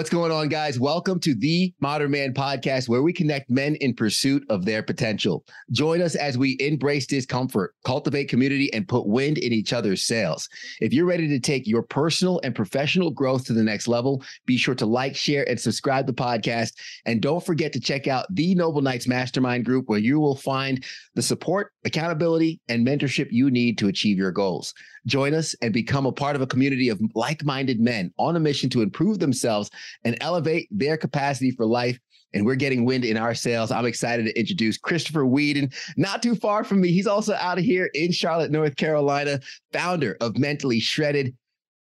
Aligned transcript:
What's 0.00 0.08
going 0.08 0.32
on, 0.32 0.48
guys? 0.48 0.80
Welcome 0.80 1.20
to 1.20 1.34
the 1.34 1.74
Modern 1.78 2.10
Man 2.12 2.32
Podcast, 2.32 2.88
where 2.88 3.02
we 3.02 3.12
connect 3.12 3.50
men 3.50 3.74
in 3.82 3.92
pursuit 3.92 4.42
of 4.48 4.64
their 4.64 4.82
potential. 4.82 5.44
Join 5.72 6.00
us 6.00 6.14
as 6.14 6.38
we 6.38 6.56
embrace 6.58 7.06
discomfort, 7.06 7.74
cultivate 7.84 8.30
community, 8.30 8.72
and 8.72 8.88
put 8.88 9.06
wind 9.06 9.36
in 9.36 9.52
each 9.52 9.74
other's 9.74 10.02
sails. 10.02 10.48
If 10.80 10.94
you're 10.94 11.04
ready 11.04 11.28
to 11.28 11.38
take 11.38 11.66
your 11.66 11.82
personal 11.82 12.40
and 12.42 12.54
professional 12.54 13.10
growth 13.10 13.44
to 13.44 13.52
the 13.52 13.62
next 13.62 13.88
level, 13.88 14.24
be 14.46 14.56
sure 14.56 14.74
to 14.76 14.86
like, 14.86 15.14
share, 15.14 15.46
and 15.46 15.60
subscribe 15.60 16.06
to 16.06 16.12
the 16.14 16.22
podcast. 16.22 16.72
And 17.04 17.20
don't 17.20 17.44
forget 17.44 17.70
to 17.74 17.78
check 17.78 18.06
out 18.06 18.24
the 18.34 18.54
Noble 18.54 18.80
Knights 18.80 19.06
Mastermind 19.06 19.66
Group, 19.66 19.90
where 19.90 19.98
you 19.98 20.18
will 20.18 20.34
find 20.34 20.82
the 21.14 21.20
support, 21.20 21.74
accountability, 21.84 22.60
and 22.68 22.86
mentorship 22.86 23.28
you 23.30 23.50
need 23.50 23.78
to 23.78 23.88
achieve 23.88 24.18
your 24.18 24.32
goals. 24.32 24.74
Join 25.06 25.34
us 25.34 25.54
and 25.62 25.72
become 25.72 26.06
a 26.06 26.12
part 26.12 26.36
of 26.36 26.42
a 26.42 26.46
community 26.46 26.88
of 26.88 27.00
like 27.14 27.44
minded 27.44 27.80
men 27.80 28.12
on 28.18 28.36
a 28.36 28.40
mission 28.40 28.68
to 28.70 28.82
improve 28.82 29.18
themselves 29.18 29.70
and 30.04 30.16
elevate 30.20 30.68
their 30.70 30.96
capacity 30.96 31.50
for 31.50 31.66
life. 31.66 31.98
And 32.32 32.46
we're 32.46 32.54
getting 32.54 32.84
wind 32.84 33.04
in 33.04 33.16
our 33.16 33.34
sails. 33.34 33.72
I'm 33.72 33.86
excited 33.86 34.24
to 34.26 34.38
introduce 34.38 34.78
Christopher 34.78 35.26
Weedon, 35.26 35.72
not 35.96 36.22
too 36.22 36.36
far 36.36 36.62
from 36.62 36.80
me. 36.80 36.92
He's 36.92 37.08
also 37.08 37.34
out 37.34 37.58
of 37.58 37.64
here 37.64 37.90
in 37.94 38.12
Charlotte, 38.12 38.52
North 38.52 38.76
Carolina, 38.76 39.40
founder 39.72 40.16
of 40.20 40.38
Mentally 40.38 40.78
Shredded. 40.78 41.34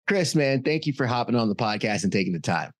Chris, 0.05 0.35
man, 0.35 0.61
thank 0.63 0.85
you 0.85 0.91
for 0.91 1.05
hopping 1.05 1.35
on 1.35 1.47
the 1.47 1.55
podcast 1.55 2.03
and 2.03 2.11
taking 2.11 2.33
the 2.33 2.41
time. 2.41 2.71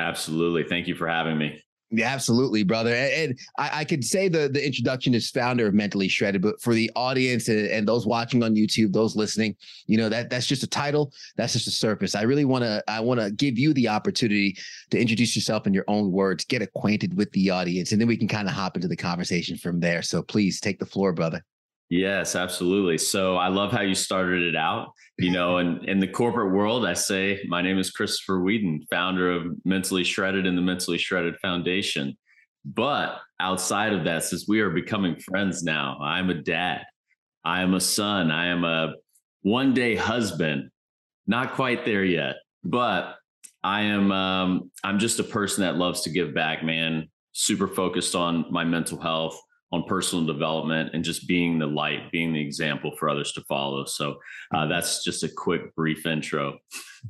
Absolutely. 0.00 0.64
Thank 0.64 0.88
you 0.88 0.96
for 0.96 1.06
having 1.06 1.38
me. 1.38 1.62
Yeah, 1.96 2.12
absolutely, 2.12 2.64
brother. 2.64 2.94
And, 2.94 3.12
and 3.12 3.38
I, 3.58 3.80
I, 3.80 3.84
could 3.84 4.04
say 4.04 4.28
the 4.28 4.48
the 4.48 4.64
introduction 4.64 5.14
is 5.14 5.30
founder 5.30 5.66
of 5.66 5.74
Mentally 5.74 6.08
Shredded, 6.08 6.42
but 6.42 6.60
for 6.60 6.74
the 6.74 6.90
audience 6.96 7.48
and, 7.48 7.66
and, 7.68 7.86
those 7.86 8.06
watching 8.06 8.42
on 8.42 8.54
YouTube, 8.54 8.92
those 8.92 9.14
listening, 9.14 9.54
you 9.86 9.96
know 9.96 10.08
that 10.08 10.30
that's 10.30 10.46
just 10.46 10.62
a 10.62 10.66
title, 10.66 11.12
that's 11.36 11.52
just 11.52 11.68
a 11.68 11.70
surface. 11.70 12.14
I 12.14 12.22
really 12.22 12.44
want 12.44 12.64
to 12.64 12.82
I 12.88 13.00
want 13.00 13.20
to 13.20 13.30
give 13.30 13.58
you 13.58 13.72
the 13.74 13.88
opportunity 13.88 14.56
to 14.90 14.98
introduce 14.98 15.36
yourself 15.36 15.66
in 15.66 15.74
your 15.74 15.84
own 15.86 16.10
words, 16.10 16.44
get 16.44 16.62
acquainted 16.62 17.16
with 17.16 17.30
the 17.32 17.50
audience, 17.50 17.92
and 17.92 18.00
then 18.00 18.08
we 18.08 18.16
can 18.16 18.28
kind 18.28 18.48
of 18.48 18.54
hop 18.54 18.76
into 18.76 18.88
the 18.88 18.96
conversation 18.96 19.56
from 19.56 19.78
there. 19.78 20.02
So 20.02 20.22
please 20.22 20.60
take 20.60 20.78
the 20.78 20.86
floor, 20.86 21.12
brother. 21.12 21.44
Yes, 21.94 22.34
absolutely. 22.34 22.98
So 22.98 23.36
I 23.36 23.46
love 23.46 23.70
how 23.70 23.82
you 23.82 23.94
started 23.94 24.42
it 24.42 24.56
out. 24.56 24.88
You 25.16 25.30
know, 25.30 25.58
and 25.58 25.88
in 25.88 26.00
the 26.00 26.08
corporate 26.08 26.52
world, 26.52 26.84
I 26.84 26.94
say, 26.94 27.40
my 27.46 27.62
name 27.62 27.78
is 27.78 27.92
Christopher 27.92 28.40
Weedon, 28.40 28.84
founder 28.90 29.30
of 29.30 29.54
Mentally 29.64 30.02
Shredded 30.02 30.44
and 30.44 30.58
the 30.58 30.62
Mentally 30.62 30.98
Shredded 30.98 31.36
Foundation. 31.38 32.16
But 32.64 33.20
outside 33.38 33.92
of 33.92 34.02
that, 34.04 34.24
since 34.24 34.48
we 34.48 34.60
are 34.60 34.70
becoming 34.70 35.14
friends 35.20 35.62
now, 35.62 35.98
I'm 36.02 36.30
a 36.30 36.34
dad, 36.34 36.82
I 37.44 37.62
am 37.62 37.74
a 37.74 37.80
son, 37.80 38.32
I 38.32 38.46
am 38.46 38.64
a 38.64 38.94
one 39.42 39.72
day 39.72 39.94
husband, 39.94 40.70
not 41.28 41.52
quite 41.52 41.84
there 41.84 42.02
yet, 42.02 42.36
but 42.64 43.14
I 43.62 43.82
am, 43.82 44.10
um, 44.10 44.72
I'm 44.82 44.98
just 44.98 45.20
a 45.20 45.24
person 45.24 45.62
that 45.62 45.76
loves 45.76 46.00
to 46.02 46.10
give 46.10 46.34
back, 46.34 46.64
man, 46.64 47.08
super 47.30 47.68
focused 47.68 48.16
on 48.16 48.46
my 48.50 48.64
mental 48.64 48.98
health 48.98 49.40
on 49.74 49.82
personal 49.82 50.24
development 50.24 50.90
and 50.94 51.02
just 51.02 51.26
being 51.26 51.58
the 51.58 51.66
light, 51.66 52.12
being 52.12 52.32
the 52.32 52.40
example 52.40 52.92
for 52.96 53.08
others 53.08 53.32
to 53.32 53.40
follow. 53.42 53.84
So 53.84 54.20
uh, 54.54 54.66
that's 54.66 55.02
just 55.02 55.24
a 55.24 55.28
quick, 55.28 55.74
brief 55.74 56.06
intro. 56.06 56.58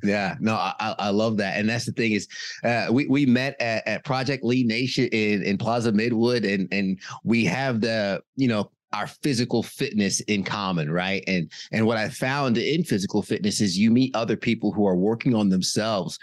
Yeah, 0.03 0.37
no, 0.41 0.55
I, 0.55 0.95
I 0.99 1.11
love 1.11 1.37
that, 1.37 1.59
and 1.59 1.69
that's 1.69 1.85
the 1.85 1.93
thing 1.93 2.13
is, 2.13 2.27
uh, 2.65 2.89
we 2.91 3.07
we 3.07 3.27
met 3.27 3.61
at, 3.61 3.87
at 3.87 4.05
Project 4.05 4.43
Lee 4.43 4.65
Nation 4.65 5.09
in 5.13 5.43
in 5.43 5.59
Plaza 5.59 5.93
Midwood, 5.93 6.53
and 6.53 6.67
and 6.73 6.99
we 7.23 7.45
have 7.45 7.81
the 7.81 8.23
you 8.35 8.49
know 8.49 8.71
our 8.93 9.07
physical 9.07 9.63
fitness 9.63 10.21
in 10.21 10.45
common 10.45 10.89
right 10.89 11.25
and 11.27 11.51
and 11.73 11.85
what 11.85 11.97
i 11.97 12.09
found 12.09 12.57
in 12.57 12.85
physical 12.85 13.23
fitness 13.23 13.61
is 13.61 13.77
you 13.77 13.91
meet 13.91 14.15
other 14.15 14.37
people 14.37 14.71
who 14.71 14.87
are 14.87 14.95
working 14.95 15.35
on 15.35 15.49
themselves 15.49 16.17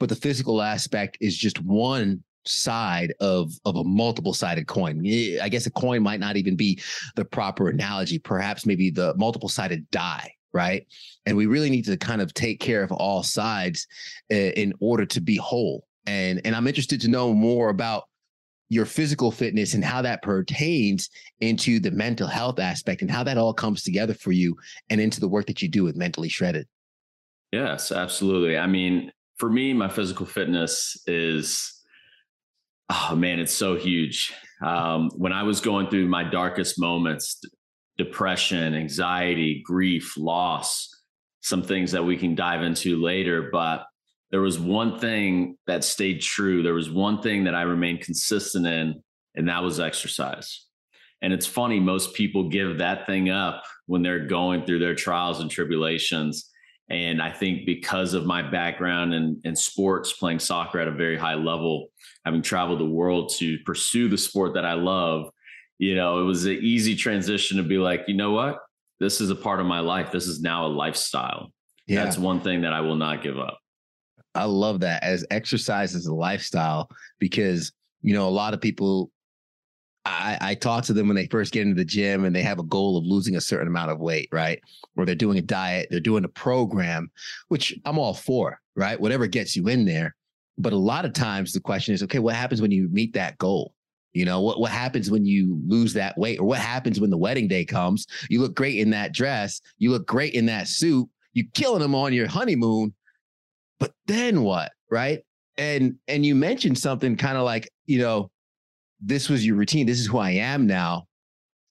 but 0.00 0.08
the 0.08 0.16
physical 0.16 0.60
aspect 0.60 1.16
is 1.20 1.36
just 1.36 1.62
one 1.62 2.20
side 2.48 3.14
of 3.20 3.52
of 3.64 3.76
a 3.76 3.84
multiple 3.84 4.34
sided 4.34 4.66
coin. 4.66 5.00
I 5.40 5.48
guess 5.48 5.66
a 5.66 5.70
coin 5.70 6.02
might 6.02 6.20
not 6.20 6.36
even 6.36 6.56
be 6.56 6.80
the 7.14 7.24
proper 7.24 7.68
analogy. 7.68 8.18
Perhaps 8.18 8.66
maybe 8.66 8.90
the 8.90 9.14
multiple 9.16 9.48
sided 9.48 9.90
die, 9.90 10.32
right? 10.52 10.86
And 11.26 11.36
we 11.36 11.46
really 11.46 11.70
need 11.70 11.84
to 11.86 11.96
kind 11.96 12.20
of 12.20 12.34
take 12.34 12.60
care 12.60 12.82
of 12.82 12.92
all 12.92 13.22
sides 13.22 13.86
uh, 14.32 14.34
in 14.34 14.72
order 14.80 15.06
to 15.06 15.20
be 15.20 15.36
whole. 15.36 15.86
And 16.06 16.40
and 16.44 16.54
I'm 16.54 16.66
interested 16.66 17.00
to 17.02 17.08
know 17.08 17.32
more 17.34 17.68
about 17.68 18.04
your 18.68 18.84
physical 18.84 19.30
fitness 19.30 19.74
and 19.74 19.84
how 19.84 20.02
that 20.02 20.22
pertains 20.22 21.08
into 21.40 21.78
the 21.78 21.90
mental 21.90 22.26
health 22.26 22.58
aspect 22.58 23.00
and 23.00 23.10
how 23.10 23.22
that 23.22 23.38
all 23.38 23.54
comes 23.54 23.82
together 23.82 24.14
for 24.14 24.32
you 24.32 24.56
and 24.90 25.00
into 25.00 25.20
the 25.20 25.28
work 25.28 25.46
that 25.46 25.62
you 25.62 25.68
do 25.68 25.84
with 25.84 25.96
mentally 25.96 26.28
shredded. 26.28 26.66
Yes, 27.52 27.92
absolutely. 27.92 28.58
I 28.58 28.66
mean, 28.66 29.12
for 29.38 29.50
me, 29.50 29.72
my 29.72 29.88
physical 29.88 30.26
fitness 30.26 31.00
is 31.06 31.75
oh 32.90 33.16
man, 33.16 33.38
it's 33.38 33.54
so 33.54 33.76
huge. 33.76 34.32
Um, 34.64 35.10
when 35.16 35.32
I 35.32 35.42
was 35.42 35.60
going 35.60 35.90
through 35.90 36.08
my 36.08 36.24
darkest 36.24 36.80
moments, 36.80 37.40
depression, 37.98 38.74
anxiety, 38.74 39.62
grief, 39.64 40.16
loss, 40.16 40.90
some 41.40 41.62
things 41.62 41.92
that 41.92 42.04
we 42.04 42.16
can 42.16 42.34
dive 42.34 42.62
into 42.62 43.00
later, 43.00 43.50
but 43.52 43.86
there 44.30 44.40
was 44.40 44.58
one 44.58 44.98
thing 44.98 45.56
that 45.66 45.84
stayed 45.84 46.20
true. 46.20 46.62
There 46.62 46.74
was 46.74 46.90
one 46.90 47.22
thing 47.22 47.44
that 47.44 47.54
I 47.54 47.62
remained 47.62 48.00
consistent 48.00 48.66
in, 48.66 49.02
and 49.34 49.48
that 49.48 49.62
was 49.62 49.78
exercise. 49.78 50.66
And 51.22 51.32
it's 51.32 51.46
funny, 51.46 51.80
most 51.80 52.14
people 52.14 52.48
give 52.48 52.78
that 52.78 53.06
thing 53.06 53.30
up 53.30 53.64
when 53.86 54.02
they're 54.02 54.26
going 54.26 54.66
through 54.66 54.80
their 54.80 54.94
trials 54.94 55.40
and 55.40 55.50
tribulations. 55.50 56.50
And 56.88 57.20
I 57.20 57.32
think 57.32 57.66
because 57.66 58.14
of 58.14 58.26
my 58.26 58.42
background 58.42 59.12
in, 59.12 59.40
in 59.44 59.56
sports, 59.56 60.12
playing 60.12 60.38
soccer 60.38 60.78
at 60.78 60.86
a 60.86 60.92
very 60.92 61.16
high 61.16 61.34
level, 61.34 61.88
having 62.24 62.42
traveled 62.42 62.78
the 62.78 62.84
world 62.84 63.32
to 63.38 63.58
pursue 63.64 64.08
the 64.08 64.18
sport 64.18 64.54
that 64.54 64.64
I 64.64 64.74
love, 64.74 65.30
you 65.78 65.96
know, 65.96 66.20
it 66.20 66.24
was 66.24 66.46
an 66.46 66.58
easy 66.62 66.94
transition 66.94 67.56
to 67.56 67.62
be 67.62 67.78
like, 67.78 68.04
you 68.06 68.14
know 68.14 68.30
what? 68.30 68.58
This 69.00 69.20
is 69.20 69.30
a 69.30 69.34
part 69.34 69.60
of 69.60 69.66
my 69.66 69.80
life. 69.80 70.12
This 70.12 70.26
is 70.26 70.40
now 70.40 70.66
a 70.66 70.68
lifestyle. 70.68 71.52
Yeah. 71.86 72.04
That's 72.04 72.18
one 72.18 72.40
thing 72.40 72.62
that 72.62 72.72
I 72.72 72.80
will 72.80 72.96
not 72.96 73.22
give 73.22 73.38
up. 73.38 73.58
I 74.34 74.44
love 74.44 74.80
that 74.80 75.02
as 75.02 75.24
exercise 75.30 75.94
is 75.94 76.06
a 76.06 76.14
lifestyle 76.14 76.88
because, 77.18 77.72
you 78.02 78.14
know, 78.14 78.28
a 78.28 78.30
lot 78.30 78.54
of 78.54 78.60
people 78.60 79.10
I, 80.06 80.38
I 80.40 80.54
talk 80.54 80.84
to 80.84 80.92
them 80.92 81.08
when 81.08 81.16
they 81.16 81.26
first 81.26 81.52
get 81.52 81.62
into 81.62 81.74
the 81.74 81.84
gym 81.84 82.24
and 82.24 82.34
they 82.34 82.42
have 82.42 82.60
a 82.60 82.64
goal 82.64 82.96
of 82.96 83.04
losing 83.04 83.36
a 83.36 83.40
certain 83.40 83.66
amount 83.66 83.90
of 83.90 83.98
weight, 83.98 84.28
right? 84.30 84.60
Or 84.96 85.04
they're 85.04 85.14
doing 85.14 85.38
a 85.38 85.42
diet, 85.42 85.88
they're 85.90 86.00
doing 86.00 86.24
a 86.24 86.28
program, 86.28 87.10
which 87.48 87.76
I'm 87.84 87.98
all 87.98 88.14
for, 88.14 88.60
right? 88.76 89.00
Whatever 89.00 89.26
gets 89.26 89.56
you 89.56 89.68
in 89.68 89.84
there. 89.84 90.14
But 90.58 90.72
a 90.72 90.76
lot 90.76 91.04
of 91.04 91.12
times 91.12 91.52
the 91.52 91.60
question 91.60 91.92
is, 91.92 92.02
okay, 92.04 92.20
what 92.20 92.36
happens 92.36 92.62
when 92.62 92.70
you 92.70 92.88
meet 92.90 93.12
that 93.14 93.36
goal? 93.38 93.74
You 94.12 94.24
know, 94.24 94.40
what, 94.40 94.60
what 94.60 94.70
happens 94.70 95.10
when 95.10 95.26
you 95.26 95.60
lose 95.66 95.92
that 95.94 96.16
weight? 96.16 96.38
Or 96.38 96.44
what 96.44 96.60
happens 96.60 97.00
when 97.00 97.10
the 97.10 97.18
wedding 97.18 97.48
day 97.48 97.64
comes? 97.64 98.06
You 98.30 98.40
look 98.40 98.54
great 98.54 98.78
in 98.78 98.90
that 98.90 99.12
dress, 99.12 99.60
you 99.78 99.90
look 99.90 100.06
great 100.06 100.34
in 100.34 100.46
that 100.46 100.68
suit, 100.68 101.08
you're 101.32 101.46
killing 101.52 101.82
them 101.82 101.94
on 101.94 102.12
your 102.12 102.28
honeymoon. 102.28 102.94
But 103.78 103.92
then 104.06 104.42
what? 104.42 104.72
Right. 104.90 105.22
And 105.58 105.96
and 106.06 106.24
you 106.24 106.34
mentioned 106.34 106.78
something 106.78 107.16
kind 107.16 107.36
of 107.36 107.44
like, 107.44 107.68
you 107.86 107.98
know, 107.98 108.30
this 109.00 109.28
was 109.28 109.44
your 109.44 109.56
routine. 109.56 109.86
This 109.86 110.00
is 110.00 110.06
who 110.06 110.18
I 110.18 110.30
am 110.30 110.66
now. 110.66 111.06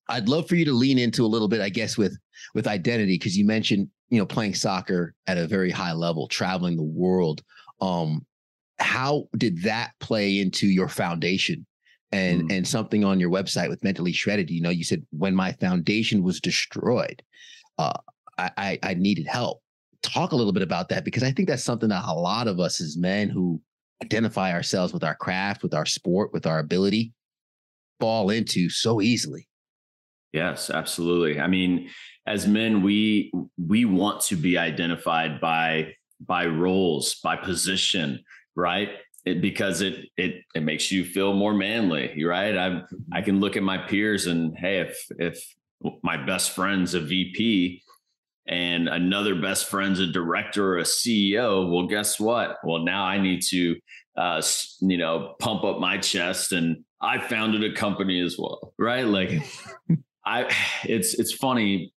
I'd 0.08 0.30
love 0.30 0.48
for 0.48 0.56
you 0.56 0.66
to 0.66 0.72
lean 0.72 1.00
into 1.00 1.26
a 1.26 1.28
little 1.28 1.48
bit, 1.48 1.62
I 1.62 1.70
guess, 1.70 1.98
with 1.98 2.18
with 2.54 2.68
identity, 2.68 3.16
because 3.16 3.38
you 3.38 3.46
mentioned, 3.46 3.90
you 4.10 4.20
know, 4.20 4.26
playing 4.26 4.54
soccer 4.54 5.16
at 5.28 5.38
a 5.38 5.48
very 5.48 5.72
high 5.72 5.94
level, 5.94 6.28
traveling 6.28 6.78
the 6.78 6.84
world. 6.84 7.42
Um, 7.82 8.26
how 8.80 9.28
did 9.38 9.64
that 9.64 9.92
play 10.00 10.40
into 10.40 10.68
your 10.68 10.88
foundation 10.88 11.66
and 12.12 12.44
mm. 12.44 12.56
and 12.56 12.68
something 12.68 13.04
on 13.04 13.20
your 13.20 13.32
website 13.32 13.70
with 13.70 13.84
mentally 13.84 14.12
shredded? 14.12 14.52
You 14.52 14.62
know, 14.62 14.70
you 14.70 14.84
said 14.84 15.04
when 15.12 15.34
my 15.34 15.54
foundation 15.54 16.22
was 16.24 16.40
destroyed, 16.40 17.24
uh, 17.80 17.98
I, 18.38 18.52
I 18.58 18.80
I 18.84 18.94
needed 18.94 19.28
help. 19.28 19.62
Talk 20.04 20.34
a 20.34 20.36
little 20.36 20.54
bit 20.54 20.62
about 20.62 20.90
that 20.90 21.04
because 21.04 21.24
I 21.24 21.32
think 21.32 21.48
that's 21.48 21.64
something 21.64 21.90
that 21.90 22.06
a 22.06 22.14
lot 22.14 22.48
of 22.48 22.60
us 22.60 22.80
as 22.80 22.96
men 22.96 23.28
who 23.28 23.60
identify 24.04 24.52
ourselves 24.52 24.94
with 24.94 25.04
our 25.04 25.16
craft, 25.16 25.64
with 25.64 25.74
our 25.74 25.86
sport, 25.86 26.34
with 26.34 26.46
our 26.46 26.60
ability, 26.60 27.14
fall 28.00 28.30
into 28.30 28.70
so 28.70 29.02
easily. 29.02 29.48
Yes, 30.34 30.70
absolutely. 30.70 31.40
I 31.40 31.48
mean, 31.48 31.90
as 32.28 32.46
men, 32.46 32.82
we 32.82 33.32
we 33.58 33.86
want 33.86 34.22
to 34.24 34.36
be 34.36 34.58
identified 34.58 35.40
by 35.40 35.94
by 36.20 36.46
roles, 36.46 37.16
by 37.24 37.38
position, 37.38 38.24
right? 38.56 38.90
It, 39.26 39.42
because 39.42 39.82
it 39.82 40.10
it 40.18 40.44
it 40.54 40.64
makes 40.64 40.92
you 40.92 41.06
feel 41.06 41.34
more 41.34 41.54
manly, 41.54 42.24
right? 42.26 42.58
I 42.58 42.82
I 43.14 43.22
can 43.22 43.40
look 43.40 43.56
at 43.56 43.64
my 43.64 43.78
peers 43.78 44.28
and 44.28 44.58
hey, 44.58 44.80
if 44.82 45.06
if 45.20 45.56
my 46.04 46.18
best 46.18 46.52
friend's 46.52 46.96
a 46.96 47.00
VP, 47.00 47.82
and 48.48 48.88
another 48.88 49.36
best 49.36 49.68
friend's 49.68 50.00
a 50.00 50.08
director 50.08 50.74
or 50.74 50.78
a 50.80 50.84
CEO, 50.84 51.72
well, 51.72 51.88
guess 51.88 52.20
what? 52.20 52.58
Well, 52.64 52.84
now 52.84 53.04
I 53.04 53.18
need 53.18 53.42
to, 53.50 53.76
uh, 54.16 54.42
you 54.82 54.98
know, 54.98 55.34
pump 55.40 55.64
up 55.64 55.80
my 55.80 55.98
chest 55.98 56.52
and 56.52 56.84
I 57.02 57.20
founded 57.20 57.64
a 57.64 57.74
company 57.76 58.22
as 58.22 58.38
well, 58.38 58.74
right? 58.78 59.06
Like, 59.06 59.32
I, 60.26 60.52
it's 60.84 61.14
it's 61.16 61.34
funny. 61.34 61.94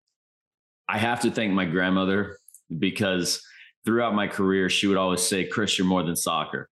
I 0.88 0.98
have 0.98 1.20
to 1.20 1.30
thank 1.30 1.52
my 1.52 1.64
grandmother 1.64 2.38
because 2.78 3.42
throughout 3.84 4.14
my 4.14 4.26
career, 4.26 4.68
she 4.68 4.86
would 4.86 4.96
always 4.96 5.22
say, 5.22 5.46
Chris, 5.46 5.78
you're 5.78 5.86
more 5.86 6.02
than 6.02 6.16
soccer. 6.16 6.68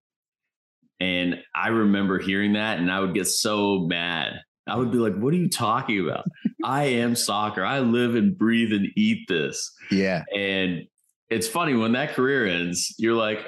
And 1.01 1.43
I 1.55 1.69
remember 1.69 2.19
hearing 2.19 2.55
that 2.55 2.79
and 2.79 2.91
I 2.91 3.01
would 3.01 3.15
get 3.15 3.27
so 3.27 3.81
mad. 3.81 4.41
I 4.67 4.77
would 4.77 4.91
be 4.91 4.99
like, 4.99 5.15
what 5.17 5.33
are 5.33 5.37
you 5.37 5.49
talking 5.49 6.01
about? 6.01 6.25
I 6.65 6.85
am 6.85 7.15
soccer. 7.15 7.65
I 7.65 7.81
live 7.81 8.15
and 8.15 8.37
breathe 8.37 8.73
and 8.73 8.89
eat 8.97 9.29
this. 9.29 9.73
Yeah. 9.91 10.25
And 10.35 10.87
it's 11.31 11.47
funny 11.47 11.75
when 11.75 11.93
that 11.93 12.15
career 12.15 12.47
ends, 12.47 12.95
you're 12.99 13.15
like, 13.15 13.47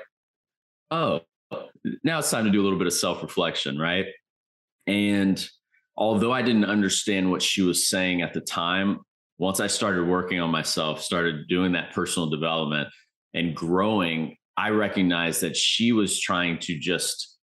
oh, 0.90 1.20
now 2.04 2.18
it's 2.18 2.30
time 2.30 2.44
to 2.44 2.50
do 2.50 2.60
a 2.60 2.64
little 2.64 2.78
bit 2.78 2.86
of 2.86 2.92
self 2.92 3.22
reflection, 3.22 3.78
right? 3.78 4.06
And 4.86 5.44
although 5.96 6.32
I 6.32 6.42
didn't 6.42 6.64
understand 6.64 7.30
what 7.30 7.42
she 7.42 7.62
was 7.62 7.88
saying 7.88 8.22
at 8.22 8.32
the 8.32 8.40
time, 8.40 9.00
once 9.38 9.60
I 9.60 9.66
started 9.66 10.06
working 10.06 10.40
on 10.40 10.50
myself, 10.50 11.02
started 11.02 11.48
doing 11.48 11.72
that 11.72 11.92
personal 11.92 12.28
development 12.28 12.88
and 13.34 13.54
growing, 13.54 14.36
I 14.56 14.70
recognized 14.70 15.40
that 15.42 15.56
she 15.56 15.92
was 15.92 16.18
trying 16.18 16.58
to 16.60 16.78
just 16.78 17.36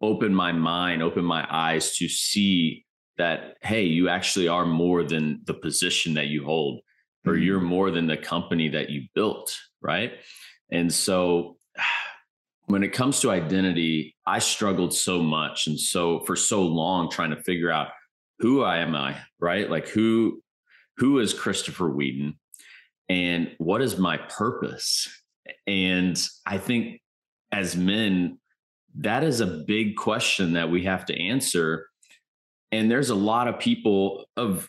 open 0.00 0.34
my 0.34 0.52
mind, 0.52 1.02
open 1.02 1.24
my 1.24 1.46
eyes 1.50 1.96
to 1.96 2.08
see 2.08 2.84
that, 3.20 3.58
hey, 3.60 3.84
you 3.84 4.08
actually 4.08 4.48
are 4.48 4.64
more 4.64 5.04
than 5.04 5.42
the 5.44 5.52
position 5.52 6.14
that 6.14 6.28
you 6.28 6.42
hold, 6.42 6.80
or 7.26 7.34
mm-hmm. 7.34 7.42
you're 7.42 7.60
more 7.60 7.90
than 7.90 8.06
the 8.06 8.16
company 8.16 8.68
that 8.70 8.88
you 8.88 9.02
built, 9.14 9.54
right? 9.82 10.12
And 10.72 10.90
so 10.90 11.58
when 12.66 12.82
it 12.82 12.94
comes 12.94 13.20
to 13.20 13.30
identity, 13.30 14.16
I 14.26 14.38
struggled 14.38 14.94
so 14.94 15.22
much 15.22 15.66
and 15.66 15.78
so 15.78 16.20
for 16.20 16.34
so 16.34 16.62
long 16.62 17.10
trying 17.10 17.30
to 17.30 17.42
figure 17.42 17.70
out 17.70 17.88
who 18.38 18.62
I 18.62 18.78
am 18.78 18.96
I, 18.96 19.18
right? 19.38 19.68
Like 19.68 19.88
who 19.88 20.42
who 20.96 21.18
is 21.18 21.34
Christopher 21.34 21.90
Weedon 21.90 22.38
and 23.10 23.52
what 23.58 23.82
is 23.82 23.98
my 23.98 24.16
purpose? 24.16 25.08
And 25.66 26.18
I 26.46 26.56
think 26.56 27.02
as 27.52 27.76
men, 27.76 28.38
that 28.94 29.24
is 29.24 29.40
a 29.40 29.46
big 29.46 29.96
question 29.96 30.54
that 30.54 30.70
we 30.70 30.84
have 30.84 31.04
to 31.06 31.20
answer. 31.20 31.89
And 32.72 32.90
there's 32.90 33.10
a 33.10 33.14
lot 33.14 33.48
of 33.48 33.58
people 33.58 34.26
of 34.36 34.68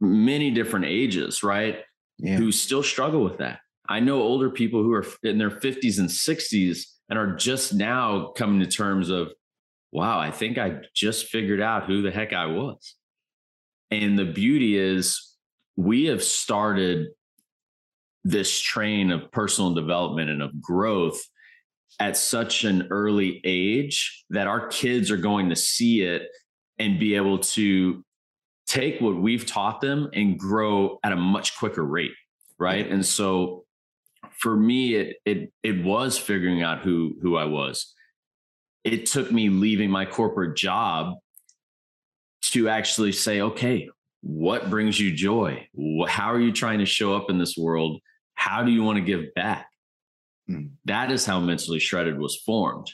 many 0.00 0.50
different 0.50 0.86
ages, 0.86 1.42
right? 1.42 1.80
Yeah. 2.18 2.36
Who 2.36 2.52
still 2.52 2.82
struggle 2.82 3.24
with 3.24 3.38
that. 3.38 3.60
I 3.88 4.00
know 4.00 4.22
older 4.22 4.50
people 4.50 4.82
who 4.82 4.92
are 4.92 5.06
in 5.22 5.38
their 5.38 5.50
50s 5.50 5.98
and 5.98 6.08
60s 6.08 6.84
and 7.08 7.18
are 7.18 7.34
just 7.34 7.74
now 7.74 8.28
coming 8.36 8.60
to 8.60 8.66
terms 8.66 9.10
of, 9.10 9.32
wow, 9.90 10.18
I 10.18 10.30
think 10.30 10.58
I 10.58 10.82
just 10.94 11.26
figured 11.26 11.60
out 11.60 11.86
who 11.86 12.02
the 12.02 12.10
heck 12.10 12.32
I 12.32 12.46
was. 12.46 12.94
And 13.90 14.16
the 14.18 14.26
beauty 14.26 14.78
is, 14.78 15.34
we 15.76 16.04
have 16.04 16.22
started 16.22 17.08
this 18.22 18.60
train 18.60 19.10
of 19.10 19.32
personal 19.32 19.74
development 19.74 20.30
and 20.30 20.42
of 20.42 20.60
growth 20.60 21.20
at 21.98 22.16
such 22.16 22.64
an 22.64 22.86
early 22.90 23.40
age 23.44 24.24
that 24.30 24.46
our 24.46 24.68
kids 24.68 25.10
are 25.10 25.16
going 25.16 25.48
to 25.48 25.56
see 25.56 26.02
it 26.02 26.28
and 26.80 26.98
be 26.98 27.14
able 27.14 27.38
to 27.38 28.04
take 28.66 29.00
what 29.00 29.16
we've 29.16 29.46
taught 29.46 29.80
them 29.80 30.08
and 30.14 30.38
grow 30.38 30.98
at 31.04 31.12
a 31.12 31.16
much 31.16 31.56
quicker 31.56 31.84
rate 31.84 32.12
right? 32.60 32.86
And 32.86 33.04
so 33.04 33.64
for 34.38 34.56
me 34.56 34.94
it 34.94 35.16
it 35.24 35.52
it 35.64 35.82
was 35.82 36.16
figuring 36.16 36.62
out 36.62 36.80
who 36.80 37.16
who 37.20 37.36
I 37.36 37.46
was. 37.46 37.92
It 38.84 39.06
took 39.06 39.32
me 39.32 39.48
leaving 39.48 39.90
my 39.90 40.04
corporate 40.04 40.56
job 40.56 41.14
to 42.42 42.68
actually 42.68 43.12
say 43.12 43.40
okay 43.40 43.88
what 44.22 44.68
brings 44.68 45.00
you 45.00 45.10
joy? 45.12 45.66
How 46.06 46.30
are 46.30 46.38
you 46.38 46.52
trying 46.52 46.80
to 46.80 46.86
show 46.86 47.16
up 47.16 47.30
in 47.30 47.38
this 47.38 47.56
world? 47.56 48.02
How 48.34 48.62
do 48.62 48.70
you 48.70 48.82
want 48.82 48.98
to 48.98 49.04
give 49.04 49.34
back? 49.34 49.66
Mm. 50.48 50.70
that 50.86 51.12
is 51.12 51.24
how 51.24 51.38
mentally 51.38 51.78
shredded 51.78 52.18
was 52.18 52.36
formed. 52.36 52.90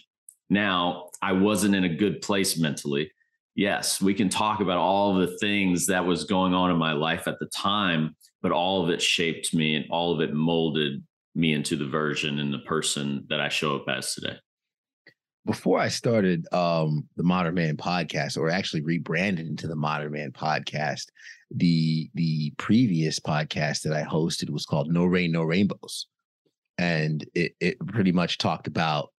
Now 0.48 1.08
i 1.20 1.32
wasn't 1.32 1.74
in 1.74 1.84
a 1.84 1.96
good 1.96 2.22
place 2.22 2.58
mentally 2.58 3.10
yes 3.56 4.00
we 4.00 4.14
can 4.14 4.28
talk 4.28 4.60
about 4.60 4.78
all 4.78 5.14
the 5.14 5.36
things 5.38 5.86
that 5.86 6.06
was 6.06 6.24
going 6.24 6.54
on 6.54 6.70
in 6.70 6.76
my 6.76 6.92
life 6.92 7.26
at 7.26 7.38
the 7.40 7.46
time 7.46 8.14
but 8.42 8.52
all 8.52 8.84
of 8.84 8.90
it 8.90 9.02
shaped 9.02 9.52
me 9.52 9.74
and 9.74 9.86
all 9.90 10.14
of 10.14 10.20
it 10.20 10.32
molded 10.32 11.02
me 11.36 11.52
into 11.52 11.76
the 11.76 11.86
version 11.86 12.40
and 12.40 12.52
the 12.52 12.58
person 12.60 13.24
that 13.28 13.40
I 13.40 13.48
show 13.48 13.76
up 13.76 13.84
as 13.88 14.14
today. 14.14 14.36
Before 15.44 15.78
I 15.78 15.88
started 15.88 16.52
um, 16.52 17.06
the 17.16 17.22
Modern 17.22 17.54
Man 17.54 17.76
podcast, 17.76 18.36
or 18.36 18.50
actually 18.50 18.80
rebranded 18.80 19.46
into 19.46 19.68
the 19.68 19.76
Modern 19.76 20.10
Man 20.10 20.32
podcast, 20.32 21.04
the 21.52 22.10
the 22.14 22.52
previous 22.56 23.20
podcast 23.20 23.82
that 23.82 23.92
I 23.92 24.02
hosted 24.02 24.50
was 24.50 24.66
called 24.66 24.90
No 24.90 25.04
Rain, 25.04 25.30
No 25.30 25.44
Rainbows, 25.44 26.08
and 26.78 27.24
it 27.32 27.54
it 27.60 27.78
pretty 27.86 28.10
much 28.10 28.38
talked 28.38 28.66
about 28.66 29.12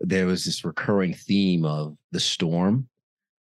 there 0.00 0.26
was 0.26 0.44
this 0.44 0.66
recurring 0.66 1.14
theme 1.14 1.64
of 1.64 1.96
the 2.12 2.20
storm, 2.20 2.89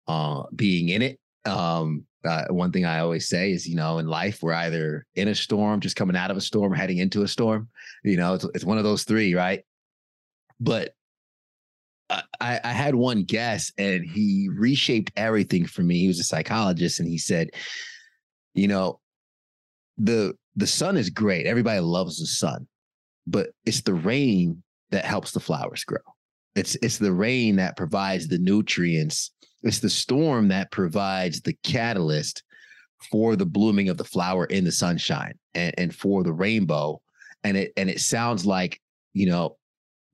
uh, 0.09 0.45
being 0.55 0.89
in 0.89 1.03
it, 1.03 1.19
um, 1.45 2.05
uh, 2.25 2.45
one 2.51 2.73
thing 2.73 2.85
I 2.85 2.99
always 2.99 3.29
say 3.29 3.53
is, 3.53 3.69
you 3.69 3.77
know, 3.77 3.99
in 3.99 4.07
life, 4.07 4.43
we're 4.43 4.53
either 4.53 5.07
in 5.15 5.29
a 5.29 5.35
storm, 5.35 5.81
just 5.81 5.97
coming 5.97 6.17
out 6.17 6.31
of 6.31 6.37
a 6.37 6.41
storm, 6.41 6.73
or 6.73 6.77
heading 6.77 6.99
into 6.99 7.23
a 7.23 7.29
storm. 7.29 7.69
You 8.03 8.17
know, 8.17 8.35
it's, 8.35 8.45
it's 8.55 8.65
one 8.65 8.79
of 8.79 8.85
those 8.85 9.05
three, 9.05 9.35
right? 9.35 9.63
But 10.59 10.93
I, 12.11 12.61
I 12.63 12.73
had 12.73 12.95
one 12.95 13.25
guess 13.25 13.73
and 13.79 14.05
he 14.05 14.49
reshaped 14.53 15.13
everything 15.17 15.67
for 15.67 15.83
me. 15.83 16.01
He 16.01 16.09
was 16.09 16.21
a 16.21 16.25
psychologist 16.25 17.01
and 17.01 17.09
he 17.09 17.19
said, 17.19 17.51
you 18.55 18.69
know, 18.69 19.01
the 19.99 20.35
the 20.57 20.67
sun 20.67 20.97
is 20.97 21.11
great. 21.11 21.47
Everybody 21.47 21.81
loves 21.81 22.19
the 22.19 22.27
sun, 22.27 22.67
but 23.27 23.51
it's 23.65 23.83
the 23.83 23.95
rain 23.95 24.63
that 24.91 25.05
helps 25.05 25.33
the 25.33 25.41
flowers 25.41 25.85
grow. 25.85 25.99
It's 26.55 26.77
it's 26.77 26.99
the 26.99 27.13
rain 27.13 27.57
that 27.57 27.77
provides 27.77 28.29
the 28.29 28.39
nutrients 28.39 29.33
it's 29.63 29.81
the 29.81 29.91
storm 29.91 30.49
that 30.49 30.71
provides 30.71 31.41
the 31.41 31.57
catalyst 31.63 32.43
for 33.11 33.37
the 33.37 33.47
blooming 33.47 33.89
of 33.89 33.97
the 33.97 34.05
flower 34.05 34.47
in 34.47 34.65
the 34.65 34.73
sunshine 34.73 35.35
and, 35.55 35.75
and 35.79 35.95
for 35.95 36.23
the 36.23 36.33
rainbow. 36.33 37.01
And 37.45 37.57
it 37.57 37.73
and 37.77 37.89
it 37.89 38.01
sounds 38.01 38.45
like, 38.45 38.81
you 39.13 39.27
know, 39.27 39.57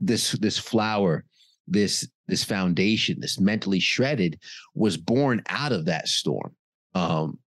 this 0.01 0.33
this 0.33 0.59
flower, 0.59 1.25
this 1.67 2.09
this 2.29 2.45
foundation, 2.45 3.21
this 3.21 3.39
mentally 3.41 3.81
shredded, 3.81 4.39
was 4.75 4.97
born 4.97 5.43
out 5.49 5.73
of 5.73 5.87
that 5.87 6.09
storm. 6.09 6.55
Um, 6.95 7.39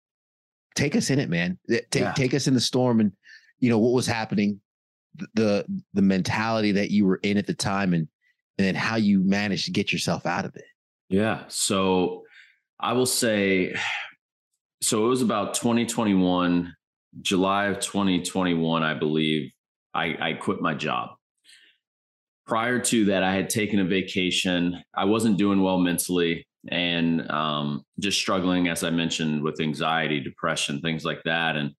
take 0.76 0.96
us 0.96 1.10
in 1.10 1.20
it, 1.20 1.30
man. 1.30 1.58
Take 1.70 1.96
yeah. 1.96 2.14
take 2.14 2.34
us 2.34 2.48
in 2.48 2.54
the 2.54 2.62
storm 2.62 3.00
and 3.00 3.12
you 3.60 3.70
know 3.70 3.80
what 3.80 3.94
was 3.94 4.08
happening, 4.08 4.60
the 5.34 5.66
the 5.94 6.02
mentality 6.02 6.72
that 6.74 6.92
you 6.92 7.06
were 7.06 7.20
in 7.24 7.38
at 7.38 7.48
the 7.48 7.54
time 7.54 7.94
and 7.94 8.08
and 8.58 8.66
then 8.66 8.76
how 8.76 8.96
you 8.96 9.22
managed 9.22 9.66
to 9.66 9.72
get 9.72 9.92
yourself 9.92 10.26
out 10.26 10.46
of 10.46 10.56
it. 10.56 10.66
Yeah. 11.10 11.44
So 11.48 12.24
I 12.80 12.94
will 12.94 13.06
say, 13.06 13.76
so 14.82 15.06
it 15.06 15.10
was 15.10 15.22
about 15.22 15.54
2021, 15.54 16.74
July 17.22 17.66
of 17.66 17.80
2021, 17.80 18.84
I 18.84 18.94
believe, 18.94 19.52
I, 19.94 20.18
I 20.20 20.34
quit 20.34 20.62
my 20.62 20.74
job. 20.74 21.12
Prior 22.46 22.80
to 22.80 23.06
that, 23.06 23.24
I 23.24 23.34
had 23.34 23.50
taken 23.50 23.80
a 23.80 23.86
vacation. 23.86 24.84
I 24.94 25.06
wasn't 25.06 25.38
doing 25.38 25.64
well 25.64 25.80
mentally 25.80 26.46
and 26.70 27.30
um, 27.32 27.84
just 28.00 28.20
struggling, 28.20 28.68
as 28.68 28.84
I 28.84 28.90
mentioned, 28.90 29.42
with 29.42 29.62
anxiety, 29.62 30.20
depression, 30.20 30.82
things 30.82 31.06
like 31.06 31.22
that. 31.26 31.56
And 31.56 31.72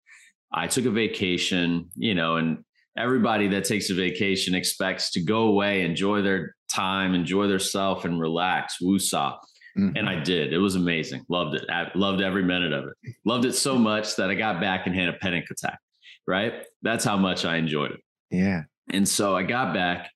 I 0.52 0.66
took 0.66 0.86
a 0.86 0.90
vacation, 0.90 1.90
you 1.94 2.14
know, 2.14 2.36
and 2.36 2.64
everybody 2.96 3.46
that 3.48 3.64
takes 3.64 3.90
a 3.90 3.94
vacation 3.94 4.54
expects 4.54 5.12
to 5.12 5.22
go 5.22 5.42
away, 5.42 5.82
enjoy 5.82 6.22
their 6.22 6.55
time, 6.76 7.14
enjoy 7.14 7.46
their 7.46 7.58
self, 7.58 8.04
and 8.04 8.20
relax. 8.20 8.76
Woosah. 8.82 9.38
Mm-hmm. 9.78 9.96
And 9.96 10.08
I 10.08 10.20
did. 10.20 10.52
It 10.52 10.58
was 10.58 10.74
amazing. 10.74 11.24
Loved 11.28 11.54
it. 11.54 11.66
I 11.68 11.90
loved 11.94 12.22
every 12.22 12.42
minute 12.42 12.72
of 12.72 12.84
it. 12.86 13.14
Loved 13.24 13.44
it 13.44 13.54
so 13.54 13.76
much 13.76 14.16
that 14.16 14.30
I 14.30 14.34
got 14.34 14.60
back 14.60 14.86
and 14.86 14.94
had 14.94 15.08
a 15.08 15.12
panic 15.14 15.50
attack. 15.50 15.78
Right. 16.26 16.64
That's 16.82 17.04
how 17.04 17.16
much 17.16 17.44
I 17.44 17.56
enjoyed 17.56 17.92
it. 17.92 18.00
Yeah. 18.30 18.62
And 18.90 19.06
so 19.06 19.36
I 19.36 19.42
got 19.42 19.74
back, 19.74 20.10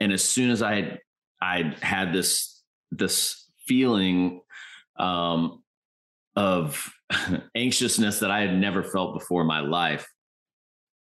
and 0.00 0.12
as 0.12 0.22
soon 0.24 0.50
as 0.50 0.62
I 0.62 0.76
had, 0.76 0.98
I 1.40 1.74
had 1.82 2.12
this 2.12 2.62
this 2.90 3.46
feeling 3.66 4.40
um, 4.98 5.62
of 6.36 6.92
anxiousness 7.54 8.20
that 8.20 8.30
I 8.30 8.40
had 8.40 8.54
never 8.54 8.82
felt 8.82 9.18
before 9.18 9.42
in 9.42 9.46
my 9.46 9.60
life. 9.60 10.06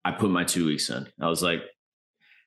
I 0.05 0.13
put 0.13 0.31
my 0.31 0.45
two 0.45 0.67
weeks 0.67 0.91
in. 0.91 1.07
I 1.21 1.29
was 1.29 1.43
like, 1.43 1.63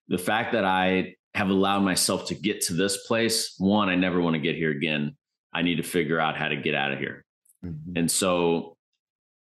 the 0.07 0.17
fact 0.17 0.53
that 0.53 0.65
I 0.65 1.15
have 1.35 1.49
allowed 1.49 1.81
myself 1.81 2.27
to 2.27 2.35
get 2.35 2.61
to 2.61 2.73
this 2.73 3.05
place, 3.07 3.55
one, 3.57 3.89
I 3.89 3.95
never 3.95 4.21
want 4.21 4.35
to 4.35 4.39
get 4.39 4.55
here 4.55 4.71
again. 4.71 5.15
I 5.53 5.61
need 5.61 5.75
to 5.75 5.83
figure 5.83 6.19
out 6.19 6.37
how 6.37 6.47
to 6.47 6.55
get 6.55 6.75
out 6.75 6.91
of 6.91 6.99
here. 6.99 7.25
Mm-hmm. 7.63 7.97
And 7.97 8.11
so 8.11 8.75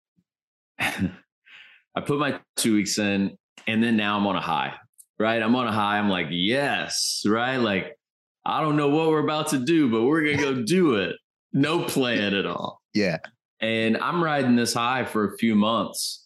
I 0.79 2.01
put 2.05 2.19
my 2.19 2.39
two 2.55 2.75
weeks 2.75 2.97
in, 2.97 3.37
and 3.67 3.83
then 3.83 3.97
now 3.97 4.17
I'm 4.17 4.27
on 4.27 4.35
a 4.35 4.41
high, 4.41 4.73
right? 5.19 5.41
I'm 5.41 5.55
on 5.55 5.67
a 5.67 5.71
high. 5.71 5.97
I'm 5.97 6.09
like, 6.09 6.27
yes, 6.29 7.23
right? 7.25 7.57
Like, 7.57 7.95
I 8.45 8.61
don't 8.61 8.75
know 8.75 8.89
what 8.89 9.09
we're 9.09 9.23
about 9.23 9.49
to 9.49 9.59
do, 9.59 9.89
but 9.89 10.03
we're 10.03 10.23
going 10.23 10.37
to 10.37 10.43
go 10.43 10.63
do 10.65 10.95
it. 10.95 11.15
No 11.53 11.83
plan 11.83 12.33
at 12.33 12.45
all. 12.45 12.81
Yeah. 12.93 13.17
And 13.61 13.97
I'm 13.97 14.23
riding 14.23 14.55
this 14.55 14.73
high 14.73 15.05
for 15.05 15.33
a 15.33 15.37
few 15.37 15.55
months 15.55 16.25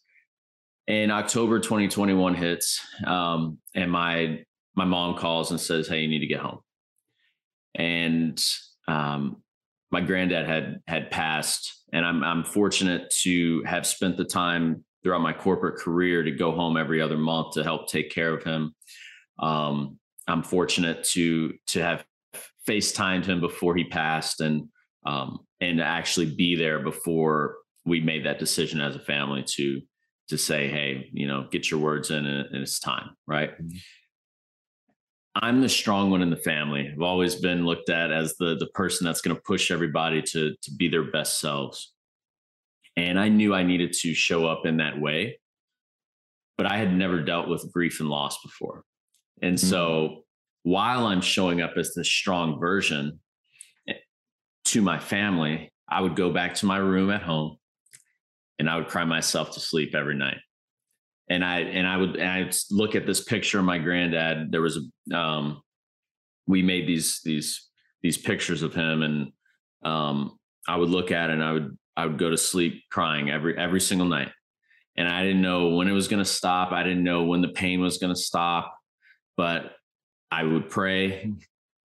and 0.89 1.11
October 1.11 1.59
2021 1.59 2.33
hits, 2.33 2.81
um, 3.05 3.59
and 3.75 3.91
my 3.91 4.39
my 4.75 4.85
mom 4.85 5.17
calls 5.17 5.51
and 5.51 5.59
says, 5.59 5.87
"Hey, 5.87 6.01
you 6.01 6.07
need 6.07 6.19
to 6.19 6.27
get 6.27 6.39
home." 6.39 6.59
And 7.75 8.41
um, 8.87 9.43
my 9.91 10.01
granddad 10.01 10.47
had 10.47 10.81
had 10.87 11.11
passed, 11.11 11.83
and 11.93 12.05
I'm 12.05 12.23
I'm 12.23 12.43
fortunate 12.43 13.13
to 13.23 13.63
have 13.63 13.85
spent 13.85 14.17
the 14.17 14.25
time 14.25 14.83
throughout 15.03 15.21
my 15.21 15.33
corporate 15.33 15.79
career 15.79 16.23
to 16.23 16.31
go 16.31 16.51
home 16.51 16.77
every 16.77 17.01
other 17.01 17.17
month 17.17 17.53
to 17.53 17.63
help 17.63 17.87
take 17.87 18.11
care 18.11 18.33
of 18.33 18.43
him. 18.43 18.75
Um, 19.39 19.97
I'm 20.27 20.43
fortunate 20.43 21.03
to 21.11 21.53
to 21.67 21.81
have 21.81 22.05
FaceTimed 22.67 23.25
him 23.25 23.39
before 23.39 23.75
he 23.75 23.85
passed, 23.85 24.41
and 24.41 24.67
um, 25.05 25.39
and 25.59 25.81
actually 25.81 26.35
be 26.35 26.55
there 26.55 26.79
before 26.79 27.57
we 27.85 27.99
made 27.99 28.25
that 28.25 28.39
decision 28.39 28.81
as 28.81 28.95
a 28.95 28.99
family 28.99 29.43
to 29.55 29.81
to 30.29 30.37
say, 30.37 30.67
hey, 30.67 31.09
you 31.11 31.27
know, 31.27 31.47
get 31.51 31.71
your 31.71 31.79
words 31.79 32.11
in, 32.11 32.25
and, 32.25 32.47
it's 32.53 32.79
time, 32.79 33.09
right? 33.25 33.51
Mm-hmm. 33.51 33.77
I'm 35.35 35.61
the 35.61 35.69
strong 35.69 36.09
one 36.09 36.21
in 36.21 36.29
the 36.29 36.35
family. 36.35 36.89
I've 36.91 37.01
always 37.01 37.35
been 37.35 37.65
looked 37.65 37.89
at 37.89 38.11
as 38.11 38.35
the 38.37 38.55
the 38.57 38.67
person 38.67 39.05
that's 39.05 39.21
going 39.21 39.35
to 39.35 39.41
push 39.41 39.71
everybody 39.71 40.21
to 40.21 40.55
to 40.61 40.71
be 40.75 40.87
their 40.87 41.11
best 41.11 41.39
selves. 41.39 41.93
And 42.95 43.19
I 43.19 43.29
knew 43.29 43.53
I 43.53 43.63
needed 43.63 43.93
to 43.93 44.13
show 44.13 44.45
up 44.45 44.65
in 44.65 44.77
that 44.77 44.99
way. 44.99 45.39
But 46.57 46.69
I 46.69 46.77
had 46.77 46.93
never 46.93 47.21
dealt 47.21 47.47
with 47.47 47.71
grief 47.71 48.01
and 48.01 48.09
loss 48.09 48.41
before. 48.41 48.83
And 49.41 49.55
mm-hmm. 49.55 49.69
so 49.69 50.25
while 50.63 51.07
I'm 51.07 51.21
showing 51.21 51.61
up 51.61 51.73
as 51.77 51.93
this 51.93 52.09
strong 52.09 52.59
version 52.59 53.19
eh, 53.87 53.93
to 54.65 54.81
my 54.81 54.99
family, 54.99 55.71
I 55.87 56.01
would 56.01 56.17
go 56.17 56.31
back 56.33 56.55
to 56.55 56.65
my 56.65 56.77
room 56.77 57.11
at 57.11 57.21
home 57.21 57.57
and 58.57 58.69
I 58.69 58.75
would 58.75 58.89
cry 58.89 59.05
myself 59.05 59.53
to 59.53 59.61
sleep 59.61 59.95
every 59.95 60.15
night 60.15 60.39
and 61.29 61.45
I 61.45 61.59
and 61.59 61.87
I 61.87 61.97
would 61.97 62.15
and 62.15 62.29
I 62.29 62.51
look 62.71 62.95
at 62.95 63.05
this 63.05 63.23
picture 63.23 63.59
of 63.59 63.65
my 63.65 63.77
granddad. 63.77 64.51
There 64.51 64.61
was 64.61 64.77
a 64.77 65.17
um, 65.17 65.61
we 66.47 66.63
made 66.63 66.87
these 66.87 67.21
these 67.23 67.69
these 68.01 68.17
pictures 68.17 68.63
of 68.63 68.73
him, 68.73 69.03
and 69.03 69.31
um, 69.83 70.37
I 70.67 70.75
would 70.75 70.89
look 70.89 71.11
at 71.11 71.29
it 71.29 71.33
and 71.33 71.43
I 71.43 71.51
would 71.51 71.77
I 71.95 72.05
would 72.05 72.17
go 72.17 72.29
to 72.29 72.37
sleep 72.37 72.83
crying 72.89 73.29
every 73.29 73.57
every 73.57 73.81
single 73.81 74.07
night, 74.07 74.29
and 74.97 75.07
I 75.07 75.23
didn't 75.23 75.41
know 75.41 75.69
when 75.69 75.87
it 75.87 75.93
was 75.93 76.07
going 76.07 76.23
to 76.23 76.29
stop. 76.29 76.71
I 76.71 76.83
didn't 76.83 77.03
know 77.03 77.23
when 77.23 77.41
the 77.41 77.49
pain 77.49 77.79
was 77.79 77.99
going 77.99 78.13
to 78.13 78.19
stop, 78.19 78.75
but 79.37 79.73
I 80.31 80.43
would 80.43 80.69
pray 80.69 81.31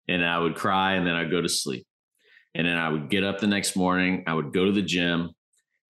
and 0.07 0.25
I 0.25 0.39
would 0.39 0.55
cry, 0.55 0.93
and 0.93 1.05
then 1.05 1.15
I'd 1.15 1.31
go 1.31 1.41
to 1.41 1.49
sleep, 1.49 1.85
and 2.55 2.65
then 2.65 2.77
I 2.77 2.89
would 2.89 3.09
get 3.09 3.23
up 3.23 3.39
the 3.39 3.47
next 3.47 3.75
morning. 3.75 4.23
I 4.25 4.33
would 4.33 4.51
go 4.51 4.65
to 4.65 4.71
the 4.71 4.81
gym 4.81 5.31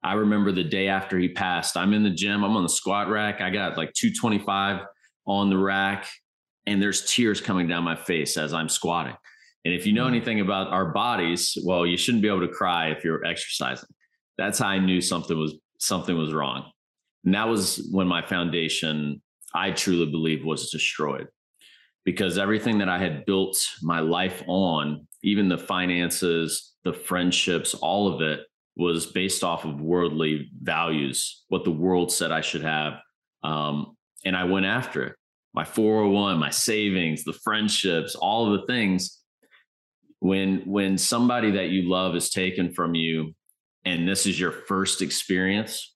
I 0.03 0.13
remember 0.13 0.51
the 0.51 0.63
day 0.63 0.87
after 0.87 1.17
he 1.17 1.29
passed, 1.29 1.75
I'm 1.75 1.93
in 1.93 2.03
the 2.03 2.09
gym, 2.09 2.43
I'm 2.43 2.55
on 2.55 2.63
the 2.63 2.69
squat 2.69 3.09
rack. 3.09 3.41
I 3.41 3.49
got 3.49 3.77
like 3.77 3.93
225 3.93 4.85
on 5.25 5.49
the 5.49 5.57
rack, 5.57 6.07
and 6.65 6.81
there's 6.81 7.05
tears 7.05 7.41
coming 7.41 7.67
down 7.67 7.83
my 7.83 7.95
face 7.95 8.37
as 8.37 8.53
I'm 8.53 8.69
squatting. 8.69 9.15
And 9.65 9.73
if 9.73 9.85
you 9.85 9.93
know 9.93 10.05
mm. 10.05 10.09
anything 10.09 10.39
about 10.39 10.69
our 10.69 10.93
bodies, 10.93 11.57
well, 11.63 11.85
you 11.85 11.97
shouldn't 11.97 12.21
be 12.21 12.29
able 12.29 12.47
to 12.47 12.47
cry 12.47 12.89
if 12.89 13.03
you're 13.03 13.25
exercising. 13.25 13.89
That's 14.37 14.59
how 14.59 14.67
I 14.67 14.79
knew 14.79 15.01
something 15.01 15.37
was 15.37 15.55
something 15.79 16.17
was 16.17 16.33
wrong. 16.33 16.71
And 17.25 17.33
that 17.33 17.49
was 17.49 17.87
when 17.91 18.07
my 18.07 18.25
foundation, 18.25 19.21
I 19.53 19.71
truly 19.71 20.09
believe, 20.09 20.45
was 20.45 20.69
destroyed. 20.69 21.27
Because 22.05 22.37
everything 22.37 22.77
that 22.77 22.87
I 22.87 22.99
had 22.99 23.25
built 23.25 23.57
my 23.81 23.99
life 23.99 24.41
on, 24.47 25.05
even 25.23 25.49
the 25.49 25.57
finances, 25.57 26.75
the 26.85 26.93
friendships, 26.93 27.73
all 27.73 28.07
of 28.07 28.21
it 28.21 28.39
was 28.77 29.07
based 29.07 29.43
off 29.43 29.65
of 29.65 29.81
worldly 29.81 30.51
values, 30.61 31.43
what 31.49 31.63
the 31.63 31.71
world 31.71 32.11
said 32.11 32.31
I 32.31 32.41
should 32.41 32.61
have. 32.61 32.93
Um, 33.43 33.97
and 34.23 34.37
I 34.37 34.43
went 34.43 34.67
after 34.67 35.03
it. 35.03 35.15
My 35.53 35.65
401, 35.65 36.37
my 36.37 36.51
savings, 36.51 37.23
the 37.23 37.33
friendships, 37.33 38.13
all 38.13 38.53
of 38.53 38.61
the 38.61 38.67
things. 38.67 39.19
When 40.19 40.61
when 40.65 40.97
somebody 40.97 41.51
that 41.51 41.69
you 41.69 41.89
love 41.89 42.15
is 42.15 42.29
taken 42.29 42.73
from 42.73 42.95
you 42.95 43.35
and 43.85 44.07
this 44.07 44.25
is 44.25 44.39
your 44.39 44.51
first 44.51 45.01
experience, 45.01 45.95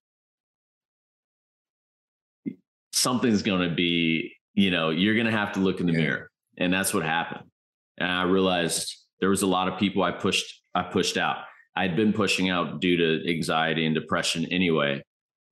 something's 2.93 3.41
going 3.41 3.67
to 3.67 3.75
be, 3.75 4.31
you 4.53 4.71
know, 4.71 4.89
you're 4.89 5.15
going 5.15 5.25
to 5.25 5.31
have 5.31 5.53
to 5.53 5.59
look 5.59 5.79
in 5.79 5.87
the 5.87 5.93
yeah. 5.93 5.99
mirror. 5.99 6.31
And 6.57 6.71
that's 6.71 6.93
what 6.93 7.03
happened. 7.03 7.49
And 7.97 8.11
I 8.11 8.23
realized 8.23 8.95
there 9.19 9.29
was 9.29 9.41
a 9.41 9.47
lot 9.47 9.67
of 9.67 9.79
people 9.79 10.01
I 10.03 10.11
pushed 10.11 10.61
I 10.73 10.83
pushed 10.83 11.17
out 11.17 11.37
I'd 11.75 11.95
been 11.95 12.13
pushing 12.13 12.49
out 12.49 12.81
due 12.81 12.97
to 12.97 13.29
anxiety 13.29 13.85
and 13.85 13.95
depression 13.95 14.45
anyway. 14.45 15.01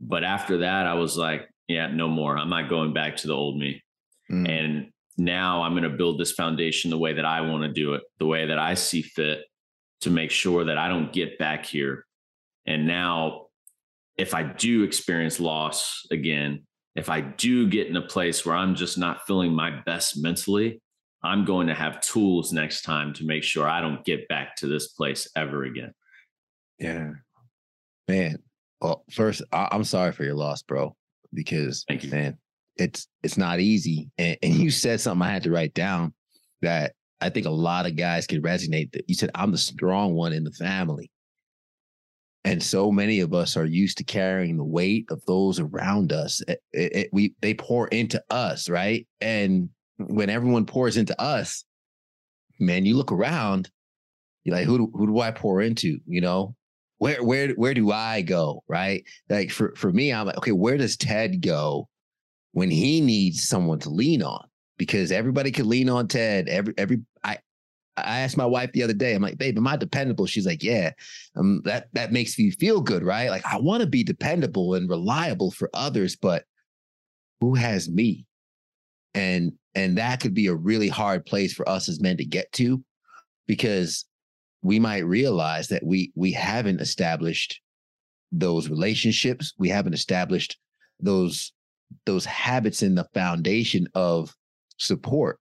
But 0.01 0.23
after 0.23 0.59
that, 0.59 0.85
I 0.85 0.93
was 0.95 1.17
like, 1.17 1.49
yeah, 1.67 1.87
no 1.87 2.07
more. 2.07 2.37
I'm 2.37 2.49
not 2.49 2.69
going 2.69 2.93
back 2.93 3.17
to 3.17 3.27
the 3.27 3.33
old 3.33 3.57
me. 3.57 3.81
Mm. 4.31 4.49
And 4.49 4.91
now 5.17 5.61
I'm 5.61 5.73
going 5.73 5.83
to 5.83 5.89
build 5.89 6.19
this 6.19 6.31
foundation 6.31 6.89
the 6.89 6.97
way 6.97 7.13
that 7.13 7.25
I 7.25 7.41
want 7.41 7.63
to 7.63 7.69
do 7.69 7.93
it, 7.93 8.03
the 8.17 8.25
way 8.25 8.47
that 8.47 8.57
I 8.57 8.73
see 8.73 9.01
fit 9.01 9.43
to 10.01 10.09
make 10.09 10.31
sure 10.31 10.65
that 10.65 10.77
I 10.77 10.87
don't 10.87 11.11
get 11.11 11.37
back 11.37 11.65
here. 11.65 12.05
And 12.65 12.87
now, 12.87 13.47
if 14.17 14.33
I 14.33 14.43
do 14.43 14.83
experience 14.83 15.39
loss 15.39 16.05
again, 16.11 16.65
if 16.95 17.09
I 17.09 17.21
do 17.21 17.69
get 17.69 17.87
in 17.87 17.95
a 17.95 18.01
place 18.01 18.45
where 18.45 18.55
I'm 18.55 18.75
just 18.75 18.97
not 18.97 19.25
feeling 19.25 19.53
my 19.53 19.81
best 19.85 20.21
mentally, 20.21 20.81
I'm 21.23 21.45
going 21.45 21.67
to 21.67 21.73
have 21.73 22.01
tools 22.01 22.51
next 22.53 22.83
time 22.83 23.13
to 23.15 23.25
make 23.25 23.43
sure 23.43 23.67
I 23.67 23.81
don't 23.81 24.03
get 24.05 24.27
back 24.27 24.55
to 24.57 24.67
this 24.67 24.89
place 24.89 25.27
ever 25.35 25.63
again. 25.63 25.93
Yeah. 26.79 27.11
Man. 28.07 28.39
Well, 28.81 29.03
first, 29.11 29.41
I- 29.51 29.69
am 29.71 29.83
sorry 29.83 30.11
for 30.13 30.23
your 30.23 30.35
loss, 30.35 30.61
bro, 30.63 30.95
because 31.33 31.83
Thank 31.87 32.05
you. 32.05 32.11
man, 32.11 32.37
it's 32.77 33.07
it's 33.23 33.37
not 33.37 33.59
easy. 33.59 34.09
And, 34.17 34.37
and 34.41 34.53
you 34.55 34.71
said 34.71 35.01
something 35.01 35.27
I 35.27 35.31
had 35.31 35.43
to 35.43 35.51
write 35.51 35.73
down 35.73 36.13
that 36.61 36.93
I 37.21 37.29
think 37.29 37.45
a 37.45 37.51
lot 37.51 37.85
of 37.85 37.97
guys 37.97 38.25
could 38.25 38.41
resonate. 38.41 38.93
That 38.93 39.03
you 39.07 39.15
said 39.15 39.31
I'm 39.35 39.51
the 39.51 39.57
strong 39.57 40.13
one 40.13 40.31
in 40.33 40.43
the 40.45 40.51
family. 40.51 41.11
And 42.45 42.63
so 42.63 42.89
many 42.89 43.19
of 43.19 43.33
us 43.33 43.57
are 43.57 43.65
used 43.65 43.97
to 43.97 44.05
carrying 44.05 44.55
the 44.55 44.63
weight 44.63 45.05
of 45.11 45.21
those 45.25 45.59
around 45.59 46.13
us. 46.13 46.41
It, 46.47 46.61
it, 46.71 46.95
it, 46.95 47.09
we 47.11 47.33
they 47.41 47.53
pour 47.53 47.89
into 47.89 48.23
us, 48.29 48.69
right? 48.69 49.05
And 49.19 49.69
when 49.97 50.29
everyone 50.29 50.65
pours 50.65 50.95
into 50.95 51.19
us, 51.21 51.65
man, 52.57 52.85
you 52.85 52.95
look 52.95 53.11
around, 53.11 53.69
you're 54.45 54.55
like, 54.55 54.65
who 54.65 54.77
do, 54.77 54.91
who 54.93 55.07
do 55.07 55.19
I 55.19 55.31
pour 55.31 55.61
into? 55.61 55.99
You 56.07 56.21
know, 56.21 56.55
where 56.99 57.23
where 57.23 57.49
where 57.53 57.73
do 57.73 57.91
I 57.91 58.21
go? 58.21 58.63
Right? 58.67 59.03
Like 59.29 59.51
for 59.51 59.73
for 59.75 59.91
me, 59.91 60.13
I'm 60.13 60.27
like, 60.27 60.37
okay, 60.37 60.51
where 60.51 60.77
does 60.77 60.95
Ted 60.95 61.41
go 61.41 61.89
when 62.51 62.69
he 62.69 63.01
needs 63.01 63.47
someone 63.47 63.79
to 63.79 63.89
lean 63.89 64.21
on? 64.21 64.45
Because 64.77 65.11
everybody 65.11 65.51
could 65.51 65.65
lean 65.65 65.89
on 65.89 66.07
Ted. 66.07 66.47
Every 66.47 66.73
every 66.77 67.01
I 67.23 67.39
I 67.97 68.19
asked 68.19 68.37
my 68.37 68.45
wife 68.45 68.71
the 68.73 68.83
other 68.83 68.93
day, 68.93 69.15
I'm 69.15 69.21
like, 69.21 69.37
babe, 69.37 69.57
am 69.57 69.67
I 69.67 69.77
dependable? 69.77 70.25
She's 70.25 70.45
like, 70.45 70.61
yeah. 70.61 70.91
Um, 71.35 71.61
that 71.65 71.87
that 71.93 72.11
makes 72.11 72.37
me 72.37 72.51
feel 72.51 72.81
good, 72.81 73.03
right? 73.03 73.29
Like 73.29 73.45
I 73.45 73.57
want 73.57 73.81
to 73.81 73.87
be 73.87 74.03
dependable 74.03 74.75
and 74.75 74.89
reliable 74.89 75.51
for 75.51 75.69
others, 75.73 76.15
but 76.15 76.43
who 77.39 77.55
has 77.55 77.89
me? 77.89 78.25
And 79.13 79.53
and 79.73 79.97
that 79.97 80.19
could 80.19 80.33
be 80.33 80.47
a 80.47 80.55
really 80.55 80.89
hard 80.89 81.25
place 81.25 81.53
for 81.53 81.67
us 81.67 81.87
as 81.87 82.01
men 82.01 82.17
to 82.17 82.25
get 82.25 82.51
to 82.53 82.83
because 83.47 84.05
we 84.61 84.79
might 84.79 85.05
realize 85.05 85.67
that 85.69 85.85
we 85.85 86.11
we 86.15 86.31
haven't 86.31 86.81
established 86.81 87.61
those 88.31 88.69
relationships. 88.69 89.53
We 89.57 89.69
haven't 89.69 89.93
established 89.93 90.57
those 90.99 91.53
those 92.05 92.25
habits 92.25 92.83
in 92.83 92.95
the 92.95 93.07
foundation 93.13 93.87
of 93.95 94.33
support 94.77 95.39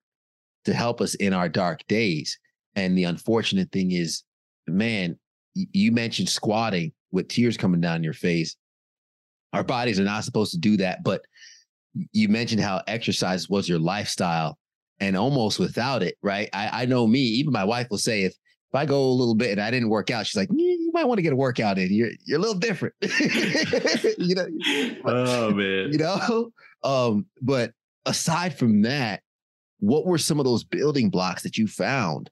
to 0.64 0.72
help 0.72 1.00
us 1.00 1.14
in 1.16 1.32
our 1.32 1.48
dark 1.48 1.86
days. 1.88 2.38
And 2.74 2.96
the 2.96 3.04
unfortunate 3.04 3.70
thing 3.72 3.92
is 3.92 4.22
man 4.66 5.18
you 5.54 5.90
mentioned 5.90 6.28
squatting 6.28 6.92
with 7.10 7.28
tears 7.28 7.56
coming 7.56 7.80
down 7.80 8.04
your 8.04 8.12
face. 8.12 8.56
Our 9.52 9.64
bodies 9.64 9.98
are 9.98 10.04
not 10.04 10.24
supposed 10.24 10.52
to 10.52 10.58
do 10.58 10.76
that 10.76 11.02
but 11.02 11.22
you 12.12 12.28
mentioned 12.28 12.60
how 12.60 12.82
exercise 12.86 13.48
was 13.48 13.68
your 13.68 13.80
lifestyle 13.80 14.58
and 15.00 15.16
almost 15.16 15.58
without 15.58 16.02
it 16.02 16.16
right? 16.22 16.48
I, 16.52 16.82
I 16.82 16.86
know 16.86 17.06
me 17.06 17.20
even 17.20 17.52
my 17.52 17.64
wife 17.64 17.88
will 17.90 17.98
say 17.98 18.22
if 18.22 18.34
if 18.70 18.74
I 18.74 18.84
go 18.84 19.02
a 19.02 19.12
little 19.12 19.34
bit 19.34 19.52
and 19.52 19.60
I 19.60 19.70
didn't 19.70 19.88
work 19.88 20.10
out, 20.10 20.26
she's 20.26 20.36
like, 20.36 20.50
you 20.54 20.90
might 20.92 21.04
want 21.04 21.18
to 21.18 21.22
get 21.22 21.32
a 21.32 21.36
workout 21.36 21.78
in. 21.78 21.92
You're 21.92 22.10
you're 22.26 22.38
a 22.38 22.42
little 22.42 22.58
different. 22.58 22.94
you 24.18 24.34
know. 24.34 24.46
Oh 25.06 25.50
man. 25.52 25.92
You 25.92 25.98
know. 25.98 26.52
Um, 26.84 27.26
but 27.40 27.72
aside 28.04 28.58
from 28.58 28.82
that, 28.82 29.22
what 29.80 30.04
were 30.04 30.18
some 30.18 30.38
of 30.38 30.44
those 30.44 30.64
building 30.64 31.08
blocks 31.08 31.42
that 31.44 31.56
you 31.56 31.66
found 31.66 32.30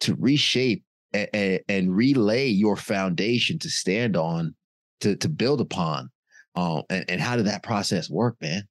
to 0.00 0.16
reshape 0.16 0.82
a, 1.14 1.28
a, 1.34 1.60
and 1.68 1.94
relay 1.94 2.48
your 2.48 2.76
foundation 2.76 3.58
to 3.60 3.70
stand 3.70 4.16
on, 4.16 4.56
to 5.02 5.14
to 5.16 5.28
build 5.28 5.60
upon? 5.60 6.10
Um, 6.56 6.82
and, 6.90 7.04
and 7.08 7.20
how 7.20 7.36
did 7.36 7.46
that 7.46 7.62
process 7.62 8.10
work, 8.10 8.36
man? 8.40 8.66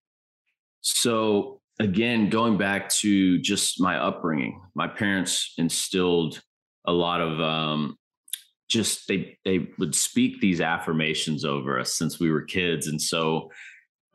So 0.81 1.61
again, 1.79 2.29
going 2.29 2.57
back 2.57 2.89
to 2.89 3.39
just 3.39 3.79
my 3.79 3.97
upbringing, 3.97 4.61
my 4.75 4.87
parents 4.87 5.53
instilled 5.57 6.41
a 6.87 6.91
lot 6.91 7.21
of 7.21 7.39
um, 7.39 7.97
just 8.69 9.07
they 9.07 9.37
they 9.45 9.69
would 9.77 9.95
speak 9.95 10.39
these 10.39 10.61
affirmations 10.61 11.45
over 11.45 11.79
us 11.79 11.93
since 11.93 12.19
we 12.19 12.31
were 12.31 12.41
kids, 12.41 12.87
and 12.87 13.01
so 13.01 13.51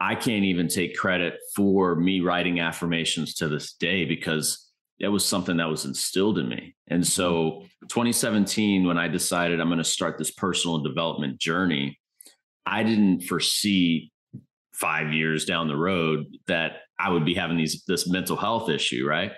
I 0.01 0.15
can't 0.15 0.45
even 0.45 0.69
take 0.69 0.97
credit 0.97 1.35
for 1.55 1.95
me 1.95 2.21
writing 2.21 2.61
affirmations 2.61 3.35
to 3.35 3.49
this 3.49 3.75
day 3.75 4.07
because 4.07 4.67
it 4.99 5.09
was 5.09 5.25
something 5.25 5.57
that 5.59 5.69
was 5.69 5.85
instilled 5.85 6.39
in 6.39 6.49
me. 6.49 6.75
And 6.89 7.07
so 7.07 7.65
2017, 7.89 8.87
when 8.87 8.99
I 8.99 9.09
decided 9.09 9.61
I'm 9.61 9.69
going 9.69 9.79
to 9.79 9.85
start 9.85 10.19
this 10.19 10.31
personal 10.31 10.79
development 10.79 11.39
journey, 11.39 11.99
I 12.67 12.83
didn't 12.83 13.23
foresee 13.23 14.13
five 14.73 15.13
years 15.13 15.45
down 15.45 15.69
the 15.69 15.77
road 15.77 16.27
that 16.47 16.83
I 16.99 17.11
would 17.11 17.25
be 17.25 17.35
having 17.35 17.57
these 17.57 17.85
this 17.87 18.09
mental 18.09 18.37
health 18.37 18.71
issue, 18.71 19.07
right? 19.07 19.33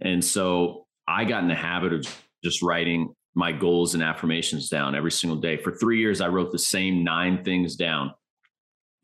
And 0.00 0.24
so 0.24 0.86
I 1.06 1.24
got 1.24 1.42
in 1.42 1.48
the 1.48 1.54
habit 1.54 1.92
of 1.92 2.22
just 2.42 2.62
writing 2.62 3.14
my 3.34 3.52
goals 3.52 3.94
and 3.94 4.02
affirmations 4.02 4.68
down 4.68 4.94
every 4.94 5.12
single 5.12 5.38
day. 5.38 5.56
For 5.56 5.72
three 5.72 6.00
years, 6.00 6.20
I 6.20 6.28
wrote 6.28 6.52
the 6.52 6.58
same 6.58 7.04
nine 7.04 7.44
things 7.44 7.76
down, 7.76 8.12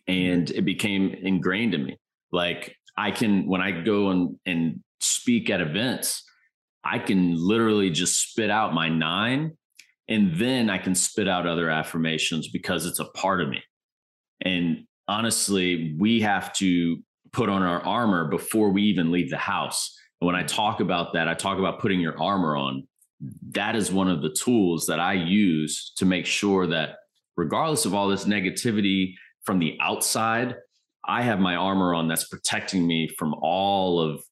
and 0.09 0.47
mm-hmm. 0.47 0.59
it 0.59 0.65
became 0.65 1.15
ingrained 1.15 1.75
in 1.75 1.85
me. 1.85 1.99
Like 2.33 2.77
I 2.97 3.11
can, 3.11 3.47
when 3.47 3.61
I 3.61 3.71
go 3.83 4.11
and 4.11 4.37
and 4.47 4.81
speak 5.01 5.51
at 5.51 5.61
events, 5.61 6.25
I 6.83 6.99
can 6.99 7.35
literally 7.37 7.91
just 7.91 8.31
spit 8.31 8.51
out 8.51 8.75
my 8.75 8.89
nine, 8.89 9.57
and 10.09 10.35
then 10.37 10.71
I 10.71 10.79
can 10.79 10.95
spit 10.95 11.29
out 11.29 11.47
other 11.47 11.71
affirmations 11.71 12.49
because 12.49 12.87
it's 12.87 13.01
a 13.01 13.05
part 13.05 13.41
of 13.41 13.49
me. 13.49 13.63
And 14.43 14.87
honestly, 15.09 15.95
we 15.99 16.21
have 16.21 16.53
to 16.55 16.99
put 17.33 17.49
on 17.49 17.63
our 17.63 17.81
armor 17.83 18.29
before 18.29 18.71
we 18.71 18.83
even 18.83 19.13
leave 19.13 19.31
the 19.31 19.37
house. 19.37 19.97
And 20.21 20.27
when 20.27 20.35
I 20.35 20.43
mm-hmm. 20.43 20.57
talk 20.57 20.81
about 20.81 21.13
that, 21.13 21.29
I 21.29 21.35
talk 21.35 21.59
about 21.59 21.81
putting 21.81 22.01
your 22.01 22.21
armor 22.21 22.57
on. 22.57 22.87
That 23.51 23.77
is 23.77 23.93
one 23.93 24.09
of 24.09 24.23
the 24.23 24.31
tools 24.31 24.87
that 24.87 25.01
I 25.01 25.15
use 25.15 25.93
to 25.97 26.05
make 26.05 26.27
sure 26.27 26.67
that, 26.67 26.97
regardless 27.37 27.85
of 27.85 27.95
all 27.95 28.09
this 28.09 28.25
negativity 28.25 29.15
from 29.45 29.59
the 29.59 29.77
outside, 29.81 30.57
I 31.05 31.23
have 31.23 31.39
my 31.39 31.57
armor 31.57 31.95
on 31.95 32.09
that's 32.09 32.29
protecting 32.29 32.87
me 32.87 33.09
from 33.19 33.35
all 33.35 34.01
of 34.01 34.23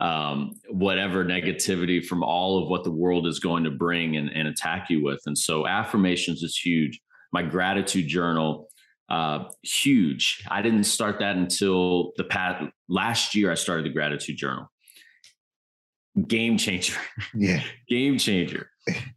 um, 0.00 0.54
whatever 0.70 1.24
negativity 1.24 2.04
from 2.04 2.24
all 2.24 2.62
of 2.62 2.68
what 2.68 2.82
the 2.82 2.90
world 2.90 3.26
is 3.26 3.38
going 3.38 3.64
to 3.64 3.70
bring 3.70 4.16
and, 4.16 4.28
and 4.30 4.48
attack 4.48 4.90
you 4.90 5.04
with. 5.04 5.20
And 5.26 5.38
so 5.38 5.66
affirmations 5.66 6.42
is 6.42 6.56
huge. 6.56 7.00
My 7.32 7.42
gratitude 7.42 8.08
journal 8.08 8.68
uh, 9.08 9.44
huge. 9.62 10.42
I 10.50 10.62
didn't 10.62 10.84
start 10.84 11.18
that 11.20 11.36
until 11.36 12.12
the 12.16 12.24
past 12.24 12.64
last 12.88 13.34
year. 13.34 13.50
I 13.50 13.54
started 13.54 13.84
the 13.84 13.90
gratitude 13.90 14.36
journal. 14.36 14.70
Game 16.28 16.56
changer. 16.58 16.96
Yeah. 17.34 17.62
Game 17.88 18.18
changer. 18.18 18.70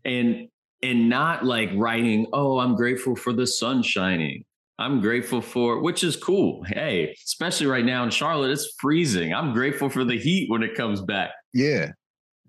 And 0.06 0.48
and 0.84 1.10
not 1.10 1.44
like 1.44 1.70
writing, 1.76 2.28
oh, 2.34 2.60
I'm 2.60 2.76
grateful 2.76 3.16
for 3.16 3.34
the 3.34 3.48
sun 3.48 3.82
shining. 3.82 4.44
I'm 4.80 5.02
grateful 5.02 5.42
for, 5.42 5.82
which 5.82 6.04
is 6.04 6.16
cool. 6.16 6.64
Hey, 6.68 7.16
especially 7.26 7.66
right 7.66 7.84
now 7.84 8.04
in 8.04 8.12
Charlotte, 8.12 8.52
it's 8.52 8.76
freezing. 8.80 9.34
I'm 9.34 9.54
grateful 9.54 9.90
for 9.90 10.04
the 10.04 10.18
heat 10.20 10.52
when 10.52 10.62
it 10.62 10.76
comes 10.76 11.02
back. 11.02 11.32
Yeah. 11.52 11.94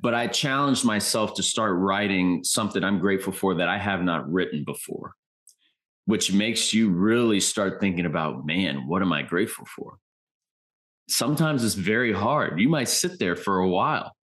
But 0.01 0.13
I 0.15 0.27
challenged 0.27 0.85
myself 0.85 1.33
to 1.35 1.43
start 1.43 1.79
writing 1.79 2.45
something 2.45 2.85
I'm 2.85 2.99
grateful 2.99 3.33
for 3.33 3.55
that 3.55 3.69
I 3.69 3.79
have 3.79 4.03
not 4.03 4.31
written 4.31 4.63
before 4.63 5.15
which 6.09 6.33
makes 6.33 6.73
you 6.73 6.89
really 6.89 7.39
start 7.39 7.83
thinking 7.83 8.07
about, 8.07 8.47
man, 8.47 8.89
what 8.89 9.03
am 9.03 9.13
I 9.13 9.21
grateful 9.21 9.67
for? 9.77 9.99
Sometimes 11.07 11.63
it's 11.63 11.75
very 11.75 12.15
hard. 12.15 12.59
You 12.59 12.71
might 12.71 12.89
sit 12.89 13.19
there 13.19 13.37
for 13.37 13.59
a 13.59 13.69
while, 13.69 14.17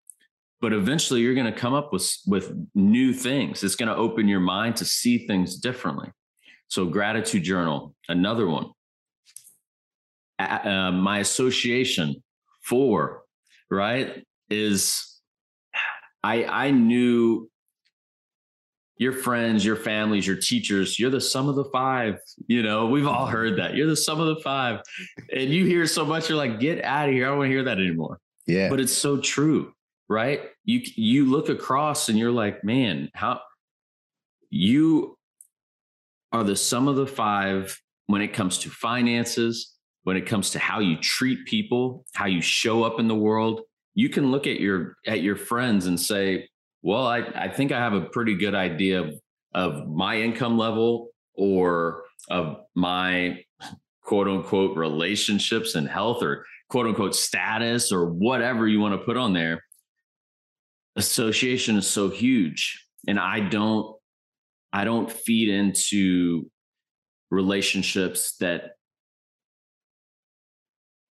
but 0.61 0.73
eventually 0.73 1.21
you're 1.21 1.33
going 1.33 1.51
to 1.51 1.57
come 1.57 1.73
up 1.73 1.91
with, 1.93 2.11
with 2.25 2.53
new 2.73 3.13
things. 3.13 3.63
It's 3.63 3.75
going 3.75 3.89
to 3.89 3.95
open 3.95 4.27
your 4.27 4.39
mind 4.39 4.77
to 4.77 4.85
see 4.85 5.27
things 5.27 5.57
differently. 5.57 6.09
So, 6.67 6.85
gratitude 6.85 7.43
journal, 7.43 7.93
another 8.09 8.47
one. 8.47 8.71
Uh, 10.39 10.91
my 10.91 11.19
association 11.19 12.23
for, 12.61 13.21
right, 13.69 14.25
is 14.49 15.19
I, 16.23 16.45
I 16.45 16.71
knew 16.71 17.49
your 18.97 19.11
friends, 19.11 19.65
your 19.65 19.75
families, 19.75 20.25
your 20.25 20.37
teachers, 20.37 20.97
you're 20.97 21.09
the 21.09 21.21
sum 21.21 21.49
of 21.49 21.55
the 21.55 21.65
five. 21.65 22.17
You 22.47 22.63
know, 22.63 22.87
we've 22.87 23.07
all 23.07 23.27
heard 23.27 23.59
that. 23.59 23.75
You're 23.75 23.87
the 23.87 23.95
sum 23.95 24.19
of 24.19 24.27
the 24.27 24.41
five. 24.41 24.81
And 25.31 25.49
you 25.49 25.65
hear 25.65 25.85
so 25.85 26.05
much, 26.05 26.29
you're 26.29 26.37
like, 26.37 26.59
get 26.59 26.83
out 26.83 27.09
of 27.09 27.13
here. 27.13 27.25
I 27.25 27.29
don't 27.29 27.39
want 27.39 27.49
to 27.49 27.51
hear 27.53 27.63
that 27.65 27.77
anymore. 27.77 28.19
Yeah. 28.47 28.69
But 28.69 28.79
it's 28.79 28.93
so 28.93 29.17
true, 29.19 29.73
right? 30.09 30.41
You 30.63 30.81
you 30.95 31.25
look 31.25 31.49
across 31.49 32.09
and 32.09 32.17
you're 32.17 32.31
like, 32.31 32.63
man, 32.63 33.09
how 33.13 33.41
you 34.49 35.17
are 36.31 36.43
the 36.43 36.55
sum 36.55 36.87
of 36.87 36.95
the 36.95 37.07
five 37.07 37.79
when 38.07 38.21
it 38.21 38.33
comes 38.33 38.59
to 38.59 38.69
finances, 38.69 39.73
when 40.03 40.17
it 40.17 40.25
comes 40.25 40.51
to 40.51 40.59
how 40.59 40.79
you 40.79 40.97
treat 40.97 41.45
people, 41.45 42.05
how 42.13 42.25
you 42.25 42.41
show 42.41 42.83
up 42.83 42.99
in 42.99 43.07
the 43.07 43.15
world. 43.15 43.61
You 43.95 44.09
can 44.09 44.31
look 44.31 44.45
at 44.45 44.59
your 44.59 44.97
at 45.07 45.21
your 45.21 45.35
friends 45.35 45.87
and 45.87 45.99
say, 45.99 46.49
well, 46.85 47.07
I, 47.07 47.19
I 47.19 47.47
think 47.47 47.71
I 47.71 47.79
have 47.79 47.93
a 47.93 48.01
pretty 48.01 48.35
good 48.35 48.53
idea 48.53 49.01
of, 49.01 49.19
of 49.53 49.87
my 49.87 50.21
income 50.21 50.57
level 50.57 51.09
or 51.33 52.03
of 52.29 52.57
my 52.75 53.43
quote 54.03 54.27
unquote 54.27 54.77
relationships 54.77 55.73
and 55.73 55.89
health 55.89 56.21
or 56.21 56.45
quote 56.69 56.85
unquote 56.85 57.15
status 57.15 57.91
or 57.91 58.05
whatever 58.05 58.67
you 58.67 58.79
want 58.79 58.93
to 58.93 59.03
put 59.03 59.17
on 59.17 59.33
there. 59.33 59.64
Association 60.95 61.77
is 61.77 61.87
so 61.87 62.09
huge. 62.09 62.87
And 63.07 63.19
I 63.19 63.39
don't, 63.41 63.95
I 64.71 64.83
don't 64.83 65.11
feed 65.11 65.49
into 65.49 66.49
relationships 67.31 68.35
that 68.39 68.71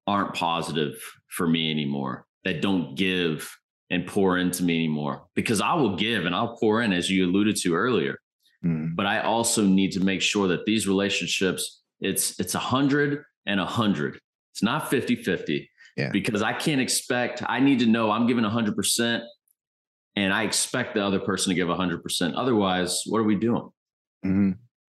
aren't 0.08 0.34
positive 0.34 0.96
for 1.28 1.48
me 1.48 1.72
anymore, 1.72 2.26
that 2.44 2.62
don't 2.62 2.96
give 2.96 3.50
and 3.90 4.06
pour 4.06 4.38
into 4.38 4.64
me 4.64 4.76
anymore 4.76 5.26
because 5.36 5.62
I 5.62 5.74
will 5.74 5.96
give 5.96 6.26
and 6.26 6.36
I'll 6.36 6.58
pour 6.58 6.82
in 6.82 6.94
as 6.94 7.10
you 7.10 7.26
alluded 7.26 7.56
to 7.58 7.76
earlier. 7.76 8.20
Mm. 8.64 8.96
But 8.96 9.06
I 9.06 9.22
also 9.22 9.64
need 9.64 9.92
to 9.94 10.00
make 10.00 10.22
sure 10.22 10.48
that 10.50 10.66
these 10.66 10.88
relationships, 10.88 11.82
it's 12.02 12.40
it's 12.40 12.56
a 12.56 12.60
hundred 12.60 13.24
and 13.46 13.60
a 13.60 13.66
hundred. 13.66 14.20
It's 14.54 14.64
not 14.64 14.90
50 14.90 15.16
50 15.16 15.70
yeah. 15.98 16.10
because 16.12 16.42
I 16.42 16.54
can't 16.54 16.82
expect, 16.82 17.44
I 17.48 17.60
need 17.60 17.80
to 17.80 17.86
know 17.86 18.12
I'm 18.12 18.28
giving 18.28 18.46
a 18.46 18.50
hundred 18.50 18.76
percent 18.76 19.24
and 20.24 20.34
I 20.34 20.44
expect 20.44 20.94
the 20.94 21.06
other 21.06 21.20
person 21.20 21.50
to 21.50 21.56
give 21.56 21.70
a 21.70 21.76
hundred 21.76 22.04
percent. 22.04 22.36
Otherwise, 22.36 23.04
what 23.06 23.20
are 23.20 23.24
we 23.24 23.36
doing? 23.36 23.70
Mm-hmm. 24.26 24.52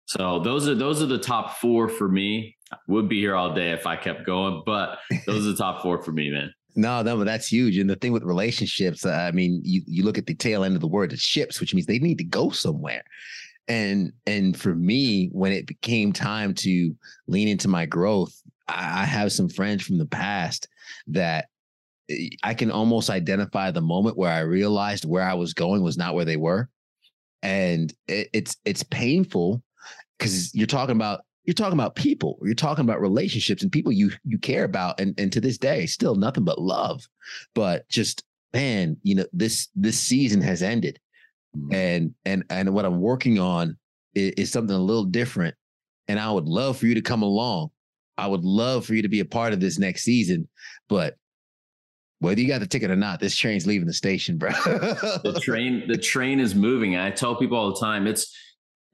So 0.06 0.40
those 0.40 0.68
are 0.68 0.74
those 0.74 1.02
are 1.02 1.06
the 1.06 1.18
top 1.18 1.58
four 1.58 1.88
for 1.88 2.08
me. 2.08 2.56
I 2.72 2.76
would 2.88 3.08
be 3.08 3.20
here 3.20 3.34
all 3.34 3.54
day 3.54 3.72
if 3.72 3.86
I 3.86 3.96
kept 3.96 4.26
going, 4.26 4.62
but 4.64 4.98
those 5.26 5.46
are 5.46 5.52
the 5.52 5.56
top 5.56 5.82
four 5.82 6.02
for 6.02 6.12
me, 6.12 6.30
man. 6.30 6.52
No, 6.76 7.02
no, 7.02 7.16
but 7.16 7.24
that's 7.24 7.48
huge. 7.48 7.78
And 7.78 7.90
the 7.90 7.96
thing 7.96 8.12
with 8.12 8.22
relationships, 8.22 9.04
uh, 9.04 9.10
I 9.10 9.32
mean, 9.32 9.60
you 9.64 9.82
you 9.88 10.04
look 10.04 10.18
at 10.18 10.26
the 10.26 10.36
tail 10.36 10.62
end 10.62 10.76
of 10.76 10.80
the 10.80 10.86
word, 10.86 11.12
it's 11.12 11.20
ships, 11.20 11.60
which 11.60 11.74
means 11.74 11.86
they 11.86 11.98
need 11.98 12.18
to 12.18 12.24
go 12.24 12.50
somewhere. 12.50 13.02
And 13.66 14.12
and 14.24 14.56
for 14.56 14.76
me, 14.76 15.30
when 15.32 15.50
it 15.50 15.66
became 15.66 16.12
time 16.12 16.54
to 16.54 16.94
lean 17.26 17.48
into 17.48 17.66
my 17.66 17.86
growth, 17.86 18.32
I, 18.68 19.02
I 19.02 19.04
have 19.04 19.32
some 19.32 19.48
friends 19.48 19.82
from 19.82 19.98
the 19.98 20.06
past 20.06 20.68
that 21.08 21.46
I 22.42 22.54
can 22.54 22.70
almost 22.70 23.10
identify 23.10 23.70
the 23.70 23.80
moment 23.80 24.16
where 24.16 24.32
I 24.32 24.40
realized 24.40 25.04
where 25.04 25.22
I 25.22 25.34
was 25.34 25.54
going 25.54 25.82
was 25.82 25.96
not 25.96 26.14
where 26.14 26.24
they 26.24 26.36
were, 26.36 26.68
and 27.42 27.92
it, 28.08 28.28
it's 28.32 28.56
it's 28.64 28.82
painful 28.82 29.62
because 30.18 30.54
you're 30.54 30.66
talking 30.66 30.96
about 30.96 31.24
you're 31.44 31.54
talking 31.54 31.78
about 31.78 31.96
people. 31.96 32.38
You're 32.42 32.54
talking 32.54 32.84
about 32.84 33.00
relationships 33.00 33.62
and 33.62 33.72
people 33.72 33.92
you 33.92 34.10
you 34.24 34.38
care 34.38 34.64
about. 34.64 35.00
And 35.00 35.18
and 35.18 35.32
to 35.32 35.40
this 35.40 35.58
day 35.58 35.86
still 35.86 36.14
nothing 36.14 36.44
but 36.44 36.60
love. 36.60 37.02
But 37.54 37.88
just 37.88 38.22
man 38.52 38.96
you 39.02 39.14
know 39.14 39.26
this 39.32 39.68
this 39.74 39.98
season 39.98 40.40
has 40.42 40.62
ended. 40.62 40.98
Mm-hmm. 41.56 41.74
and 41.74 42.14
and 42.24 42.44
and 42.48 42.72
what 42.72 42.84
i'm 42.84 43.00
working 43.00 43.40
on 43.40 43.76
is, 44.14 44.30
is, 44.36 44.52
something 44.52 44.76
a 44.76 44.78
little 44.78 45.04
different. 45.04 45.56
And 46.06 46.20
i 46.20 46.30
would 46.30 46.46
love 46.46 46.76
for 46.76 46.86
you 46.86 46.94
to 46.94 47.02
come 47.02 47.22
along. 47.22 47.70
I 48.16 48.28
would 48.28 48.44
love 48.44 48.86
for 48.86 48.94
you 48.94 49.02
to 49.02 49.08
be 49.08 49.18
a 49.18 49.24
part 49.24 49.52
of 49.52 49.58
this 49.58 49.76
next 49.76 50.04
season. 50.04 50.48
But 50.88 51.16
whether 52.20 52.40
you 52.40 52.48
got 52.48 52.60
the 52.60 52.66
ticket 52.66 52.90
or 52.90 52.96
not, 52.96 53.18
this 53.18 53.36
train's 53.36 53.66
leaving 53.66 53.86
the 53.86 53.92
station, 53.92 54.38
bro. 54.38 54.50
the 54.64 55.40
train, 55.42 55.88
the 55.88 55.98
train 55.98 56.38
is 56.38 56.54
moving. 56.54 56.96
I 56.96 57.10
tell 57.10 57.34
people 57.34 57.56
all 57.56 57.72
the 57.72 57.80
time, 57.80 58.06
it's 58.06 58.34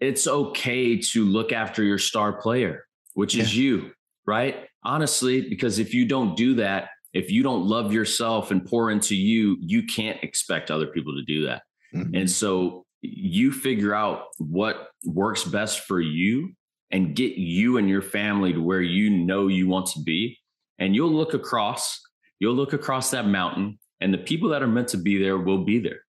it's 0.01 0.27
okay 0.27 0.97
to 0.99 1.25
look 1.25 1.53
after 1.53 1.83
your 1.83 1.99
star 1.99 2.35
player, 2.35 2.85
which 3.15 3.35
yeah. 3.35 3.43
is 3.43 3.57
you, 3.57 3.93
right? 4.27 4.69
Honestly, 4.85 5.49
because 5.49 5.79
if 5.79 5.95
you 5.95 6.05
don't 6.07 6.37
do 6.37 6.55
that, 6.57 6.91
if 7.13 7.31
you 7.31 7.43
don't 7.43 7.67
love 7.67 7.93
yourself 7.93 8.51
and 8.51 8.65
pour 8.65 8.91
into 8.91 9.17
you, 9.17 9.57
you 9.61 9.85
can't 9.85 10.23
expect 10.23 10.71
other 10.71 10.87
people 10.87 11.15
to 11.15 11.23
do 11.23 11.47
that. 11.47 11.63
Mm-hmm. 11.95 12.15
And 12.15 12.31
so 12.31 12.85
you 13.01 13.53
figure 13.53 13.95
out 13.95 14.27
what 14.39 14.89
works 15.05 15.45
best 15.45 15.81
for 15.81 16.01
you 16.01 16.53
and 16.91 17.17
get 17.17 17.33
you 17.33 17.79
and 17.79 17.89
your 17.89 18.03
family 18.03 18.53
to 18.53 18.63
where 18.63 18.83
you 18.83 19.11
know 19.11 19.49
you 19.49 19.67
want 19.67 19.87
to 19.87 20.03
be. 20.03 20.39
And 20.79 20.95
you'll 20.95 21.13
look 21.13 21.33
across, 21.33 21.99
you'll 22.39 22.55
look 22.55 22.73
across 22.73 23.11
that 23.11 23.27
mountain, 23.27 23.79
and 24.01 24.13
the 24.13 24.19
people 24.19 24.49
that 24.51 24.63
are 24.63 24.69
meant 24.69 24.89
to 24.89 24.99
be 24.99 25.19
there 25.19 25.39
will 25.39 25.65
be 25.65 25.79
there. 25.79 26.01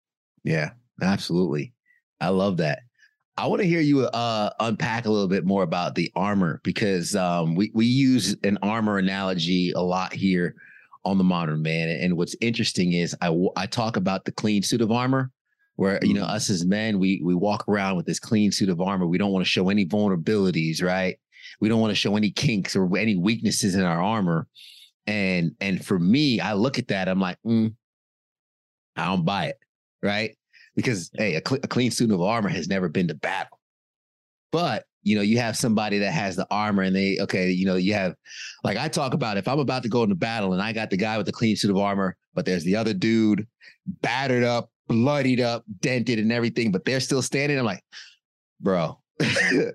Yeah, 0.44 0.72
absolutely. 1.02 1.74
I 2.20 2.30
love 2.30 2.58
that. 2.58 2.80
I 3.38 3.46
want 3.46 3.62
to 3.62 3.68
hear 3.68 3.82
you 3.82 4.02
uh, 4.02 4.50
unpack 4.60 5.06
a 5.06 5.12
little 5.12 5.28
bit 5.28 5.46
more 5.46 5.62
about 5.62 5.94
the 5.94 6.12
armor 6.16 6.60
because 6.63 7.16
um, 7.16 7.54
we 7.54 7.72
we 7.74 7.86
use 7.86 8.36
an 8.44 8.58
armor 8.63 8.98
analogy 8.98 9.72
a 9.72 9.82
lot 9.82 10.12
here 10.12 10.56
on 11.06 11.20
the 11.20 11.24
modern 11.24 11.62
man. 11.62 11.90
And 11.90 12.18
what's 12.18 12.36
interesting 12.42 12.94
is 12.94 13.16
I 13.22 13.36
I 13.56 13.68
talk 13.68 13.96
about 13.96 14.26
the 14.26 14.32
clean 14.32 14.63
suit 14.63 14.82
of 14.82 14.92
armor, 14.92 15.32
where 15.76 16.00
you 16.02 16.16
know 16.16 16.24
mm-hmm. 16.24 16.36
us 16.36 16.50
as 16.50 16.66
men 16.66 16.98
we 16.98 17.22
we 17.24 17.36
walk 17.36 17.66
around 17.68 17.96
with 17.96 18.08
this 18.08 18.20
clean 18.20 18.52
suit 18.52 18.70
of 18.70 18.82
armor. 18.82 19.06
We 19.06 19.20
don't 19.20 19.32
want 19.32 19.46
to 19.46 19.50
show 19.50 19.70
any 19.70 19.86
vulnerabilities, 19.86 20.82
right? 20.82 21.20
We 21.60 21.70
don't 21.70 21.80
want 21.80 21.92
to 21.92 21.96
show 21.96 22.16
any 22.16 22.32
kinks 22.32 22.76
or 22.76 22.98
any 22.98 23.18
weaknesses 23.18 23.76
in 23.76 23.84
our 23.84 24.02
armor. 24.02 24.48
And 25.08 25.54
and 25.62 25.84
for 25.84 25.98
me, 25.98 26.39
I 26.39 26.54
look 26.54 26.78
at 26.78 26.89
that, 26.89 27.08
I'm 27.08 27.20
like, 27.20 27.38
mm, 27.46 27.74
I 28.96 29.06
don't 29.06 29.26
buy 29.26 29.46
it, 29.46 29.58
right? 30.04 30.36
because 30.78 31.10
hey, 31.15 31.36
a, 31.36 31.41
cl- 31.46 31.60
a 31.63 31.67
clean 31.67 31.91
suit 31.91 32.12
of 32.12 32.22
armor 32.22 32.48
has 32.48 32.70
never 32.70 32.88
been 32.88 33.10
to 33.10 33.15
battle. 33.15 33.60
But 34.54 34.86
you 35.02 35.15
know, 35.15 35.22
you 35.22 35.39
have 35.39 35.58
somebody 35.58 36.00
that 36.00 36.13
has 36.13 36.36
the 36.36 36.48
armor 36.52 36.84
and 36.84 36.96
they, 36.96 37.17
okay, 37.22 37.50
you 37.50 37.65
know, 37.65 37.76
you 37.76 37.93
have, 37.93 38.13
like 38.63 38.78
I 38.78 38.88
talk 38.88 39.13
about, 39.13 39.38
if 39.38 39.48
I'm 39.48 39.60
about 39.60 39.84
to 39.84 39.89
go 39.89 40.04
into 40.04 40.15
battle 40.15 40.54
and 40.54 40.62
I 40.62 40.74
got 40.74 40.89
the 40.89 40.98
guy 40.98 41.17
with 41.17 41.26
the 41.26 41.32
clean 41.32 41.56
suit 41.56 41.72
of 41.72 41.78
armor, 41.78 42.15
but 42.34 42.46
there's 42.46 42.63
the 42.63 42.76
other 42.76 42.93
dude 42.93 43.48
battered 44.02 44.43
up, 44.43 44.70
bloodied 44.88 45.39
up, 45.39 45.63
dented 45.80 46.20
and 46.20 46.32
everything, 46.32 46.72
but 46.72 46.84
they're 46.86 47.00
still 47.00 47.22
standing. 47.22 47.58
I'm 47.58 47.65
like, 47.65 47.84
bro, 48.60 49.00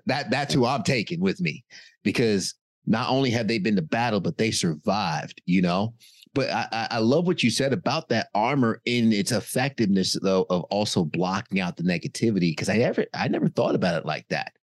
that 0.05 0.27
that's 0.29 0.53
who 0.53 0.65
I'm 0.65 0.83
taking 0.83 1.19
with 1.19 1.41
me 1.41 1.65
because 2.03 2.53
not 2.85 3.09
only 3.09 3.29
have 3.31 3.47
they 3.47 3.59
been 3.59 3.75
to 3.75 3.81
battle, 3.81 4.19
but 4.19 4.37
they 4.37 4.51
survived, 4.51 5.41
you 5.45 5.61
know? 5.61 5.93
But 6.33 6.49
I, 6.49 6.87
I 6.91 6.97
love 6.99 7.27
what 7.27 7.43
you 7.43 7.51
said 7.51 7.73
about 7.73 8.09
that 8.09 8.29
armor 8.33 8.81
in 8.85 9.13
its 9.13 9.31
effectiveness, 9.31 10.17
though, 10.21 10.45
of 10.49 10.63
also 10.63 11.05
blocking 11.05 11.59
out 11.59 11.77
the 11.77 11.83
negativity. 11.83 12.51
Because 12.51 12.69
I 12.69 12.77
never, 12.77 13.05
I 13.13 13.27
never 13.27 13.47
thought 13.49 13.75
about 13.75 13.95
it 13.95 14.05
like 14.05 14.27
that. 14.29 14.53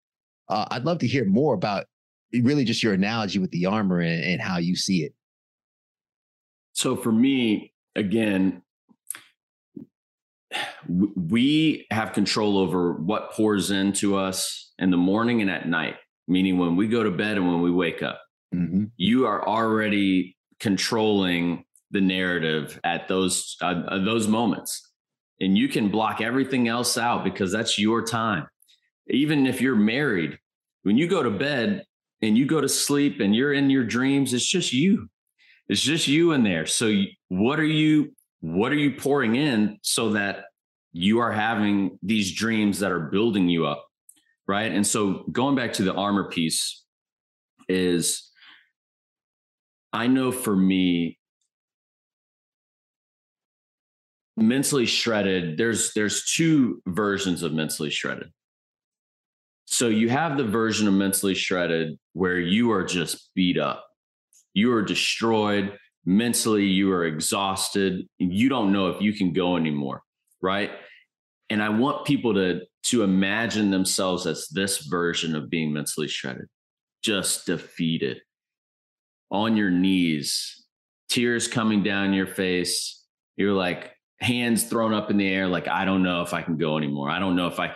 Uh, 0.48 0.66
I'd 0.70 0.84
love 0.84 0.98
to 0.98 1.06
hear 1.06 1.24
more 1.24 1.54
about 1.54 1.86
really 2.32 2.64
just 2.64 2.82
your 2.82 2.92
analogy 2.92 3.38
with 3.38 3.52
the 3.52 3.66
armor 3.66 4.00
and, 4.00 4.22
and 4.22 4.40
how 4.40 4.58
you 4.58 4.74
see 4.74 5.04
it. 5.04 5.14
So 6.72 6.96
for 6.96 7.12
me, 7.12 7.72
again, 7.94 8.62
we 10.88 11.86
have 11.90 12.12
control 12.12 12.58
over 12.58 12.92
what 12.94 13.32
pours 13.32 13.70
into 13.70 14.16
us 14.16 14.72
in 14.78 14.90
the 14.90 14.96
morning 14.96 15.40
and 15.40 15.50
at 15.50 15.68
night, 15.68 15.96
meaning 16.28 16.58
when 16.58 16.76
we 16.76 16.88
go 16.88 17.02
to 17.02 17.10
bed 17.10 17.36
and 17.36 17.46
when 17.46 17.60
we 17.60 17.70
wake 17.70 18.02
up. 18.02 18.20
Mm-hmm. 18.54 18.84
You 18.96 19.26
are 19.26 19.46
already 19.46 20.36
controlling 20.58 21.64
the 21.90 22.00
narrative 22.00 22.78
at 22.84 23.08
those 23.08 23.56
uh, 23.60 23.98
those 24.04 24.28
moments 24.28 24.90
and 25.40 25.56
you 25.56 25.68
can 25.68 25.88
block 25.88 26.20
everything 26.20 26.68
else 26.68 26.96
out 26.96 27.24
because 27.24 27.50
that's 27.50 27.78
your 27.78 28.04
time 28.04 28.46
even 29.08 29.46
if 29.46 29.60
you're 29.60 29.74
married 29.74 30.38
when 30.82 30.96
you 30.96 31.08
go 31.08 31.22
to 31.22 31.30
bed 31.30 31.84
and 32.22 32.38
you 32.38 32.46
go 32.46 32.60
to 32.60 32.68
sleep 32.68 33.20
and 33.20 33.34
you're 33.34 33.52
in 33.52 33.70
your 33.70 33.84
dreams 33.84 34.32
it's 34.32 34.46
just 34.46 34.72
you 34.72 35.08
it's 35.68 35.80
just 35.80 36.06
you 36.06 36.32
in 36.32 36.44
there 36.44 36.66
so 36.66 36.92
what 37.28 37.58
are 37.58 37.64
you 37.64 38.12
what 38.40 38.70
are 38.70 38.76
you 38.76 38.92
pouring 38.92 39.34
in 39.34 39.78
so 39.82 40.10
that 40.10 40.44
you 40.92 41.18
are 41.18 41.32
having 41.32 41.98
these 42.02 42.32
dreams 42.32 42.78
that 42.78 42.92
are 42.92 43.00
building 43.10 43.48
you 43.48 43.66
up 43.66 43.86
right 44.50 44.72
and 44.72 44.86
so 44.86 45.24
going 45.30 45.54
back 45.54 45.72
to 45.74 45.82
the 45.82 45.94
armor 45.94 46.28
piece 46.28 46.84
is 47.68 48.30
I 49.92 50.06
know 50.06 50.30
for 50.30 50.54
me, 50.54 51.18
mentally 54.36 54.86
shredded, 54.86 55.58
there's 55.58 55.92
there's 55.94 56.24
two 56.32 56.80
versions 56.86 57.42
of 57.42 57.52
mentally 57.52 57.90
shredded. 57.90 58.28
So 59.64 59.88
you 59.88 60.08
have 60.08 60.36
the 60.36 60.44
version 60.44 60.88
of 60.88 60.94
mentally 60.94 61.34
shredded 61.34 61.98
where 62.12 62.38
you 62.38 62.72
are 62.72 62.84
just 62.84 63.30
beat 63.34 63.58
up. 63.58 63.84
You 64.54 64.72
are 64.72 64.82
destroyed 64.82 65.76
mentally, 66.04 66.64
you 66.64 66.92
are 66.92 67.04
exhausted, 67.04 68.08
you 68.18 68.48
don't 68.48 68.72
know 68.72 68.88
if 68.88 69.00
you 69.02 69.12
can 69.12 69.32
go 69.32 69.56
anymore, 69.56 70.02
right? 70.40 70.70
And 71.50 71.62
I 71.62 71.68
want 71.68 72.06
people 72.06 72.34
to 72.34 72.62
to 72.82 73.02
imagine 73.02 73.70
themselves 73.70 74.26
as 74.26 74.48
this 74.48 74.78
version 74.86 75.36
of 75.36 75.50
being 75.50 75.72
mentally 75.72 76.08
shredded, 76.08 76.48
just 77.02 77.46
defeated, 77.46 78.20
on 79.30 79.56
your 79.56 79.70
knees, 79.70 80.64
tears 81.08 81.46
coming 81.46 81.82
down 81.82 82.12
your 82.12 82.26
face. 82.26 83.04
You're 83.36 83.52
like 83.52 83.92
hands 84.20 84.64
thrown 84.64 84.92
up 84.92 85.10
in 85.10 85.16
the 85.16 85.28
air, 85.28 85.46
like, 85.46 85.68
I 85.68 85.84
don't 85.84 86.02
know 86.02 86.22
if 86.22 86.34
I 86.34 86.42
can 86.42 86.56
go 86.56 86.76
anymore. 86.76 87.10
I 87.10 87.18
don't 87.18 87.36
know 87.36 87.46
if 87.46 87.60
I 87.60 87.74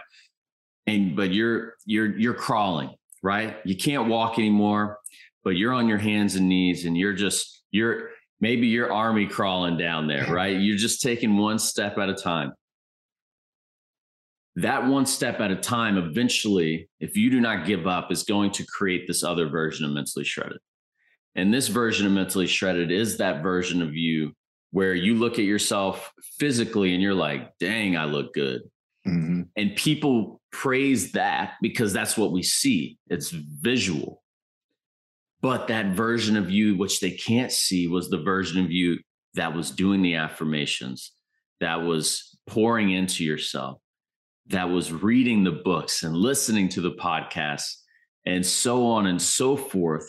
and 0.86 1.16
but 1.16 1.32
you're 1.32 1.74
you're 1.86 2.18
you're 2.18 2.34
crawling, 2.34 2.90
right? 3.22 3.56
You 3.64 3.76
can't 3.76 4.08
walk 4.08 4.38
anymore, 4.38 4.98
but 5.42 5.50
you're 5.50 5.72
on 5.72 5.88
your 5.88 5.98
hands 5.98 6.34
and 6.34 6.48
knees 6.48 6.84
and 6.84 6.96
you're 6.96 7.14
just 7.14 7.64
you're 7.70 8.10
maybe 8.40 8.66
you're 8.66 8.92
army 8.92 9.26
crawling 9.26 9.78
down 9.78 10.06
there, 10.06 10.26
right? 10.32 10.60
You're 10.60 10.76
just 10.76 11.00
taking 11.00 11.36
one 11.36 11.58
step 11.58 11.98
at 11.98 12.08
a 12.08 12.14
time. 12.14 12.52
That 14.56 14.86
one 14.86 15.06
step 15.06 15.40
at 15.40 15.50
a 15.50 15.56
time, 15.56 15.96
eventually, 15.96 16.88
if 17.00 17.16
you 17.16 17.30
do 17.30 17.40
not 17.40 17.66
give 17.66 17.86
up, 17.86 18.12
is 18.12 18.22
going 18.22 18.52
to 18.52 18.64
create 18.64 19.06
this 19.06 19.24
other 19.24 19.48
version 19.48 19.84
of 19.84 19.90
mentally 19.90 20.24
shredded. 20.24 20.58
And 21.34 21.52
this 21.52 21.68
version 21.68 22.06
of 22.06 22.12
mentally 22.12 22.46
shredded 22.46 22.92
is 22.92 23.18
that 23.18 23.42
version 23.42 23.82
of 23.82 23.94
you 23.94 24.32
where 24.70 24.94
you 24.94 25.14
look 25.14 25.34
at 25.34 25.44
yourself 25.44 26.12
physically 26.38 26.94
and 26.94 27.02
you're 27.02 27.14
like, 27.14 27.50
dang, 27.58 27.96
I 27.96 28.04
look 28.04 28.32
good. 28.34 28.62
Mm-hmm. 29.06 29.42
And 29.56 29.76
people 29.76 30.40
praise 30.52 31.12
that 31.12 31.54
because 31.60 31.92
that's 31.92 32.16
what 32.16 32.32
we 32.32 32.42
see. 32.42 32.98
It's 33.08 33.30
visual. 33.30 34.22
But 35.42 35.68
that 35.68 35.94
version 35.94 36.36
of 36.36 36.50
you, 36.50 36.76
which 36.76 37.00
they 37.00 37.10
can't 37.10 37.52
see, 37.52 37.86
was 37.86 38.08
the 38.08 38.22
version 38.22 38.64
of 38.64 38.70
you 38.70 38.98
that 39.34 39.54
was 39.54 39.70
doing 39.70 40.00
the 40.00 40.14
affirmations, 40.14 41.12
that 41.60 41.82
was 41.82 42.38
pouring 42.46 42.90
into 42.90 43.24
yourself, 43.24 43.78
that 44.48 44.68
was 44.68 44.92
reading 44.92 45.44
the 45.44 45.52
books 45.52 46.02
and 46.02 46.14
listening 46.14 46.68
to 46.70 46.80
the 46.80 46.92
podcasts, 46.92 47.76
and 48.26 48.44
so 48.44 48.86
on 48.86 49.06
and 49.06 49.20
so 49.20 49.56
forth 49.56 50.08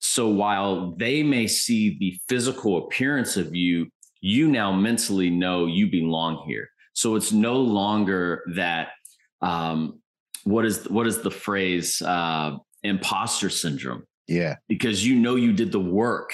so 0.00 0.28
while 0.28 0.92
they 0.96 1.22
may 1.22 1.46
see 1.46 1.96
the 1.98 2.18
physical 2.28 2.86
appearance 2.86 3.36
of 3.36 3.54
you, 3.54 3.88
you 4.20 4.48
now 4.48 4.72
mentally 4.72 5.30
know 5.30 5.66
you 5.66 5.90
belong 5.90 6.44
here. 6.46 6.68
So 6.94 7.14
it's 7.14 7.32
no 7.32 7.56
longer 7.56 8.42
that 8.54 8.88
um, 9.42 10.00
what 10.44 10.64
is 10.64 10.88
what 10.88 11.06
is 11.06 11.22
the 11.22 11.30
phrase 11.30 12.02
uh, 12.02 12.56
imposter 12.82 13.50
syndrome? 13.50 14.04
Yeah, 14.26 14.56
because 14.68 15.06
you 15.06 15.16
know 15.16 15.36
you 15.36 15.52
did 15.52 15.70
the 15.70 15.80
work 15.80 16.32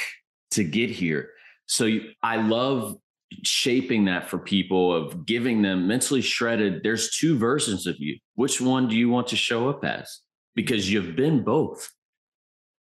to 0.53 0.65
get 0.65 0.91
here. 0.91 1.31
So 1.67 1.85
you, 1.85 2.11
I 2.23 2.37
love 2.37 2.97
shaping 3.43 4.05
that 4.05 4.29
for 4.29 4.39
people 4.39 4.93
of 4.95 5.27
giving 5.27 5.63
them 5.63 5.89
mentally 5.89 6.21
shredded. 6.21 6.83
There's 6.83 7.11
two 7.11 7.37
versions 7.39 7.87
of 7.87 7.97
you. 7.99 8.19
Which 8.35 8.61
one 8.61 8.89
do 8.89 8.97
you 8.97 9.09
want 9.09 9.29
to 9.29 9.37
show 9.37 9.69
up 9.69 9.85
as? 9.85 10.21
Because 10.55 10.91
you've 10.91 11.17
been 11.17 11.43
both. 11.43 11.91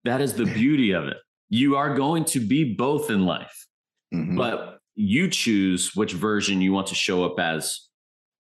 That 0.05 0.21
is 0.21 0.35
the 0.35 0.47
beauty 0.47 0.93
of 0.93 1.05
it. 1.05 1.19
You 1.49 1.77
are 1.77 1.95
going 1.95 2.25
to 2.27 2.41
be 2.41 2.75
both 2.75 3.11
in 3.11 3.25
life, 3.25 3.67
mm-hmm. 4.13 4.37
but 4.37 4.79
you 4.95 5.29
choose 5.29 5.95
which 5.95 6.13
version 6.13 6.61
you 6.61 6.73
want 6.73 6.89
to 6.89 6.95
show 6.95 7.25
up 7.25 7.39
as 7.39 7.89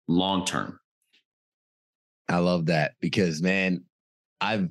long 0.08 0.44
term. 0.44 0.78
I 2.28 2.38
love 2.38 2.66
that 2.66 2.92
because 3.00 3.42
man, 3.42 3.84
I've 4.40 4.68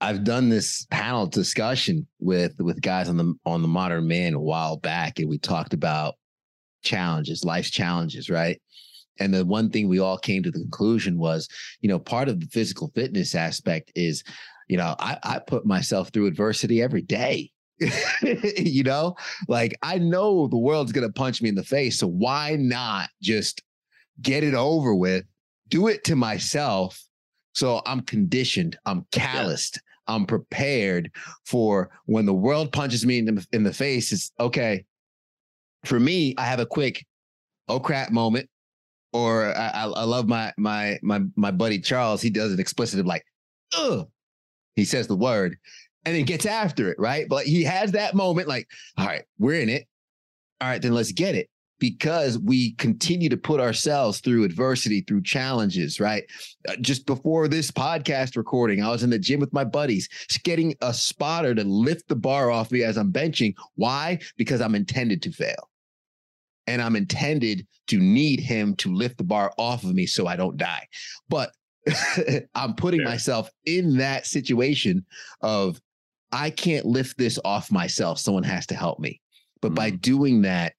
I've 0.00 0.24
done 0.24 0.48
this 0.48 0.86
panel 0.90 1.26
discussion 1.26 2.06
with 2.20 2.54
with 2.60 2.80
guys 2.80 3.08
on 3.08 3.16
the 3.16 3.34
on 3.44 3.62
the 3.62 3.68
modern 3.68 4.06
man 4.06 4.34
a 4.34 4.40
while 4.40 4.76
back, 4.76 5.18
and 5.18 5.28
we 5.28 5.38
talked 5.38 5.74
about 5.74 6.14
challenges, 6.82 7.44
life's 7.44 7.70
challenges, 7.70 8.30
right? 8.30 8.60
And 9.20 9.34
the 9.34 9.44
one 9.44 9.70
thing 9.70 9.88
we 9.88 9.98
all 9.98 10.18
came 10.18 10.44
to 10.44 10.50
the 10.50 10.60
conclusion 10.60 11.18
was, 11.18 11.48
you 11.80 11.88
know, 11.88 11.98
part 11.98 12.28
of 12.28 12.38
the 12.38 12.46
physical 12.46 12.92
fitness 12.94 13.34
aspect 13.34 13.90
is 13.96 14.22
you 14.68 14.76
know, 14.76 14.94
I, 14.98 15.18
I 15.22 15.38
put 15.38 15.66
myself 15.66 16.10
through 16.10 16.26
adversity 16.26 16.82
every 16.82 17.02
day. 17.02 17.50
you 18.22 18.82
know, 18.82 19.16
like 19.46 19.76
I 19.82 19.98
know 19.98 20.48
the 20.48 20.58
world's 20.58 20.92
going 20.92 21.06
to 21.06 21.12
punch 21.12 21.40
me 21.40 21.48
in 21.48 21.54
the 21.54 21.64
face. 21.64 21.98
So 21.98 22.06
why 22.06 22.56
not 22.58 23.08
just 23.22 23.62
get 24.20 24.42
it 24.42 24.54
over 24.54 24.94
with, 24.94 25.24
do 25.68 25.86
it 25.86 26.04
to 26.04 26.16
myself. 26.16 27.00
So 27.54 27.80
I'm 27.86 28.00
conditioned, 28.00 28.76
I'm 28.84 29.06
calloused. 29.12 29.80
I'm 30.08 30.26
prepared 30.26 31.10
for 31.44 31.90
when 32.06 32.26
the 32.26 32.34
world 32.34 32.72
punches 32.72 33.06
me 33.06 33.18
in 33.18 33.34
the, 33.34 33.46
in 33.52 33.62
the 33.62 33.72
face. 33.72 34.12
It's 34.12 34.32
okay. 34.40 34.84
For 35.84 36.00
me, 36.00 36.34
I 36.38 36.44
have 36.44 36.60
a 36.60 36.66
quick, 36.66 37.06
oh 37.68 37.80
crap 37.80 38.10
moment. 38.10 38.48
Or 39.12 39.56
I, 39.56 39.84
I 39.84 40.04
love 40.04 40.28
my 40.28 40.52
my 40.58 40.98
my 41.02 41.22
my 41.34 41.50
buddy 41.50 41.80
Charles. 41.80 42.20
He 42.20 42.28
does 42.28 42.52
an 42.52 42.60
explicit 42.60 43.06
like, 43.06 43.24
ugh, 43.74 44.06
he 44.76 44.84
says 44.84 45.06
the 45.06 45.16
word 45.16 45.56
and 46.04 46.14
then 46.14 46.24
gets 46.24 46.46
after 46.46 46.90
it, 46.90 46.98
right? 46.98 47.28
But 47.28 47.46
he 47.46 47.64
has 47.64 47.92
that 47.92 48.14
moment 48.14 48.48
like, 48.48 48.68
all 48.96 49.06
right, 49.06 49.24
we're 49.38 49.60
in 49.60 49.68
it. 49.68 49.86
All 50.60 50.68
right, 50.68 50.80
then 50.80 50.92
let's 50.92 51.12
get 51.12 51.34
it. 51.34 51.48
Because 51.78 52.38
we 52.38 52.72
continue 52.72 53.28
to 53.28 53.36
put 53.36 53.60
ourselves 53.60 54.20
through 54.20 54.44
adversity, 54.44 55.00
through 55.02 55.22
challenges, 55.22 56.00
right? 56.00 56.24
Uh, 56.68 56.76
just 56.80 57.06
before 57.06 57.48
this 57.48 57.70
podcast 57.70 58.36
recording, 58.36 58.82
I 58.82 58.90
was 58.90 59.02
in 59.02 59.10
the 59.10 59.18
gym 59.18 59.40
with 59.40 59.52
my 59.52 59.64
buddies, 59.64 60.08
getting 60.44 60.74
a 60.82 60.92
spotter 60.92 61.54
to 61.54 61.64
lift 61.64 62.08
the 62.08 62.16
bar 62.16 62.50
off 62.50 62.70
me 62.70 62.82
as 62.82 62.96
I'm 62.96 63.12
benching. 63.12 63.54
Why? 63.76 64.18
Because 64.36 64.60
I'm 64.60 64.74
intended 64.74 65.22
to 65.22 65.32
fail. 65.32 65.70
And 66.66 66.82
I'm 66.82 66.96
intended 66.96 67.66
to 67.86 67.98
need 67.98 68.40
him 68.40 68.76
to 68.76 68.92
lift 68.92 69.16
the 69.16 69.24
bar 69.24 69.52
off 69.56 69.84
of 69.84 69.94
me 69.94 70.04
so 70.06 70.26
I 70.26 70.36
don't 70.36 70.58
die. 70.58 70.86
But 71.28 71.52
I'm 72.54 72.74
putting 72.74 73.00
yeah. 73.00 73.08
myself 73.08 73.50
in 73.64 73.96
that 73.98 74.26
situation 74.26 75.06
of 75.40 75.80
I 76.30 76.50
can't 76.50 76.84
lift 76.84 77.16
this 77.16 77.38
off 77.44 77.72
myself. 77.72 78.18
Someone 78.18 78.42
has 78.42 78.66
to 78.66 78.74
help 78.74 78.98
me. 78.98 79.22
But 79.62 79.68
mm-hmm. 79.68 79.76
by 79.76 79.90
doing 79.90 80.42
that, 80.42 80.74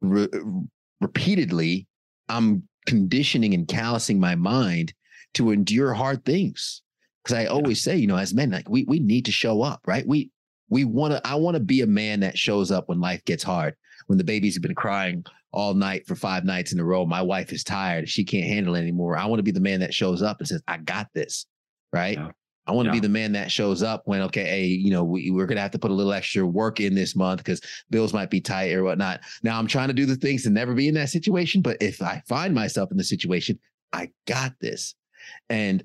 re- 0.00 0.28
repeatedly, 1.00 1.86
I'm 2.28 2.62
conditioning 2.86 3.54
and 3.54 3.66
callousing 3.68 4.20
my 4.20 4.34
mind 4.34 4.92
to 5.34 5.50
endure 5.50 5.94
hard 5.94 6.24
things. 6.24 6.82
Because 7.22 7.36
I 7.38 7.46
always 7.46 7.82
say, 7.82 7.96
you 7.96 8.06
know, 8.06 8.16
as 8.16 8.32
men, 8.32 8.50
like 8.50 8.68
we 8.68 8.84
we 8.84 8.98
need 8.98 9.26
to 9.26 9.32
show 9.32 9.62
up, 9.62 9.80
right? 9.86 10.06
We 10.06 10.30
we 10.70 10.84
want 10.84 11.12
to. 11.12 11.26
I 11.26 11.34
want 11.34 11.56
to 11.56 11.62
be 11.62 11.82
a 11.82 11.86
man 11.86 12.20
that 12.20 12.38
shows 12.38 12.70
up 12.70 12.88
when 12.88 13.00
life 13.00 13.24
gets 13.24 13.42
hard. 13.42 13.74
When 14.06 14.16
the 14.16 14.24
babies 14.24 14.54
have 14.54 14.62
been 14.62 14.74
crying 14.74 15.24
all 15.52 15.74
night 15.74 16.06
for 16.06 16.14
five 16.14 16.44
nights 16.44 16.72
in 16.72 16.80
a 16.80 16.84
row, 16.84 17.04
my 17.04 17.20
wife 17.20 17.52
is 17.52 17.62
tired. 17.62 18.08
She 18.08 18.24
can't 18.24 18.46
handle 18.46 18.74
it 18.74 18.80
anymore. 18.80 19.16
I 19.16 19.26
want 19.26 19.38
to 19.38 19.44
be 19.44 19.50
the 19.50 19.60
man 19.60 19.80
that 19.80 19.92
shows 19.92 20.22
up 20.22 20.38
and 20.38 20.48
says, 20.48 20.62
"I 20.66 20.78
got 20.78 21.08
this." 21.14 21.46
Right? 21.92 22.16
Yeah. 22.16 22.30
I 22.70 22.72
want 22.72 22.86
to 22.86 22.90
yeah. 22.90 23.00
be 23.00 23.06
the 23.06 23.08
man 23.08 23.32
that 23.32 23.50
shows 23.50 23.82
up 23.82 24.02
when, 24.04 24.22
okay, 24.22 24.44
hey, 24.44 24.66
you 24.66 24.92
know, 24.92 25.02
we, 25.02 25.32
we're 25.32 25.46
going 25.46 25.56
to 25.56 25.62
have 25.62 25.72
to 25.72 25.78
put 25.78 25.90
a 25.90 25.94
little 25.94 26.12
extra 26.12 26.46
work 26.46 26.78
in 26.78 26.94
this 26.94 27.16
month 27.16 27.38
because 27.38 27.60
bills 27.90 28.12
might 28.12 28.30
be 28.30 28.40
tight 28.40 28.72
or 28.74 28.84
whatnot. 28.84 29.22
Now 29.42 29.58
I'm 29.58 29.66
trying 29.66 29.88
to 29.88 29.94
do 29.94 30.06
the 30.06 30.14
things 30.14 30.44
to 30.44 30.50
never 30.50 30.72
be 30.72 30.86
in 30.86 30.94
that 30.94 31.08
situation. 31.08 31.62
But 31.62 31.78
if 31.80 32.00
I 32.00 32.22
find 32.28 32.54
myself 32.54 32.92
in 32.92 32.96
the 32.96 33.02
situation, 33.02 33.58
I 33.92 34.12
got 34.28 34.52
this. 34.60 34.94
And, 35.48 35.82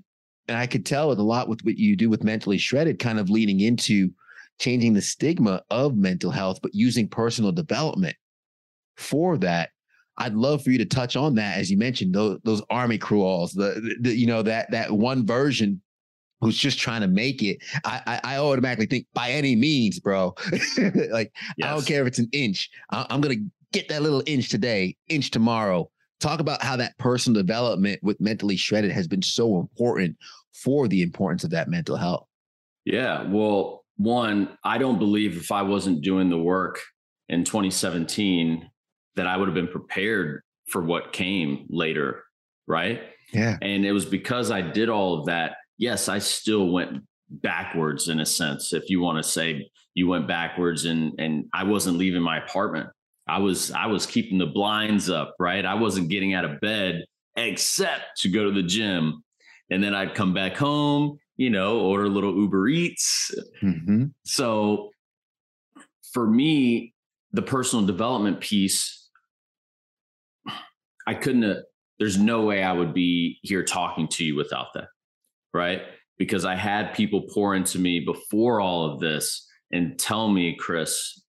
and 0.48 0.60
I 0.60 0.68
could 0.68 0.86
tell 0.86 1.10
with 1.10 1.18
a 1.18 1.24
lot 1.24 1.50
with 1.50 1.62
what 1.64 1.80
you 1.80 1.96
do 1.96 2.08
with 2.08 2.24
mentally 2.24 2.60
shredded, 2.60 3.00
kind 3.00 3.20
of 3.20 3.32
leaning 3.32 3.62
into 3.62 4.12
changing 4.60 4.94
the 4.94 5.02
stigma 5.02 5.64
of 5.72 5.98
mental 5.98 6.30
health, 6.30 6.60
but 6.62 6.76
using 6.76 7.08
personal 7.08 7.52
development 7.52 8.16
for 8.96 9.40
that 9.40 9.72
I'd 10.18 10.34
love 10.34 10.64
for 10.64 10.72
you 10.72 10.78
to 10.78 10.86
touch 10.86 11.16
on 11.16 11.36
that, 11.36 11.58
as 11.58 11.70
you 11.70 11.78
mentioned 11.78 12.16
those 12.16 12.40
those 12.44 12.62
army 12.70 12.98
crawls, 12.98 13.52
the, 13.52 13.98
the 14.00 14.16
you 14.16 14.28
know 14.28 14.42
that 14.44 14.72
that 14.72 14.92
one 14.92 15.26
version 15.26 15.82
who's 16.42 16.58
just 16.58 16.80
trying 16.80 17.02
to 17.02 17.08
make 17.08 17.42
it, 17.42 17.58
I, 17.84 18.02
I, 18.06 18.36
I 18.36 18.38
automatically 18.38 18.86
think 18.86 19.08
by 19.14 19.32
any 19.32 19.56
means, 19.56 20.00
bro. 20.00 20.36
like 21.12 21.34
yes. 21.58 21.68
I 21.68 21.74
don't 21.74 21.86
care 21.86 22.02
if 22.02 22.08
it's 22.08 22.20
an 22.20 22.30
inch. 22.32 22.70
I, 22.92 23.06
I'm 23.10 23.22
gonna 23.22 23.36
get 23.72 23.90
that 23.90 24.02
little 24.02 24.24
inch 24.26 24.50
today, 24.50 24.96
inch 25.08 25.32
tomorrow. 25.32 25.90
Talk 26.20 26.40
about 26.40 26.62
how 26.64 26.76
that 26.78 26.98
personal 26.98 27.42
development 27.42 28.00
with 28.02 28.20
mentally 28.22 28.56
shredded 28.56 28.92
has 28.92 29.08
been 29.08 29.22
so 29.22 29.60
important 29.60 30.16
for 30.54 30.88
the 30.88 31.02
importance 31.02 31.44
of 31.44 31.50
that 31.52 31.68
mental 31.68 31.98
health. 31.98 32.26
Yeah. 32.86 33.24
Well, 33.30 33.84
one, 33.98 34.58
I 34.64 34.78
don't 34.78 35.00
believe 35.00 35.38
if 35.38 35.52
I 35.52 35.62
wasn't 35.62 36.02
doing 36.02 36.30
the 36.30 36.38
work 36.38 36.80
in 37.30 37.44
2017 37.44 38.70
that 39.16 39.28
I 39.28 39.38
would 39.38 39.48
have 39.48 39.56
been 39.56 39.68
prepared 39.68 40.42
for 40.68 40.82
what 40.82 41.14
came 41.14 41.66
later. 41.70 42.24
Right. 42.68 43.02
Yeah. 43.34 43.58
And 43.62 43.86
it 43.86 43.92
was 43.92 44.06
because 44.06 44.52
I 44.52 44.62
did 44.62 44.90
all 44.90 45.20
of 45.20 45.26
that 45.26 45.58
yes, 45.78 46.10
I 46.10 46.20
still 46.20 46.72
went 46.72 47.04
backwards 47.30 48.10
in 48.10 48.20
a 48.20 48.26
sense. 48.26 48.74
If 48.74 48.90
you 48.90 49.02
want 49.02 49.24
to 49.24 49.30
say 49.30 49.70
you 49.96 50.08
went 50.08 50.28
backwards 50.28 50.86
and 50.86 51.14
and 51.20 51.46
I 51.54 51.64
wasn't 51.64 51.98
leaving 51.98 52.22
my 52.22 52.38
apartment. 52.38 52.90
I 53.28 53.40
was 53.40 53.72
I 53.72 53.88
was 53.88 54.06
keeping 54.06 54.38
the 54.38 54.46
blinds 54.46 55.10
up, 55.10 55.36
right? 55.40 55.66
I 55.66 55.74
wasn't 55.74 56.10
getting 56.10 56.34
out 56.34 56.46
of 56.46 56.60
bed 56.62 57.04
except 57.36 58.22
to 58.22 58.30
go 58.30 58.44
to 58.44 58.52
the 58.52 58.64
gym. 58.64 59.24
And 59.72 59.84
then 59.84 59.96
I'd 59.96 60.14
come 60.14 60.34
back 60.34 60.56
home, 60.56 61.18
you 61.38 61.50
know, 61.50 61.80
order 61.80 62.06
a 62.06 62.10
little 62.10 62.36
Uber 62.36 62.68
Eats. 62.68 63.34
Mm-hmm. 63.64 64.06
So 64.26 64.92
for 66.14 66.28
me, 66.28 66.94
the 67.34 67.42
personal 67.42 67.86
development 67.86 68.42
piece, 68.42 69.10
I 71.08 71.16
couldn't 71.16 71.42
have, 71.44 71.58
there's 72.00 72.18
no 72.18 72.42
way 72.42 72.64
I 72.64 72.74
would 72.74 72.94
be 72.94 73.40
here 73.42 73.64
talking 73.64 74.08
to 74.10 74.24
you 74.24 74.36
without 74.36 74.68
that 74.76 74.88
right? 75.56 75.82
Because 76.18 76.46
I 76.46 76.56
had 76.56 76.94
people 76.94 77.28
pour 77.34 77.56
into 77.56 77.80
me 77.80 78.02
before 78.02 78.60
all 78.60 78.92
of 78.92 79.00
this 79.00 79.48
and 79.72 79.98
tell 79.98 80.30
me, 80.30 80.56
Chris, 80.60 81.22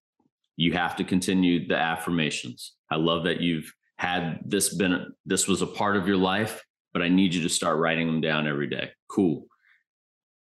you 0.57 0.73
have 0.73 0.95
to 0.97 1.03
continue 1.03 1.67
the 1.67 1.77
affirmations. 1.77 2.73
I 2.91 2.97
love 2.97 3.23
that 3.23 3.41
you've 3.41 3.71
had 3.97 4.39
this 4.45 4.75
been 4.75 5.13
this 5.25 5.47
was 5.47 5.61
a 5.61 5.67
part 5.67 5.97
of 5.97 6.07
your 6.07 6.17
life, 6.17 6.63
but 6.93 7.01
I 7.01 7.09
need 7.09 7.33
you 7.33 7.41
to 7.43 7.49
start 7.49 7.77
writing 7.77 8.07
them 8.07 8.21
down 8.21 8.47
every 8.47 8.67
day. 8.67 8.91
Cool. 9.09 9.47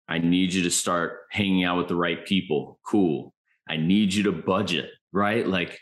I 0.07 0.19
need 0.19 0.53
you 0.53 0.63
to 0.63 0.71
start 0.71 1.21
hanging 1.31 1.63
out 1.63 1.77
with 1.77 1.87
the 1.87 1.95
right 1.95 2.25
people. 2.25 2.79
Cool. 2.85 3.33
I 3.69 3.77
need 3.77 4.13
you 4.13 4.23
to 4.23 4.31
budget, 4.31 4.89
right? 5.11 5.47
Like 5.47 5.79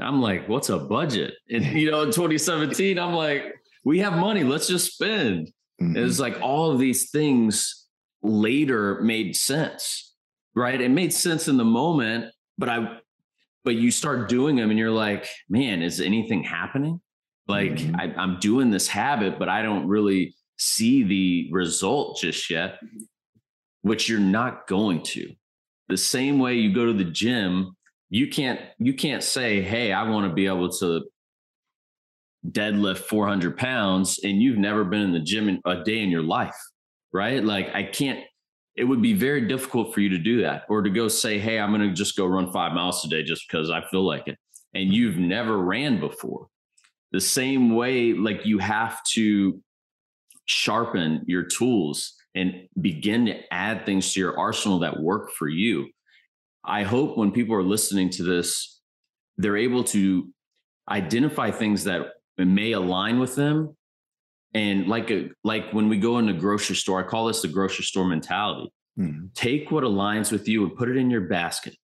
I'm 0.00 0.20
like, 0.20 0.48
what's 0.48 0.68
a 0.68 0.78
budget? 0.78 1.34
And 1.48 1.64
you 1.64 1.90
know, 1.90 2.02
in 2.02 2.08
2017, 2.08 2.98
I'm 2.98 3.14
like, 3.14 3.54
we 3.84 4.00
have 4.00 4.14
money, 4.14 4.44
let's 4.44 4.68
just 4.68 4.94
spend. 4.94 5.50
Mm-hmm. 5.82 5.96
It 5.96 6.02
was 6.02 6.20
like 6.20 6.40
all 6.40 6.70
of 6.70 6.78
these 6.78 7.10
things 7.10 7.86
later 8.22 9.00
made 9.00 9.36
sense, 9.36 10.14
right? 10.54 10.80
It 10.80 10.90
made 10.90 11.12
sense 11.12 11.48
in 11.48 11.56
the 11.56 11.64
moment, 11.64 12.32
but 12.58 12.68
I, 12.68 12.98
but 13.64 13.76
you 13.76 13.90
start 13.90 14.28
doing 14.28 14.56
them 14.56 14.70
and 14.70 14.78
you're 14.78 14.90
like, 14.90 15.28
man, 15.48 15.82
is 15.82 16.00
anything 16.00 16.42
happening? 16.42 17.00
Like 17.48 17.72
mm-hmm. 17.72 17.96
I, 17.96 18.14
I'm 18.16 18.38
doing 18.38 18.70
this 18.70 18.88
habit, 18.88 19.38
but 19.38 19.48
I 19.48 19.62
don't 19.62 19.88
really 19.88 20.34
see 20.58 21.02
the 21.02 21.48
result 21.52 22.18
just 22.20 22.50
yet, 22.50 22.78
which 23.82 24.08
you're 24.08 24.20
not 24.20 24.66
going 24.66 25.02
to. 25.02 25.32
The 25.88 25.96
same 25.96 26.38
way 26.38 26.54
you 26.54 26.72
go 26.72 26.86
to 26.86 26.92
the 26.92 27.04
gym, 27.04 27.76
you 28.10 28.28
can't 28.28 28.60
you 28.78 28.94
can't 28.94 29.22
say, 29.22 29.60
"Hey, 29.62 29.92
I 29.92 30.08
want 30.08 30.28
to 30.28 30.34
be 30.34 30.46
able 30.46 30.70
to 30.78 31.02
deadlift 32.48 32.98
400 32.98 33.56
pounds 33.56 34.18
and 34.22 34.40
you've 34.40 34.58
never 34.58 34.84
been 34.84 35.02
in 35.02 35.12
the 35.12 35.20
gym 35.20 35.48
in 35.48 35.60
a 35.66 35.82
day 35.84 36.02
in 36.02 36.10
your 36.10 36.22
life, 36.22 36.56
right? 37.12 37.44
Like 37.44 37.68
I 37.74 37.84
can't, 37.84 38.20
it 38.76 38.84
would 38.84 39.02
be 39.02 39.12
very 39.12 39.46
difficult 39.46 39.92
for 39.92 40.00
you 40.00 40.08
to 40.10 40.18
do 40.18 40.42
that 40.42 40.62
or 40.68 40.82
to 40.82 40.90
go 40.90 41.08
say, 41.08 41.38
Hey, 41.38 41.58
I'm 41.58 41.70
going 41.70 41.86
to 41.86 41.94
just 41.94 42.16
go 42.16 42.26
run 42.26 42.52
five 42.52 42.72
miles 42.72 43.02
today 43.02 43.22
just 43.22 43.46
because 43.46 43.70
I 43.70 43.82
feel 43.90 44.06
like 44.06 44.26
it. 44.26 44.38
And 44.74 44.92
you've 44.92 45.18
never 45.18 45.58
ran 45.58 46.00
before. 46.00 46.46
The 47.12 47.20
same 47.20 47.74
way, 47.74 48.12
like 48.12 48.46
you 48.46 48.58
have 48.58 49.02
to 49.14 49.60
sharpen 50.46 51.24
your 51.26 51.42
tools 51.42 52.14
and 52.34 52.68
begin 52.80 53.26
to 53.26 53.36
add 53.52 53.84
things 53.84 54.12
to 54.12 54.20
your 54.20 54.38
arsenal 54.38 54.78
that 54.78 55.00
work 55.00 55.32
for 55.32 55.48
you. 55.48 55.88
I 56.64 56.84
hope 56.84 57.18
when 57.18 57.32
people 57.32 57.56
are 57.56 57.62
listening 57.62 58.10
to 58.10 58.22
this, 58.22 58.80
they're 59.36 59.56
able 59.56 59.82
to 59.84 60.28
identify 60.88 61.50
things 61.50 61.84
that 61.84 62.06
it 62.40 62.46
may 62.46 62.72
align 62.72 63.18
with 63.18 63.34
them. 63.34 63.76
And 64.52 64.88
like 64.88 65.10
a 65.10 65.30
like 65.44 65.72
when 65.72 65.88
we 65.88 65.98
go 65.98 66.18
in 66.18 66.26
the 66.26 66.32
grocery 66.32 66.76
store, 66.76 67.04
I 67.04 67.06
call 67.06 67.26
this 67.26 67.42
the 67.42 67.48
grocery 67.48 67.84
store 67.84 68.04
mentality. 68.04 68.72
Mm-hmm. 68.98 69.26
Take 69.34 69.70
what 69.70 69.84
aligns 69.84 70.32
with 70.32 70.48
you 70.48 70.64
and 70.64 70.76
put 70.76 70.88
it 70.88 70.96
in 70.96 71.10
your 71.10 71.22
basket. 71.22 71.76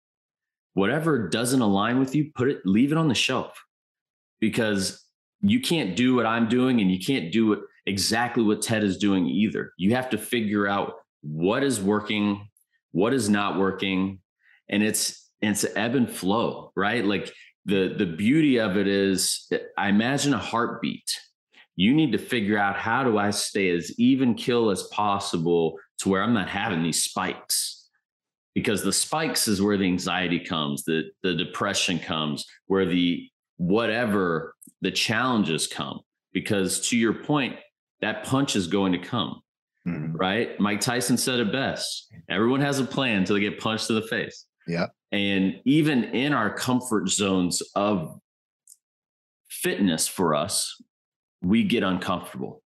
Whatever 0.73 1.29
doesn't 1.29 1.61
align 1.61 1.99
with 1.99 2.13
you, 2.13 2.31
put 2.35 2.49
it, 2.49 2.65
leave 2.65 2.91
it 2.91 2.97
on 2.97 3.07
the 3.07 3.15
shelf. 3.15 3.63
Because 4.39 5.03
you 5.41 5.61
can't 5.61 5.95
do 5.95 6.15
what 6.15 6.25
I'm 6.25 6.49
doing 6.49 6.81
and 6.81 6.91
you 6.91 6.99
can't 6.99 7.31
do 7.31 7.53
it 7.53 7.59
exactly 7.85 8.43
what 8.43 8.61
Ted 8.61 8.83
is 8.83 8.97
doing 8.97 9.27
either. 9.27 9.71
You 9.77 9.95
have 9.95 10.09
to 10.11 10.17
figure 10.17 10.67
out 10.67 10.93
what 11.21 11.63
is 11.63 11.81
working, 11.81 12.47
what 12.91 13.13
is 13.13 13.29
not 13.29 13.57
working. 13.57 14.19
And 14.69 14.83
it's 14.83 15.31
it's 15.41 15.65
ebb 15.75 15.95
and 15.95 16.09
flow, 16.09 16.71
right? 16.75 17.05
Like 17.05 17.31
the 17.67 17.93
the 17.95 18.05
beauty 18.05 18.59
of 18.59 18.77
it 18.77 18.87
is 18.87 19.51
i 19.77 19.89
imagine 19.89 20.33
a 20.33 20.39
heartbeat. 20.39 21.19
You 21.75 21.93
need 21.93 22.11
to 22.13 22.17
figure 22.17 22.57
out 22.57 22.75
how 22.77 23.03
do 23.03 23.17
i 23.17 23.29
stay 23.29 23.69
as 23.69 23.93
even 23.99 24.33
kill 24.33 24.71
as 24.71 24.83
possible 24.83 25.77
to 25.99 26.09
where 26.09 26.23
i'm 26.23 26.33
not 26.33 26.49
having 26.49 26.81
these 26.81 27.03
spikes. 27.03 27.75
Because 28.55 28.81
the 28.81 28.93
spikes 28.93 29.47
is 29.47 29.61
where 29.61 29.77
the 29.77 29.85
anxiety 29.85 30.39
comes 30.39 30.83
the 30.83 31.03
the 31.21 31.35
depression 31.35 31.99
comes 31.99 32.45
where 32.65 32.85
the 32.85 33.29
whatever 33.57 34.55
the 34.81 34.91
challenges 34.91 35.67
come. 35.67 35.99
Because 36.33 36.87
to 36.89 36.97
your 36.97 37.13
point 37.13 37.57
that 38.01 38.23
punch 38.23 38.55
is 38.55 38.67
going 38.67 38.93
to 38.93 38.99
come 38.99 39.41
mm-hmm. 39.85 40.15
right? 40.15 40.59
Mike 40.59 40.79
tyson 40.79 41.17
said 41.17 41.39
it 41.39 41.51
best. 41.51 42.11
Everyone 42.29 42.61
has 42.61 42.79
a 42.79 42.85
plan 42.85 43.19
until 43.19 43.35
they 43.35 43.41
get 43.41 43.59
punched 43.59 43.89
in 43.89 43.95
the 43.97 44.01
face 44.03 44.46
yeah 44.67 44.87
and 45.11 45.61
even 45.65 46.03
in 46.03 46.33
our 46.33 46.53
comfort 46.53 47.09
zones 47.09 47.61
of 47.75 48.19
fitness 49.49 50.07
for 50.07 50.35
us, 50.35 50.81
we 51.41 51.63
get 51.63 51.83
uncomfortable. 51.83 52.61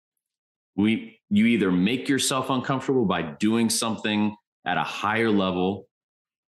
We 0.75 1.19
you 1.29 1.45
either 1.45 1.71
make 1.71 2.09
yourself 2.09 2.49
uncomfortable 2.49 3.05
by 3.05 3.21
doing 3.21 3.69
something 3.69 4.35
at 4.65 4.77
a 4.77 4.83
higher 4.83 5.29
level 5.29 5.87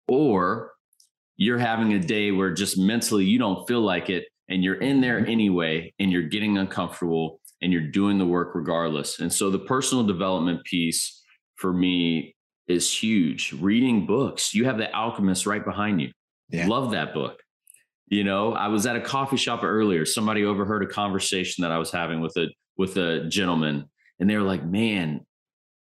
or 0.08 0.72
you're 1.36 1.58
having 1.58 1.94
a 1.94 1.98
day 1.98 2.30
where 2.30 2.52
just 2.52 2.76
mentally 2.76 3.24
you 3.24 3.38
don't 3.38 3.66
feel 3.66 3.80
like 3.80 4.10
it 4.10 4.24
and 4.48 4.62
you're 4.62 4.80
in 4.80 5.00
there 5.00 5.26
anyway 5.26 5.92
and 5.98 6.12
you're 6.12 6.28
getting 6.28 6.58
uncomfortable 6.58 7.40
and 7.62 7.72
you're 7.72 7.90
doing 7.90 8.18
the 8.18 8.26
work 8.26 8.54
regardless. 8.54 9.20
And 9.20 9.32
so 9.32 9.50
the 9.50 9.58
personal 9.60 10.04
development 10.04 10.64
piece 10.64 11.22
for 11.56 11.72
me 11.72 12.35
is 12.68 12.92
huge. 12.92 13.52
Reading 13.52 14.06
books. 14.06 14.54
You 14.54 14.64
have 14.64 14.78
The 14.78 14.92
Alchemist 14.94 15.46
right 15.46 15.64
behind 15.64 16.00
you. 16.00 16.10
Yeah. 16.48 16.66
Love 16.66 16.92
that 16.92 17.14
book. 17.14 17.40
You 18.08 18.22
know, 18.22 18.52
I 18.52 18.68
was 18.68 18.86
at 18.86 18.96
a 18.96 19.00
coffee 19.00 19.36
shop 19.36 19.64
earlier. 19.64 20.04
Somebody 20.04 20.44
overheard 20.44 20.82
a 20.82 20.86
conversation 20.86 21.62
that 21.62 21.72
I 21.72 21.78
was 21.78 21.90
having 21.90 22.20
with 22.20 22.36
a 22.36 22.48
with 22.76 22.96
a 22.98 23.26
gentleman, 23.28 23.90
and 24.20 24.30
they 24.30 24.36
were 24.36 24.44
like, 24.44 24.64
"Man, 24.64 25.26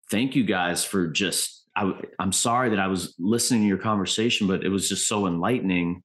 thank 0.10 0.36
you 0.36 0.44
guys 0.44 0.84
for 0.84 1.08
just." 1.08 1.64
I, 1.78 1.94
I'm 2.20 2.32
sorry 2.32 2.70
that 2.70 2.80
I 2.80 2.88
was 2.88 3.16
listening 3.20 3.62
to 3.64 3.68
your 3.68 3.78
conversation, 3.78 4.48
but 4.48 4.64
it 4.64 4.70
was 4.70 4.90
just 4.90 5.08
so 5.08 5.28
enlightening, 5.28 6.02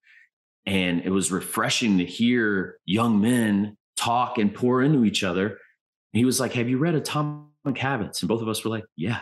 and 0.66 1.00
it 1.02 1.10
was 1.10 1.32
refreshing 1.32 1.98
to 1.98 2.04
hear 2.04 2.76
young 2.84 3.20
men 3.20 3.78
talk 3.96 4.36
and 4.36 4.52
pour 4.52 4.82
into 4.82 5.04
each 5.04 5.24
other. 5.24 5.46
And 5.46 6.18
he 6.18 6.26
was 6.26 6.38
like, 6.38 6.52
"Have 6.52 6.68
you 6.68 6.76
read 6.76 6.96
Atomic 6.96 7.78
Habits?" 7.78 8.20
And 8.20 8.28
both 8.28 8.42
of 8.42 8.48
us 8.48 8.62
were 8.62 8.70
like, 8.70 8.84
"Yeah, 8.94 9.20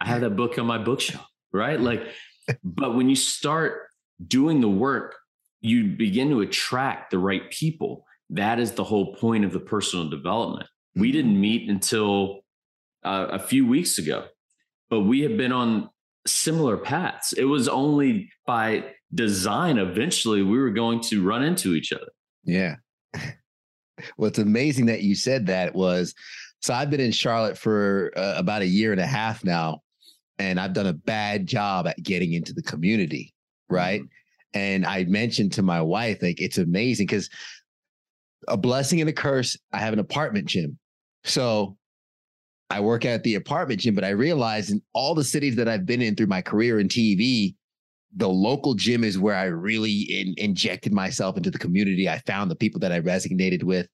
I 0.00 0.06
have 0.06 0.20
that 0.20 0.36
book 0.36 0.58
on 0.58 0.66
my 0.66 0.78
bookshelf." 0.78 1.26
Right? 1.52 1.80
Like, 1.80 2.02
but 2.62 2.94
when 2.94 3.08
you 3.08 3.16
start 3.16 3.88
doing 4.26 4.60
the 4.60 4.68
work 4.68 5.14
you 5.60 5.84
begin 5.84 6.30
to 6.30 6.40
attract 6.40 7.10
the 7.10 7.18
right 7.18 7.50
people. 7.50 8.04
That 8.30 8.58
is 8.58 8.72
the 8.72 8.84
whole 8.84 9.14
point 9.14 9.44
of 9.44 9.52
the 9.52 9.60
personal 9.60 10.08
development. 10.08 10.68
We 10.94 11.12
didn't 11.12 11.40
meet 11.40 11.68
until 11.68 12.40
uh, 13.04 13.28
a 13.30 13.38
few 13.38 13.66
weeks 13.66 13.98
ago, 13.98 14.26
but 14.90 15.00
we 15.00 15.20
have 15.22 15.36
been 15.36 15.52
on 15.52 15.88
similar 16.26 16.76
paths. 16.76 17.32
It 17.32 17.44
was 17.44 17.68
only 17.68 18.30
by 18.46 18.94
design 19.14 19.78
eventually 19.78 20.42
we 20.42 20.58
were 20.58 20.70
going 20.70 21.00
to 21.00 21.24
run 21.24 21.42
into 21.42 21.74
each 21.74 21.92
other. 21.92 22.08
Yeah. 22.44 22.76
What's 24.16 24.38
amazing 24.38 24.86
that 24.86 25.02
you 25.02 25.14
said 25.14 25.46
that 25.46 25.74
was 25.74 26.14
so 26.60 26.74
I've 26.74 26.90
been 26.90 27.00
in 27.00 27.12
Charlotte 27.12 27.56
for 27.56 28.12
uh, 28.16 28.34
about 28.36 28.62
a 28.62 28.66
year 28.66 28.92
and 28.92 29.00
a 29.00 29.06
half 29.06 29.44
now, 29.44 29.80
and 30.38 30.60
I've 30.60 30.72
done 30.72 30.86
a 30.86 30.92
bad 30.92 31.46
job 31.46 31.86
at 31.86 32.02
getting 32.02 32.32
into 32.32 32.52
the 32.52 32.62
community, 32.62 33.34
right? 33.68 34.00
Mm-hmm. 34.00 34.58
And 34.58 34.86
I 34.86 35.04
mentioned 35.04 35.52
to 35.52 35.62
my 35.62 35.82
wife, 35.82 36.22
like, 36.22 36.40
it's 36.40 36.58
amazing 36.58 37.06
because 37.06 37.28
a 38.46 38.56
blessing 38.56 39.00
and 39.00 39.10
a 39.10 39.12
curse, 39.12 39.58
I 39.72 39.78
have 39.78 39.92
an 39.92 39.98
apartment 39.98 40.46
gym. 40.46 40.78
So 41.24 41.76
I 42.70 42.80
work 42.80 43.04
at 43.04 43.24
the 43.24 43.34
apartment 43.34 43.80
gym, 43.80 43.94
but 43.94 44.04
I 44.04 44.10
realized 44.10 44.70
in 44.70 44.80
all 44.94 45.14
the 45.14 45.24
cities 45.24 45.56
that 45.56 45.68
I've 45.68 45.86
been 45.86 46.02
in 46.02 46.14
through 46.14 46.26
my 46.26 46.40
career 46.40 46.80
in 46.80 46.88
TV, 46.88 47.54
the 48.16 48.28
local 48.28 48.74
gym 48.74 49.04
is 49.04 49.18
where 49.18 49.34
I 49.34 49.44
really 49.44 49.92
in, 49.92 50.34
injected 50.38 50.92
myself 50.92 51.36
into 51.36 51.50
the 51.50 51.58
community. 51.58 52.08
I 52.08 52.18
found 52.20 52.50
the 52.50 52.56
people 52.56 52.80
that 52.80 52.92
I 52.92 53.00
resonated 53.00 53.64
with. 53.64 53.86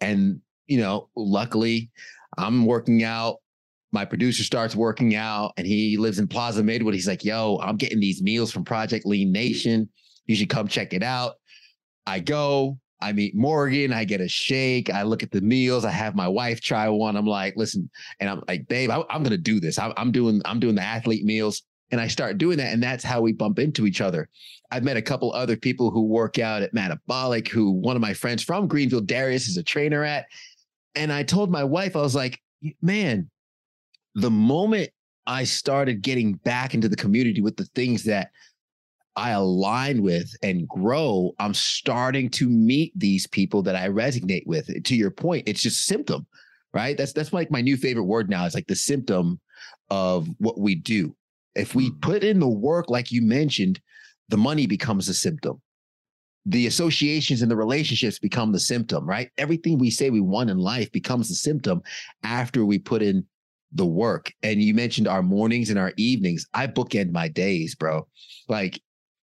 And, 0.00 0.40
you 0.66 0.78
know, 0.78 1.10
luckily 1.16 1.90
I'm 2.38 2.64
working 2.64 3.02
out. 3.04 3.38
My 3.92 4.04
producer 4.04 4.42
starts 4.42 4.76
working 4.76 5.14
out 5.14 5.52
and 5.56 5.66
he 5.66 5.96
lives 5.96 6.18
in 6.18 6.28
Plaza 6.28 6.62
Midwood. 6.62 6.94
He's 6.94 7.08
like, 7.08 7.24
yo, 7.24 7.58
I'm 7.62 7.76
getting 7.76 8.00
these 8.00 8.22
meals 8.22 8.52
from 8.52 8.64
Project 8.64 9.06
Lean 9.06 9.32
Nation. 9.32 9.88
You 10.26 10.36
should 10.36 10.50
come 10.50 10.68
check 10.68 10.92
it 10.92 11.02
out. 11.02 11.36
I 12.06 12.20
go, 12.20 12.78
I 13.00 13.12
meet 13.12 13.36
Morgan, 13.36 13.92
I 13.92 14.04
get 14.04 14.20
a 14.20 14.28
shake, 14.28 14.90
I 14.90 15.02
look 15.02 15.22
at 15.22 15.30
the 15.30 15.40
meals, 15.40 15.84
I 15.84 15.90
have 15.90 16.16
my 16.16 16.26
wife 16.26 16.60
try 16.60 16.88
one. 16.88 17.16
I'm 17.16 17.26
like, 17.26 17.54
listen, 17.56 17.88
and 18.18 18.28
I'm 18.28 18.42
like, 18.48 18.66
babe, 18.66 18.90
I, 18.90 19.02
am 19.10 19.22
gonna 19.22 19.36
do 19.36 19.60
this. 19.60 19.78
I, 19.78 19.92
I'm 19.96 20.10
doing, 20.10 20.42
I'm 20.44 20.58
doing 20.58 20.74
the 20.74 20.82
athlete 20.82 21.24
meals. 21.24 21.62
And 21.90 22.02
I 22.02 22.06
start 22.06 22.36
doing 22.36 22.58
that. 22.58 22.74
And 22.74 22.82
that's 22.82 23.02
how 23.02 23.22
we 23.22 23.32
bump 23.32 23.58
into 23.58 23.86
each 23.86 24.02
other. 24.02 24.28
I've 24.70 24.84
met 24.84 24.98
a 24.98 25.02
couple 25.02 25.32
other 25.32 25.56
people 25.56 25.90
who 25.90 26.02
work 26.02 26.38
out 26.38 26.60
at 26.60 26.74
Metabolic, 26.74 27.48
who 27.48 27.70
one 27.70 27.96
of 27.96 28.02
my 28.02 28.12
friends 28.12 28.42
from 28.42 28.68
Greenville, 28.68 29.00
Darius, 29.00 29.48
is 29.48 29.56
a 29.56 29.62
trainer 29.62 30.04
at. 30.04 30.26
And 30.94 31.10
I 31.10 31.22
told 31.22 31.50
my 31.50 31.64
wife, 31.64 31.96
I 31.96 32.02
was 32.02 32.14
like, 32.14 32.42
man, 32.82 33.30
the 34.14 34.30
moment 34.30 34.90
I 35.26 35.44
started 35.44 36.02
getting 36.02 36.34
back 36.34 36.74
into 36.74 36.88
the 36.88 36.96
community 36.96 37.40
with 37.40 37.56
the 37.56 37.66
things 37.74 38.04
that 38.04 38.30
I 39.14 39.30
align 39.30 40.02
with 40.02 40.32
and 40.42 40.68
grow, 40.68 41.34
I'm 41.38 41.54
starting 41.54 42.30
to 42.30 42.48
meet 42.48 42.92
these 42.96 43.26
people 43.26 43.62
that 43.64 43.74
I 43.74 43.88
resonate 43.88 44.46
with. 44.46 44.70
To 44.82 44.96
your 44.96 45.10
point, 45.10 45.48
it's 45.48 45.60
just 45.60 45.86
symptom, 45.86 46.26
right? 46.72 46.96
That's 46.96 47.12
that's 47.12 47.32
like 47.32 47.50
my 47.50 47.60
new 47.60 47.76
favorite 47.76 48.04
word 48.04 48.30
now. 48.30 48.46
It's 48.46 48.54
like 48.54 48.68
the 48.68 48.76
symptom 48.76 49.40
of 49.90 50.28
what 50.38 50.60
we 50.60 50.76
do. 50.76 51.14
If 51.54 51.74
we 51.74 51.90
mm-hmm. 51.90 52.00
put 52.00 52.24
in 52.24 52.38
the 52.38 52.48
work, 52.48 52.88
like 52.88 53.10
you 53.10 53.22
mentioned, 53.22 53.80
the 54.28 54.36
money 54.36 54.66
becomes 54.66 55.08
a 55.08 55.14
symptom. 55.14 55.60
The 56.46 56.66
associations 56.66 57.42
and 57.42 57.50
the 57.50 57.56
relationships 57.56 58.18
become 58.18 58.52
the 58.52 58.60
symptom, 58.60 59.04
right? 59.04 59.30
Everything 59.36 59.78
we 59.78 59.90
say 59.90 60.10
we 60.10 60.20
want 60.20 60.48
in 60.48 60.58
life 60.58 60.90
becomes 60.92 61.28
the 61.28 61.34
symptom 61.34 61.82
after 62.22 62.64
we 62.64 62.78
put 62.78 63.02
in 63.02 63.26
the 63.72 63.86
work. 63.86 64.32
And 64.42 64.62
you 64.62 64.74
mentioned 64.74 65.08
our 65.08 65.22
mornings 65.22 65.70
and 65.70 65.78
our 65.78 65.92
evenings. 65.96 66.46
I 66.54 66.66
bookend 66.66 67.12
my 67.12 67.28
days, 67.28 67.74
bro. 67.74 68.06
Like 68.48 68.80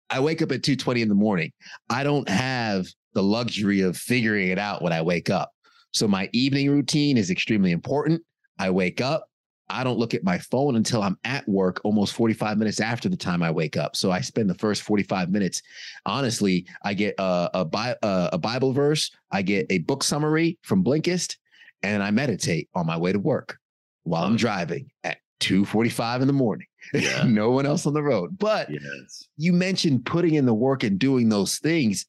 I 0.09 0.21
wake 0.21 0.43
up 0.43 0.53
at 0.53 0.63
2:20 0.63 1.03
in 1.03 1.09
the 1.09 1.15
morning. 1.15 1.53
I 1.89 2.05
don't 2.05 2.29
have 2.29 2.87
the 3.13 3.23
luxury 3.23 3.81
of 3.81 3.97
figuring 3.97 4.49
it 4.49 4.59
out 4.59 4.83
when 4.83 4.93
I 4.93 5.03
wake 5.03 5.31
up. 5.31 5.51
So 5.93 6.07
my 6.07 6.29
evening 6.33 6.71
routine 6.71 7.17
is 7.17 7.31
extremely 7.31 7.73
important. 7.73 8.23
I 8.59 8.71
wake 8.71 9.01
up, 9.01 9.27
I 9.71 9.85
don't 9.85 9.99
look 9.99 10.15
at 10.15 10.25
my 10.25 10.39
phone 10.39 10.77
until 10.77 11.03
I'm 11.03 11.17
at 11.25 11.49
work 11.49 11.81
almost 11.85 12.15
45 12.15 12.59
minutes 12.59 12.81
after 12.81 13.09
the 13.09 13.17
time 13.17 13.43
I 13.43 13.51
wake 13.51 13.77
up. 13.77 13.97
So 13.97 14.11
I 14.11 14.21
spend 14.21 14.51
the 14.51 14.55
first 14.55 14.83
45 14.83 15.31
minutes. 15.31 15.63
Honestly, 16.05 16.67
I 16.85 16.95
get 16.95 17.15
a, 17.19 17.51
a, 17.55 17.65
Bi- 17.65 17.97
a, 18.03 18.31
a 18.35 18.39
Bible 18.39 18.73
verse, 18.73 19.11
I 19.31 19.43
get 19.43 19.67
a 19.71 19.79
book 19.79 20.03
summary 20.03 20.59
from 20.63 20.85
Blinkist, 20.85 21.37
and 21.83 22.03
I 22.03 22.11
meditate 22.11 22.69
on 22.75 22.87
my 22.87 22.97
way 22.97 23.13
to 23.13 23.19
work 23.19 23.59
while 24.05 24.25
I'm 24.25 24.37
driving 24.37 24.91
at 25.05 25.19
2:45 25.41 26.23
in 26.23 26.27
the 26.27 26.33
morning. 26.33 26.67
Yeah. 26.95 27.23
no 27.27 27.51
one 27.51 27.67
else 27.67 27.87
on 27.87 27.95
the 27.95 28.03
road. 28.03 28.39
But 28.39 28.71
Yes. 28.71 29.29
you 29.37 29.53
mentioned 29.53 30.05
putting 30.07 30.35
in 30.35 30.47
the 30.47 30.55
work 30.55 30.83
and 30.83 30.99
doing 30.99 31.29
those 31.29 31.59
things 31.59 32.07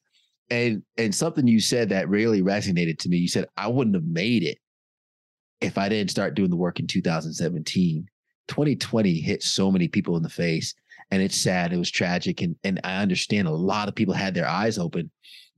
and 0.50 0.82
and 0.98 1.14
something 1.14 1.46
you 1.46 1.60
said 1.60 1.88
that 1.88 2.08
really 2.08 2.42
resonated 2.42 2.98
to 2.98 3.08
me 3.08 3.16
you 3.16 3.28
said 3.28 3.46
i 3.56 3.66
wouldn't 3.68 3.94
have 3.96 4.04
made 4.04 4.42
it 4.42 4.58
if 5.60 5.78
i 5.78 5.88
didn't 5.88 6.10
start 6.10 6.34
doing 6.34 6.50
the 6.50 6.56
work 6.56 6.78
in 6.80 6.86
2017 6.86 8.06
2020 8.48 9.20
hit 9.20 9.42
so 9.42 9.70
many 9.70 9.88
people 9.88 10.16
in 10.16 10.22
the 10.22 10.28
face 10.28 10.74
and 11.10 11.22
it's 11.22 11.36
sad 11.36 11.72
it 11.72 11.78
was 11.78 11.90
tragic 11.90 12.42
and 12.42 12.56
and 12.64 12.80
i 12.84 13.00
understand 13.00 13.48
a 13.48 13.52
lot 13.52 13.88
of 13.88 13.94
people 13.94 14.12
had 14.12 14.34
their 14.34 14.48
eyes 14.48 14.78
open 14.78 15.10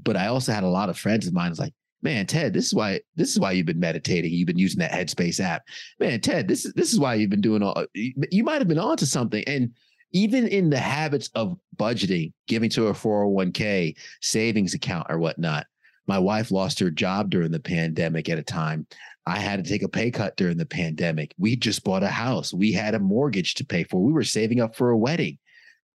but 0.02 0.16
i 0.16 0.26
also 0.26 0.52
had 0.52 0.64
a 0.64 0.68
lot 0.68 0.88
of 0.90 0.98
friends 0.98 1.26
of 1.26 1.32
mine 1.32 1.50
was 1.50 1.58
like 1.58 1.74
man 2.04 2.26
ted 2.26 2.52
this 2.52 2.66
is 2.66 2.74
why 2.74 3.00
this 3.16 3.30
is 3.30 3.40
why 3.40 3.50
you've 3.50 3.66
been 3.66 3.80
meditating 3.80 4.32
you've 4.32 4.46
been 4.46 4.58
using 4.58 4.78
that 4.78 4.92
headspace 4.92 5.40
app 5.40 5.62
man 5.98 6.20
ted 6.20 6.46
this 6.46 6.64
is 6.64 6.72
this 6.74 6.92
is 6.92 7.00
why 7.00 7.14
you've 7.14 7.30
been 7.30 7.40
doing 7.40 7.62
all 7.62 7.84
you, 7.94 8.44
might 8.44 8.60
have 8.60 8.68
been 8.68 8.78
onto 8.78 9.06
something 9.06 9.42
and 9.48 9.72
even 10.14 10.46
in 10.46 10.70
the 10.70 10.78
habits 10.78 11.28
of 11.34 11.58
budgeting, 11.76 12.32
giving 12.46 12.70
to 12.70 12.86
a 12.86 12.92
401k, 12.92 13.96
savings 14.22 14.72
account, 14.72 15.08
or 15.10 15.18
whatnot. 15.18 15.66
My 16.06 16.18
wife 16.18 16.52
lost 16.52 16.78
her 16.78 16.90
job 16.90 17.30
during 17.30 17.50
the 17.50 17.60
pandemic 17.60 18.28
at 18.28 18.38
a 18.38 18.42
time. 18.42 18.86
I 19.26 19.38
had 19.38 19.62
to 19.62 19.68
take 19.68 19.82
a 19.82 19.88
pay 19.88 20.10
cut 20.10 20.36
during 20.36 20.56
the 20.56 20.66
pandemic. 20.66 21.34
We 21.36 21.56
just 21.56 21.82
bought 21.82 22.02
a 22.02 22.08
house. 22.08 22.54
We 22.54 22.72
had 22.72 22.94
a 22.94 23.00
mortgage 23.00 23.54
to 23.54 23.64
pay 23.64 23.84
for. 23.84 24.02
We 24.02 24.12
were 24.12 24.22
saving 24.22 24.60
up 24.60 24.76
for 24.76 24.90
a 24.90 24.96
wedding. 24.96 25.38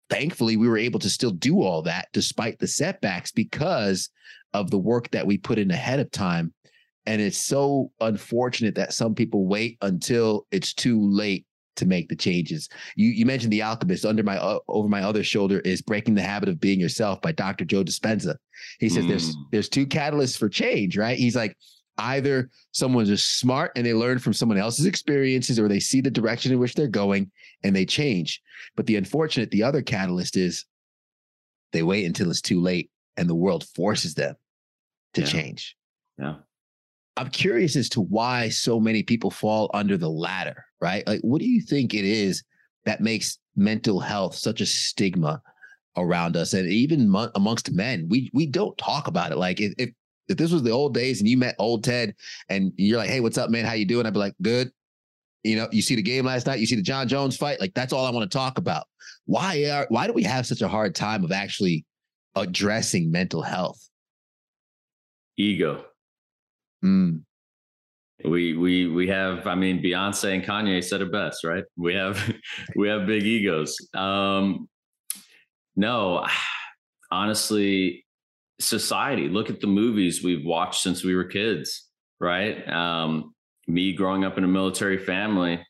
Thankfully, 0.09 0.57
we 0.57 0.67
were 0.67 0.77
able 0.77 0.99
to 0.99 1.09
still 1.09 1.31
do 1.31 1.63
all 1.63 1.81
that 1.83 2.09
despite 2.13 2.59
the 2.59 2.67
setbacks 2.67 3.31
because 3.31 4.09
of 4.53 4.69
the 4.69 4.77
work 4.77 5.09
that 5.11 5.25
we 5.25 5.37
put 5.37 5.57
in 5.57 5.71
ahead 5.71 5.99
of 5.99 6.11
time. 6.11 6.53
And 7.05 7.21
it's 7.21 7.37
so 7.37 7.91
unfortunate 7.99 8.75
that 8.75 8.93
some 8.93 9.13
people 9.13 9.45
wait 9.45 9.77
until 9.81 10.47
it's 10.51 10.73
too 10.73 10.99
late 11.01 11.45
to 11.75 11.85
make 11.85 12.07
the 12.07 12.15
changes. 12.15 12.69
You 12.95 13.09
you 13.09 13.25
mentioned 13.25 13.51
the 13.51 13.61
alchemist 13.61 14.05
under 14.05 14.23
my 14.23 14.37
uh, 14.37 14.59
over 14.67 14.87
my 14.87 15.01
other 15.01 15.23
shoulder 15.23 15.59
is 15.59 15.81
breaking 15.81 16.15
the 16.15 16.21
habit 16.21 16.49
of 16.49 16.59
being 16.59 16.79
yourself 16.79 17.21
by 17.21 17.31
Dr. 17.31 17.65
Joe 17.65 17.83
Dispenza. 17.83 18.35
He 18.79 18.89
says 18.89 19.05
mm. 19.05 19.09
there's 19.09 19.35
there's 19.51 19.69
two 19.69 19.85
catalysts 19.85 20.37
for 20.37 20.49
change, 20.49 20.97
right? 20.97 21.17
He's 21.17 21.35
like 21.35 21.55
either 21.97 22.49
someone's 22.71 23.09
just 23.09 23.39
smart 23.39 23.71
and 23.75 23.85
they 23.85 23.93
learn 23.93 24.19
from 24.19 24.33
someone 24.33 24.57
else's 24.57 24.85
experiences 24.85 25.59
or 25.59 25.67
they 25.67 25.79
see 25.79 26.01
the 26.01 26.11
direction 26.11 26.51
in 26.51 26.59
which 26.59 26.73
they're 26.73 26.87
going 26.87 27.31
and 27.65 27.75
they 27.75 27.85
change. 27.85 28.41
But 28.75 28.85
the 28.85 28.95
unfortunate 28.95 29.51
the 29.51 29.63
other 29.63 29.81
catalyst 29.81 30.37
is 30.37 30.65
they 31.73 31.83
wait 31.83 32.05
until 32.05 32.29
it's 32.29 32.41
too 32.41 32.61
late 32.61 32.89
and 33.17 33.27
the 33.29 33.35
world 33.35 33.65
forces 33.75 34.13
them 34.13 34.35
to 35.13 35.21
Yeah. 35.21 35.27
change. 35.27 35.75
Yeah. 36.19 36.35
I'm 37.17 37.29
curious 37.29 37.75
as 37.75 37.89
to 37.89 38.01
why 38.01 38.49
so 38.49 38.79
many 38.79 39.01
people 39.01 39.31
fall 39.31 39.71
under 39.73 39.97
the 39.97 40.09
latter, 40.09 40.65
right? 40.81 41.05
Like, 41.07 41.21
what 41.21 41.39
do 41.39 41.47
you 41.47 41.61
think 41.61 41.93
it 41.93 42.05
is 42.05 42.43
that 42.85 43.01
makes 43.01 43.39
mental 43.55 43.99
health 43.99 44.35
such 44.35 44.59
a 44.61 44.65
stigma 44.65 45.41
around 45.97 46.35
us, 46.35 46.53
and 46.53 46.67
even 46.69 47.07
mo- 47.09 47.31
amongst 47.35 47.71
men? 47.71 48.07
We 48.09 48.29
we 48.33 48.45
don't 48.45 48.77
talk 48.77 49.07
about 49.07 49.31
it. 49.31 49.37
Like, 49.37 49.61
if, 49.61 49.73
if 49.77 49.89
if 50.27 50.35
this 50.37 50.51
was 50.51 50.63
the 50.63 50.71
old 50.71 50.93
days 50.93 51.19
and 51.21 51.29
you 51.29 51.37
met 51.37 51.55
old 51.57 51.83
Ted 51.85 52.13
and 52.49 52.73
you're 52.75 52.97
like, 52.97 53.09
"Hey, 53.09 53.21
what's 53.21 53.37
up, 53.37 53.49
man? 53.49 53.63
How 53.63 53.73
you 53.73 53.85
doing?" 53.85 54.05
I'd 54.05 54.13
be 54.13 54.19
like, 54.19 54.35
"Good." 54.41 54.71
You 55.45 55.55
know, 55.57 55.67
you 55.71 55.81
see 55.81 55.95
the 55.95 56.01
game 56.01 56.25
last 56.25 56.47
night. 56.47 56.59
You 56.59 56.65
see 56.65 56.75
the 56.75 56.81
Jon 56.81 57.07
Jones 57.07 57.37
fight. 57.37 57.59
Like, 57.59 57.73
that's 57.73 57.93
all 57.93 58.05
I 58.05 58.11
want 58.11 58.29
to 58.29 58.37
talk 58.37 58.57
about. 58.57 58.85
Why 59.25 59.69
are 59.69 59.85
why 59.89 60.07
do 60.07 60.13
we 60.13 60.23
have 60.23 60.45
such 60.45 60.61
a 60.61 60.67
hard 60.67 60.95
time 60.95 61.23
of 61.23 61.31
actually 61.31 61.85
addressing 62.35 63.11
mental 63.11 63.41
health? 63.41 63.79
ego. 65.37 65.85
Mm. 66.83 67.21
We 68.23 68.55
we 68.55 68.87
we 68.87 69.07
have. 69.09 69.45
I 69.45 69.55
mean, 69.55 69.83
Beyonce 69.83 70.33
and 70.33 70.43
Kanye 70.43 70.83
said 70.83 71.01
it 71.01 71.11
best, 71.11 71.43
right? 71.43 71.63
We 71.75 71.93
have 71.95 72.33
we 72.75 72.87
have 72.87 73.05
big 73.05 73.23
egos. 73.23 73.77
Um, 73.93 74.69
no, 75.75 76.25
honestly, 77.11 78.05
society. 78.59 79.27
Look 79.27 79.49
at 79.49 79.59
the 79.59 79.67
movies 79.67 80.23
we've 80.23 80.45
watched 80.45 80.81
since 80.81 81.03
we 81.03 81.15
were 81.15 81.25
kids, 81.25 81.89
right? 82.19 82.67
Um, 82.69 83.34
me 83.67 83.93
growing 83.93 84.23
up 84.23 84.37
in 84.37 84.43
a 84.43 84.47
military 84.47 84.97
family, 84.97 85.65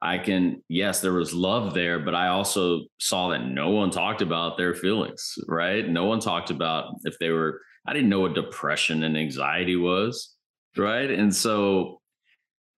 I 0.00 0.18
can, 0.18 0.62
yes, 0.68 1.00
there 1.00 1.12
was 1.12 1.32
love 1.32 1.74
there, 1.74 2.00
but 2.00 2.14
I 2.14 2.28
also 2.28 2.86
saw 2.98 3.28
that 3.28 3.46
no 3.46 3.70
one 3.70 3.90
talked 3.90 4.20
about 4.20 4.56
their 4.56 4.74
feelings, 4.74 5.34
right? 5.46 5.88
No 5.88 6.06
one 6.06 6.18
talked 6.18 6.50
about 6.50 6.94
if 7.04 7.16
they 7.20 7.30
were, 7.30 7.60
I 7.86 7.92
didn't 7.92 8.08
know 8.08 8.20
what 8.20 8.34
depression 8.34 9.04
and 9.04 9.16
anxiety 9.16 9.76
was, 9.76 10.34
right? 10.76 11.08
And 11.08 11.34
so 11.34 12.00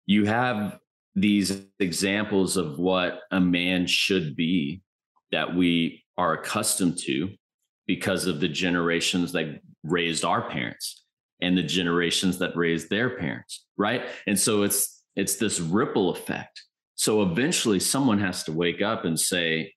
you 0.06 0.26
have 0.26 0.80
these 1.16 1.66
examples 1.80 2.58
of 2.58 2.78
what 2.78 3.22
a 3.32 3.40
man 3.40 3.88
should 3.88 4.36
be 4.36 4.82
that 5.32 5.56
we 5.56 6.04
are 6.18 6.34
accustomed 6.34 6.98
to 6.98 7.30
because 7.88 8.26
of 8.26 8.40
the 8.40 8.48
generations 8.48 9.32
that 9.32 9.62
raised 9.84 10.26
our 10.26 10.50
parents 10.50 11.03
and 11.44 11.58
the 11.58 11.64
generations 11.64 12.40
that 12.40 12.56
raised 12.56 12.90
their 12.90 13.18
parents, 13.18 13.66
right? 13.78 14.04
And 14.26 14.40
so 14.40 14.64
it's 14.64 15.04
it's 15.16 15.36
this 15.36 15.60
ripple 15.60 16.10
effect 16.10 16.64
so 16.96 17.22
eventually 17.24 17.80
someone 17.80 18.20
has 18.20 18.44
to 18.44 18.52
wake 18.52 18.82
up 18.82 19.06
and 19.06 19.20
say, 19.20 19.74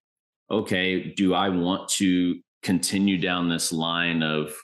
okay, 0.50 1.12
do 1.14 1.34
I 1.34 1.48
want 1.48 1.88
to 1.94 2.38
continue 2.62 3.18
down 3.18 3.48
this 3.48 3.72
line 3.72 4.22
of 4.22 4.54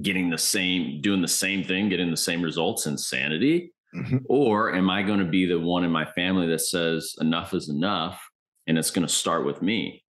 getting 0.00 0.30
the 0.30 0.38
same, 0.38 1.00
doing 1.00 1.22
the 1.22 1.28
same 1.28 1.64
thing, 1.64 1.88
getting 1.88 2.10
the 2.10 2.16
same 2.16 2.40
results, 2.40 2.86
insanity? 2.86 3.72
Mm-hmm. 3.94 4.18
Or 4.26 4.74
am 4.74 4.90
I 4.90 5.02
going 5.02 5.18
to 5.18 5.24
be 5.24 5.46
the 5.46 5.60
one 5.60 5.84
in 5.84 5.90
my 5.90 6.04
family 6.04 6.46
that 6.48 6.60
says 6.60 7.14
enough 7.20 7.52
is 7.52 7.68
enough 7.68 8.20
and 8.66 8.78
it's 8.78 8.90
going 8.90 9.06
to 9.06 9.12
start 9.12 9.44
with 9.44 9.60
me? 9.60 10.02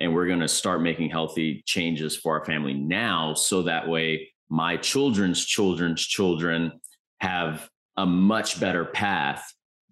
And 0.00 0.14
we're 0.14 0.28
going 0.28 0.40
to 0.40 0.48
start 0.48 0.80
making 0.80 1.10
healthy 1.10 1.62
changes 1.66 2.16
for 2.16 2.38
our 2.38 2.44
family 2.46 2.72
now. 2.72 3.34
So 3.34 3.62
that 3.64 3.86
way, 3.86 4.29
my 4.50 4.76
children's 4.76 5.44
children's 5.46 6.04
children 6.04 6.72
have 7.20 7.68
a 7.96 8.04
much 8.04 8.60
better 8.60 8.84
path 8.84 9.44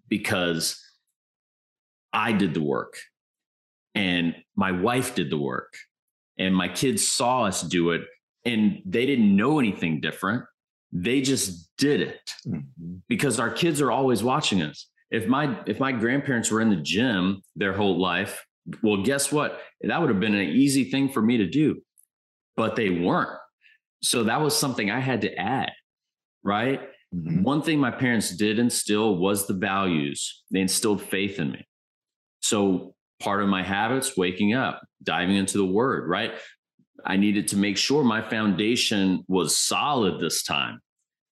because 0.08 0.82
I 2.12 2.32
did 2.32 2.54
the 2.54 2.62
work 2.62 2.98
and 3.94 4.34
my 4.56 4.72
wife 4.72 5.14
did 5.14 5.30
the 5.30 5.38
work 5.38 5.74
and 6.38 6.54
my 6.54 6.68
kids 6.68 7.06
saw 7.06 7.44
us 7.44 7.62
do 7.62 7.90
it 7.90 8.02
and 8.44 8.82
they 8.84 9.06
didn't 9.06 9.34
know 9.36 9.58
anything 9.58 10.00
different. 10.00 10.44
They 10.90 11.20
just 11.20 11.70
did 11.76 12.00
it 12.00 12.32
mm-hmm. 12.46 12.96
because 13.08 13.38
our 13.38 13.50
kids 13.50 13.80
are 13.80 13.92
always 13.92 14.22
watching 14.22 14.62
us. 14.62 14.88
If 15.10 15.26
my 15.26 15.58
if 15.66 15.78
my 15.78 15.92
grandparents 15.92 16.50
were 16.50 16.60
in 16.60 16.70
the 16.70 16.76
gym 16.76 17.42
their 17.56 17.72
whole 17.72 17.98
life, 17.98 18.44
well, 18.82 19.02
guess 19.02 19.30
what? 19.30 19.60
That 19.82 20.00
would 20.00 20.10
have 20.10 20.20
been 20.20 20.34
an 20.34 20.48
easy 20.48 20.90
thing 20.90 21.10
for 21.10 21.22
me 21.22 21.38
to 21.38 21.46
do, 21.46 21.82
but 22.56 22.76
they 22.76 22.90
weren't. 22.90 23.38
So 24.02 24.24
that 24.24 24.40
was 24.40 24.56
something 24.56 24.90
I 24.90 25.00
had 25.00 25.22
to 25.22 25.34
add, 25.34 25.72
right? 26.42 26.80
Mm-hmm. 27.14 27.42
One 27.42 27.62
thing 27.62 27.78
my 27.78 27.90
parents 27.90 28.36
did 28.36 28.58
instill 28.58 29.16
was 29.16 29.46
the 29.46 29.54
values. 29.54 30.44
They 30.50 30.60
instilled 30.60 31.02
faith 31.02 31.38
in 31.38 31.52
me. 31.52 31.66
So 32.40 32.94
part 33.20 33.42
of 33.42 33.48
my 33.48 33.62
habits, 33.62 34.16
waking 34.16 34.54
up, 34.54 34.80
diving 35.02 35.36
into 35.36 35.58
the 35.58 35.64
word, 35.64 36.08
right? 36.08 36.34
I 37.04 37.16
needed 37.16 37.48
to 37.48 37.56
make 37.56 37.76
sure 37.76 38.04
my 38.04 38.28
foundation 38.28 39.24
was 39.28 39.56
solid 39.56 40.20
this 40.20 40.42
time. 40.42 40.80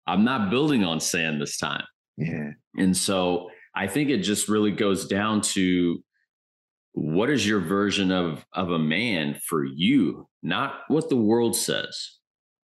I'm 0.06 0.24
not 0.24 0.50
building 0.50 0.84
on 0.84 1.00
sand 1.00 1.40
this 1.40 1.56
time. 1.58 1.84
Yeah. 2.16 2.50
And 2.76 2.96
so 2.96 3.50
I 3.74 3.86
think 3.86 4.10
it 4.10 4.18
just 4.18 4.48
really 4.48 4.70
goes 4.70 5.06
down 5.06 5.42
to 5.42 6.02
what 6.92 7.28
is 7.28 7.46
your 7.46 7.60
version 7.60 8.10
of 8.10 8.44
of 8.54 8.70
a 8.70 8.78
man 8.78 9.38
for 9.46 9.64
you, 9.64 10.28
not 10.42 10.80
what 10.88 11.10
the 11.10 11.16
world 11.16 11.54
says. 11.54 12.15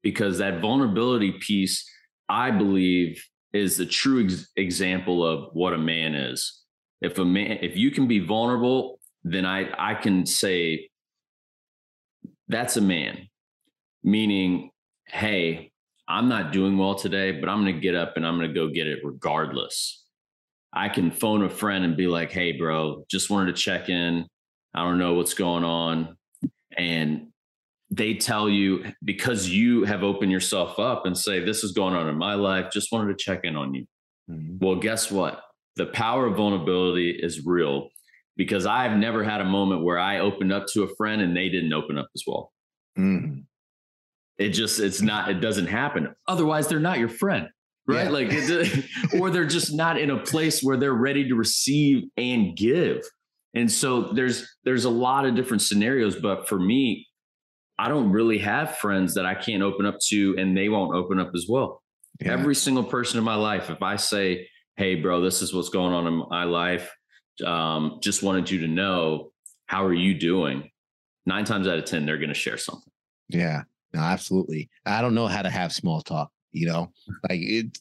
Because 0.03 0.39
that 0.39 0.61
vulnerability 0.61 1.33
piece 1.33 1.85
I 2.31 2.49
believe 2.49 3.23
is 3.53 3.75
the 3.75 3.85
true 3.85 4.23
ex- 4.23 4.47
example 4.55 5.25
of 5.25 5.49
what 5.53 5.73
a 5.73 5.77
man 5.77 6.15
is. 6.15 6.61
If 7.01 7.19
a 7.19 7.25
man, 7.25 7.59
if 7.61 7.75
you 7.75 7.91
can 7.91 8.07
be 8.07 8.19
vulnerable, 8.19 8.99
then 9.23 9.45
I 9.45 9.69
I 9.77 9.95
can 9.95 10.25
say 10.25 10.89
that's 12.47 12.77
a 12.77 12.81
man. 12.81 13.27
Meaning, 14.03 14.71
hey, 15.07 15.71
I'm 16.07 16.29
not 16.29 16.53
doing 16.53 16.77
well 16.77 16.95
today, 16.95 17.31
but 17.31 17.49
I'm 17.49 17.61
going 17.61 17.75
to 17.75 17.81
get 17.81 17.95
up 17.95 18.13
and 18.15 18.25
I'm 18.25 18.37
going 18.37 18.49
to 18.49 18.53
go 18.53 18.69
get 18.69 18.87
it 18.87 18.99
regardless. 19.03 20.05
I 20.73 20.89
can 20.89 21.11
phone 21.11 21.43
a 21.43 21.49
friend 21.49 21.83
and 21.83 21.97
be 21.97 22.07
like, 22.07 22.31
"Hey, 22.31 22.53
bro, 22.53 23.03
just 23.09 23.29
wanted 23.29 23.55
to 23.55 23.61
check 23.61 23.89
in. 23.89 24.25
I 24.73 24.83
don't 24.83 24.99
know 24.99 25.15
what's 25.15 25.33
going 25.33 25.65
on." 25.65 26.17
And 26.77 27.30
they 27.91 28.13
tell 28.13 28.49
you 28.49 28.85
because 29.03 29.49
you 29.49 29.83
have 29.83 30.01
opened 30.01 30.31
yourself 30.31 30.79
up 30.79 31.05
and 31.05 31.15
say, 31.17 31.43
This 31.43 31.63
is 31.63 31.73
going 31.73 31.93
on 31.93 32.07
in 32.07 32.17
my 32.17 32.35
life, 32.35 32.71
just 32.71 32.91
wanted 32.91 33.17
to 33.17 33.23
check 33.23 33.41
in 33.43 33.55
on 33.55 33.73
you. 33.73 33.85
Mm-hmm. 34.29 34.65
Well, 34.65 34.77
guess 34.77 35.11
what? 35.11 35.41
The 35.75 35.87
power 35.87 36.25
of 36.25 36.37
vulnerability 36.37 37.11
is 37.11 37.45
real 37.45 37.89
because 38.37 38.65
I've 38.65 38.97
never 38.97 39.23
had 39.23 39.41
a 39.41 39.45
moment 39.45 39.83
where 39.83 39.99
I 39.99 40.19
opened 40.19 40.53
up 40.53 40.67
to 40.73 40.83
a 40.83 40.95
friend 40.95 41.21
and 41.21 41.35
they 41.35 41.49
didn't 41.49 41.73
open 41.73 41.97
up 41.97 42.07
as 42.15 42.23
well. 42.25 42.51
Mm-hmm. 42.97 43.41
It 44.37 44.49
just, 44.49 44.79
it's 44.79 45.01
not, 45.01 45.29
it 45.29 45.41
doesn't 45.41 45.67
happen. 45.67 46.15
Otherwise, 46.27 46.67
they're 46.67 46.79
not 46.79 46.97
your 46.97 47.09
friend, 47.09 47.47
right? 47.87 48.05
Yeah. 48.05 48.09
Like, 48.09 49.19
or 49.19 49.29
they're 49.29 49.45
just 49.45 49.73
not 49.73 49.99
in 49.99 50.09
a 50.09 50.17
place 50.17 50.61
where 50.61 50.77
they're 50.77 50.93
ready 50.93 51.27
to 51.27 51.35
receive 51.35 52.03
and 52.17 52.55
give. 52.55 53.03
And 53.53 53.69
so 53.69 54.13
there's, 54.13 54.47
there's 54.63 54.85
a 54.85 54.89
lot 54.89 55.25
of 55.25 55.35
different 55.35 55.61
scenarios. 55.61 56.15
But 56.15 56.47
for 56.47 56.57
me, 56.57 57.05
I 57.81 57.87
don't 57.87 58.11
really 58.11 58.37
have 58.37 58.77
friends 58.77 59.15
that 59.15 59.25
I 59.25 59.33
can't 59.33 59.63
open 59.63 59.87
up 59.87 59.97
to 60.09 60.35
and 60.37 60.55
they 60.55 60.69
won't 60.69 60.93
open 60.95 61.19
up 61.19 61.31
as 61.33 61.47
well. 61.49 61.81
Yeah. 62.19 62.33
Every 62.33 62.53
single 62.53 62.83
person 62.83 63.17
in 63.17 63.23
my 63.23 63.33
life, 63.33 63.71
if 63.71 63.81
I 63.81 63.95
say, 63.95 64.47
Hey, 64.75 64.93
bro, 64.93 65.21
this 65.21 65.41
is 65.41 65.51
what's 65.51 65.69
going 65.69 65.91
on 65.91 66.05
in 66.05 66.23
my 66.29 66.43
life, 66.43 66.91
um, 67.43 67.97
just 68.03 68.21
wanted 68.21 68.51
you 68.51 68.59
to 68.59 68.67
know, 68.67 69.31
how 69.65 69.83
are 69.83 69.95
you 69.95 70.13
doing? 70.13 70.69
Nine 71.25 71.43
times 71.43 71.67
out 71.67 71.79
of 71.79 71.85
10, 71.85 72.05
they're 72.05 72.19
going 72.19 72.29
to 72.29 72.35
share 72.35 72.57
something. 72.57 72.91
Yeah, 73.29 73.63
no, 73.93 73.99
absolutely. 73.99 74.69
I 74.85 75.01
don't 75.01 75.15
know 75.15 75.27
how 75.27 75.41
to 75.41 75.49
have 75.49 75.73
small 75.73 76.01
talk, 76.01 76.29
you 76.51 76.67
know, 76.67 76.91
like 77.29 77.39
it, 77.41 77.79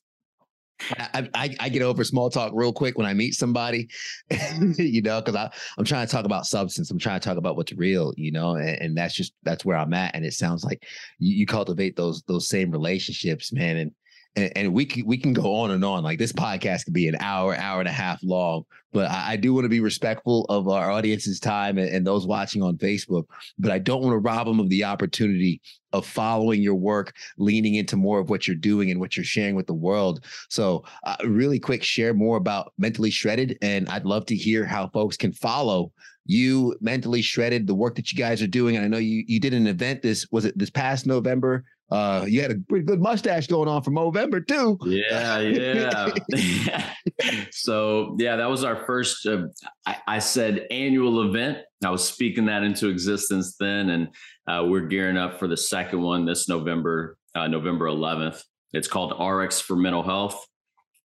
I, 0.98 1.28
I, 1.34 1.56
I, 1.60 1.68
get 1.68 1.82
over 1.82 2.04
small 2.04 2.30
talk 2.30 2.52
real 2.54 2.72
quick 2.72 2.96
when 2.96 3.06
I 3.06 3.14
meet 3.14 3.34
somebody, 3.34 3.88
you 4.78 5.02
know, 5.02 5.20
because 5.20 5.36
I 5.36 5.50
I'm 5.78 5.84
trying 5.84 6.06
to 6.06 6.12
talk 6.12 6.24
about 6.24 6.46
substance. 6.46 6.90
I'm 6.90 6.98
trying 6.98 7.20
to 7.20 7.28
talk 7.28 7.36
about 7.36 7.56
what's 7.56 7.72
real, 7.72 8.12
you 8.16 8.32
know, 8.32 8.56
and, 8.56 8.80
and 8.80 8.96
that's 8.96 9.14
just 9.14 9.32
that's 9.42 9.64
where 9.64 9.76
I'm 9.76 9.94
at. 9.94 10.14
And 10.14 10.24
it 10.24 10.34
sounds 10.34 10.64
like 10.64 10.86
you, 11.18 11.36
you 11.36 11.46
cultivate 11.46 11.96
those 11.96 12.22
those 12.22 12.48
same 12.48 12.70
relationships, 12.70 13.52
man. 13.52 13.76
And 13.76 13.92
and, 14.36 14.52
and, 14.56 14.72
we 14.72 14.84
can 14.84 15.04
we 15.06 15.18
can 15.18 15.32
go 15.32 15.54
on 15.54 15.70
and 15.70 15.84
on. 15.84 16.02
Like 16.02 16.18
this 16.18 16.32
podcast 16.32 16.84
could 16.84 16.94
be 16.94 17.08
an 17.08 17.16
hour, 17.20 17.56
hour 17.56 17.80
and 17.80 17.88
a 17.88 17.92
half 17.92 18.22
long. 18.22 18.64
But 18.92 19.10
I, 19.10 19.32
I 19.32 19.36
do 19.36 19.54
want 19.54 19.64
to 19.64 19.68
be 19.68 19.80
respectful 19.80 20.44
of 20.48 20.68
our 20.68 20.90
audience's 20.90 21.40
time 21.40 21.78
and, 21.78 21.88
and, 21.88 22.06
those 22.06 22.26
watching 22.26 22.62
on 22.62 22.76
Facebook. 22.76 23.24
But 23.58 23.72
I 23.72 23.78
don't 23.78 24.02
want 24.02 24.12
to 24.14 24.18
rob 24.18 24.46
them 24.46 24.60
of 24.60 24.68
the 24.68 24.84
opportunity 24.84 25.60
of 25.92 26.06
following 26.06 26.62
your 26.62 26.76
work, 26.76 27.12
leaning 27.38 27.74
into 27.74 27.96
more 27.96 28.20
of 28.20 28.30
what 28.30 28.46
you're 28.46 28.56
doing 28.56 28.90
and 28.90 29.00
what 29.00 29.16
you're 29.16 29.24
sharing 29.24 29.56
with 29.56 29.66
the 29.66 29.74
world. 29.74 30.24
So, 30.48 30.84
uh, 31.04 31.16
really 31.24 31.58
quick, 31.58 31.82
share 31.82 32.14
more 32.14 32.36
about 32.36 32.72
Mentally 32.78 33.10
Shredded, 33.10 33.58
and 33.62 33.88
I'd 33.88 34.06
love 34.06 34.26
to 34.26 34.36
hear 34.36 34.64
how 34.64 34.88
folks 34.88 35.16
can 35.16 35.32
follow 35.32 35.92
you 36.26 36.76
mentally 36.80 37.22
shredded 37.22 37.66
the 37.66 37.74
work 37.74 37.96
that 37.96 38.12
you 38.12 38.18
guys 38.18 38.42
are 38.42 38.46
doing 38.46 38.76
and 38.76 38.84
i 38.84 38.88
know 38.88 38.98
you 38.98 39.24
you 39.26 39.40
did 39.40 39.54
an 39.54 39.66
event 39.66 40.02
this 40.02 40.26
was 40.30 40.44
it 40.44 40.56
this 40.56 40.70
past 40.70 41.06
november 41.06 41.64
uh, 41.90 42.24
you 42.28 42.40
had 42.40 42.52
a 42.52 42.58
pretty 42.68 42.84
good 42.84 43.00
mustache 43.00 43.48
going 43.48 43.68
on 43.68 43.82
for 43.82 43.90
November 43.90 44.40
too. 44.40 44.78
Yeah, 44.84 45.40
yeah. 45.40 46.94
so 47.50 48.16
yeah, 48.18 48.36
that 48.36 48.48
was 48.48 48.62
our 48.62 48.84
first. 48.86 49.26
Uh, 49.26 49.48
I, 49.84 49.96
I, 50.06 50.18
said 50.20 50.66
annual 50.70 51.28
event. 51.28 51.58
I 51.84 51.90
was 51.90 52.06
speaking 52.06 52.46
that 52.46 52.62
into 52.62 52.88
existence 52.88 53.56
then, 53.58 53.90
and 53.90 54.08
uh, 54.46 54.64
we're 54.68 54.86
gearing 54.86 55.16
up 55.16 55.40
for 55.40 55.48
the 55.48 55.56
second 55.56 56.00
one 56.00 56.24
this 56.24 56.48
November, 56.48 57.16
uh, 57.34 57.48
November 57.48 57.86
11th. 57.86 58.40
It's 58.72 58.86
called 58.86 59.20
RX 59.20 59.60
for 59.60 59.74
Mental 59.74 60.04
Health. 60.04 60.46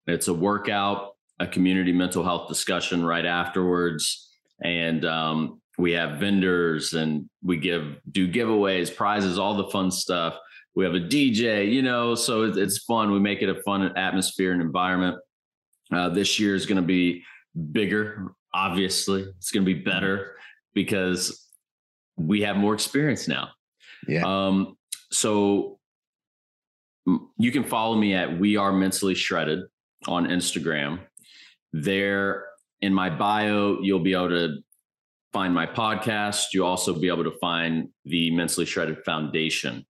It's 0.07 0.29
a 0.29 0.35
workout, 0.35 1.13
a 1.41 1.47
community 1.47 1.93
mental 1.93 2.23
health 2.23 2.47
discussion 2.47 3.03
right 3.03 3.25
afterwards, 3.25 4.29
and 4.63 5.07
um, 5.07 5.63
we 5.79 5.93
have 5.93 6.21
vendors 6.21 6.93
and 6.93 7.31
we 7.43 7.57
give 7.57 7.97
do 8.11 8.31
giveaways, 8.31 8.95
prizes, 8.95 9.39
all 9.39 9.57
the 9.57 9.71
fun 9.71 9.91
stuff 9.91 10.39
we 10.75 10.85
have 10.85 10.95
a 10.95 11.01
DJ, 11.01 11.71
you 11.71 11.83
know, 11.83 12.15
so 12.15 12.45
it's 12.45 12.79
fun. 12.79 13.13
We 13.13 13.21
make 13.21 13.43
it 13.43 13.49
a 13.49 13.63
fun 13.63 13.97
atmosphere 13.97 14.53
and 14.53 14.61
environment. 14.61 15.19
Uh, 15.93 16.09
this 16.09 16.41
year 16.41 16.55
is 16.55 16.67
going 16.67 16.77
to 16.77 16.83
be 16.83 17.23
bigger, 17.73 18.33
obviously. 18.53 19.23
It's 19.39 19.51
going 19.51 19.65
to 19.65 19.75
be 19.75 19.81
better 19.81 20.37
because 20.75 21.49
we 22.17 22.43
have 22.43 22.57
more 22.57 22.75
experience 22.75 23.29
now. 23.29 23.51
Yeah. 24.09 24.23
Um, 24.25 24.77
so 25.11 25.79
you 27.39 27.53
can 27.53 27.65
follow 27.65 27.97
me 27.97 28.15
at 28.15 28.39
We 28.39 28.57
Are 28.57 28.73
Mentally 28.73 29.15
Shredded 29.15 29.61
on 30.09 30.27
Instagram. 30.27 31.01
There 31.73 32.47
in 32.81 32.93
my 32.93 33.11
bio, 33.11 33.81
you'll 33.81 34.01
be 34.01 34.15
able 34.15 34.31
to 34.31 34.59
find 35.33 35.55
my 35.55 35.67
podcast. 35.67 36.47
You'll 36.53 36.67
also 36.67 36.99
be 36.99 37.09
able 37.09 37.25
to 37.25 37.33
find 37.41 37.89
the 38.05 38.31
Mentally 38.31 38.67
Shredded 38.67 39.05
Foundation. 39.05 39.87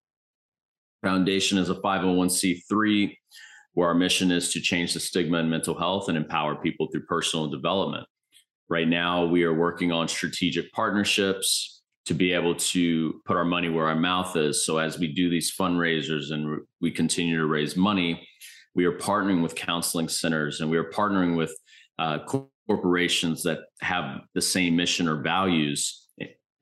Foundation 1.04 1.58
is 1.58 1.70
a 1.70 1.74
501c3 1.74 3.16
where 3.74 3.88
our 3.88 3.94
mission 3.94 4.30
is 4.30 4.52
to 4.52 4.60
change 4.60 4.94
the 4.94 5.00
stigma 5.00 5.38
in 5.38 5.50
mental 5.50 5.76
health 5.76 6.08
and 6.08 6.16
empower 6.16 6.56
people 6.56 6.88
through 6.90 7.04
personal 7.04 7.48
development. 7.48 8.06
Right 8.68 8.88
now, 8.88 9.26
we 9.26 9.44
are 9.44 9.52
working 9.52 9.92
on 9.92 10.08
strategic 10.08 10.72
partnerships 10.72 11.82
to 12.06 12.14
be 12.14 12.32
able 12.32 12.54
to 12.54 13.20
put 13.24 13.36
our 13.36 13.44
money 13.44 13.68
where 13.68 13.86
our 13.86 13.94
mouth 13.94 14.36
is. 14.36 14.64
So, 14.64 14.78
as 14.78 14.98
we 14.98 15.12
do 15.12 15.28
these 15.28 15.54
fundraisers 15.54 16.32
and 16.32 16.60
we 16.80 16.90
continue 16.90 17.36
to 17.36 17.46
raise 17.46 17.76
money, 17.76 18.26
we 18.74 18.84
are 18.84 18.96
partnering 18.98 19.42
with 19.42 19.54
counseling 19.54 20.08
centers 20.08 20.60
and 20.60 20.70
we 20.70 20.78
are 20.78 20.90
partnering 20.90 21.36
with 21.36 21.54
uh, 21.98 22.18
corporations 22.66 23.42
that 23.42 23.60
have 23.80 24.20
the 24.34 24.42
same 24.42 24.76
mission 24.76 25.08
or 25.08 25.22
values 25.22 26.08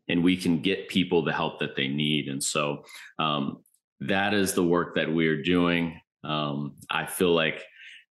and 0.09 0.23
we 0.23 0.37
can 0.37 0.61
get 0.61 0.89
people 0.89 1.23
the 1.23 1.33
help 1.33 1.61
that 1.61 1.77
they 1.77 1.89
need 1.89 2.29
and 2.29 2.43
so 2.43 2.85
um, 3.19 3.63
that 4.09 4.35
is 4.35 4.53
the 4.55 4.65
work 4.65 4.95
that 4.95 5.13
we're 5.13 5.43
doing 5.43 6.01
um, 6.25 6.75
i 6.91 7.07
feel 7.07 7.35
like 7.35 7.63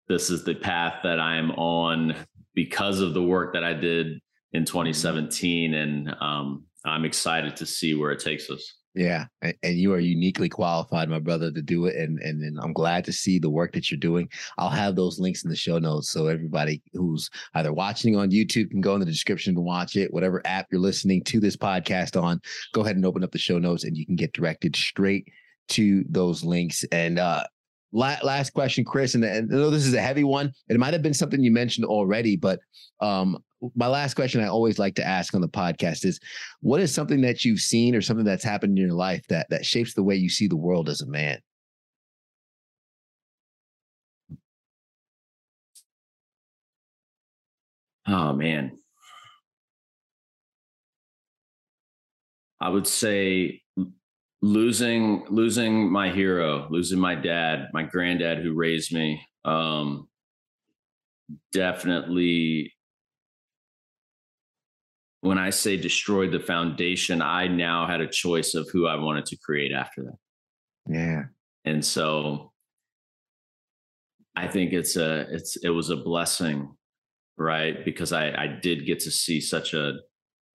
this 0.09 0.31
is 0.31 0.45
the 0.45 0.55
path 0.55 1.01
that 1.03 1.21
i'm 1.21 1.51
on 1.53 2.15
because 2.55 3.01
of 3.01 3.15
the 3.15 3.23
work 3.23 3.53
that 3.53 3.65
i 3.65 3.73
did 3.73 4.19
in 4.53 4.65
2017 4.65 5.75
and 5.75 6.15
um, 6.21 6.65
i'm 6.85 7.05
excited 7.05 7.57
to 7.57 7.67
see 7.67 7.95
where 7.95 8.11
it 8.11 8.21
takes 8.21 8.51
us 8.51 8.75
yeah, 8.95 9.27
and, 9.41 9.55
and, 9.63 9.79
you 9.79 9.93
are 9.93 10.01
uniquely 10.01 10.49
qualified, 10.49 11.09
my 11.09 11.21
brother, 11.21 11.53
to 11.53 11.63
do 11.63 11.87
it, 11.87 11.95
and, 11.95 12.19
and 12.19 12.43
and 12.43 12.59
I'm 12.59 12.73
glad 12.73 13.05
to 13.05 13.13
see 13.13 13.39
the 13.39 13.49
work 13.49 13.73
that 13.73 13.89
you're 13.89 14.01
doing. 14.01 14.29
I'll 14.59 14.69
have 14.69 14.97
those 14.97 15.21
links 15.21 15.45
in 15.45 15.51
the 15.51 15.55
show 15.55 15.79
notes, 15.79 16.11
so 16.11 16.27
everybody 16.27 16.83
who's 16.93 17.31
either 17.55 17.73
watching 17.73 18.17
on 18.17 18.33
YouTube 18.33 18.71
can 18.71 18.81
go 18.81 18.95
in 18.95 19.01
the 19.01 19.07
description 19.07 19.55
to 19.55 19.61
watch 19.61 19.95
it. 19.95 20.13
Whatever 20.13 20.43
app 20.45 20.67
you're 20.73 20.81
listening 20.81 21.23
to 21.25 21.39
this 21.39 21.57
podcast 21.57 22.21
on, 22.21 22.41
go 22.73 22.81
ahead 22.81 22.97
and 22.97 23.07
open 23.07 23.23
up 23.23 23.31
the 23.31 23.39
show 23.39 23.61
notes, 23.61 23.85
and 23.85 23.97
you 23.97 24.05
can 24.05 24.17
get 24.17 24.33
directed 24.33 24.75
straight 24.75 25.29
to 25.71 26.05
those 26.09 26.45
links. 26.45 26.85
And 26.93 27.19
uh, 27.19 27.45
last 27.93 28.53
question, 28.53 28.85
Chris, 28.85 29.15
and, 29.15 29.25
and 29.25 29.53
I 29.53 29.57
know 29.57 29.71
this 29.71 29.87
is 29.87 29.95
a 29.95 30.01
heavy 30.01 30.25
one. 30.25 30.53
It 30.69 30.79
might 30.79 30.93
have 30.93 31.03
been 31.03 31.15
something 31.15 31.43
you 31.43 31.51
mentioned 31.51 31.87
already, 31.87 32.37
but 32.37 32.61
um, 33.01 33.43
my 33.75 33.87
last 33.87 34.15
question 34.15 34.41
I 34.41 34.47
always 34.47 34.79
like 34.79 34.95
to 34.97 35.07
ask 35.07 35.35
on 35.35 35.41
the 35.41 35.49
podcast 35.49 36.05
is, 36.05 36.21
what 36.61 36.81
is 36.81 36.95
something 36.95 37.21
that 37.23 37.45
you've 37.45 37.61
seen 37.61 37.95
or 37.95 38.01
something 38.01 38.25
that's 38.25 38.45
happened 38.45 38.79
in 38.79 38.85
your 38.85 38.95
life 38.95 39.27
that 39.29 39.49
that 39.51 39.67
shapes 39.67 39.95
the 39.95 40.03
way 40.03 40.15
you 40.15 40.29
see 40.29 40.47
the 40.47 40.57
world 40.57 40.89
as 40.89 41.01
a 41.03 41.07
man? 41.07 41.39
Oh 48.07 48.33
man. 48.33 48.79
I 52.61 52.69
would 52.69 52.87
say 52.87 53.63
losing 54.43 55.25
losing 55.29 55.91
my 55.91 56.11
hero, 56.11 56.67
losing 56.71 56.99
my 56.99 57.15
dad, 57.15 57.69
my 57.73 57.83
granddad 57.83 58.39
who 58.39 58.55
raised 58.55 58.93
me, 58.93 59.23
um, 59.45 60.09
definitely. 61.53 62.73
When 65.23 65.37
I 65.37 65.51
say 65.51 65.77
destroyed 65.77 66.33
the 66.33 66.41
foundation, 66.41 67.21
I 67.21 67.47
now 67.47 67.87
had 67.87 68.01
a 68.01 68.09
choice 68.09 68.55
of 68.55 68.71
who 68.71 68.87
I 68.87 68.97
wanted 68.97 69.27
to 69.27 69.37
create 69.37 69.71
after 69.71 70.03
that. 70.05 70.17
Yeah, 70.87 71.25
and 71.67 71.85
so 71.85 72.53
I 74.35 74.49
think 74.49 74.73
it's 74.73 74.97
a 74.97 75.27
it's 75.31 75.57
it 75.57 75.69
was 75.69 75.91
a 75.91 75.97
blessing, 75.97 76.75
right? 77.37 77.85
Because 77.85 78.15
I 78.15 78.31
I 78.31 78.47
did 78.47 78.87
get 78.87 79.01
to 79.01 79.11
see 79.11 79.43
such 79.43 79.75
a 79.75 79.99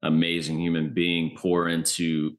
amazing 0.02 0.60
human 0.60 0.94
being 0.94 1.38
pour 1.38 1.70
into 1.70 2.36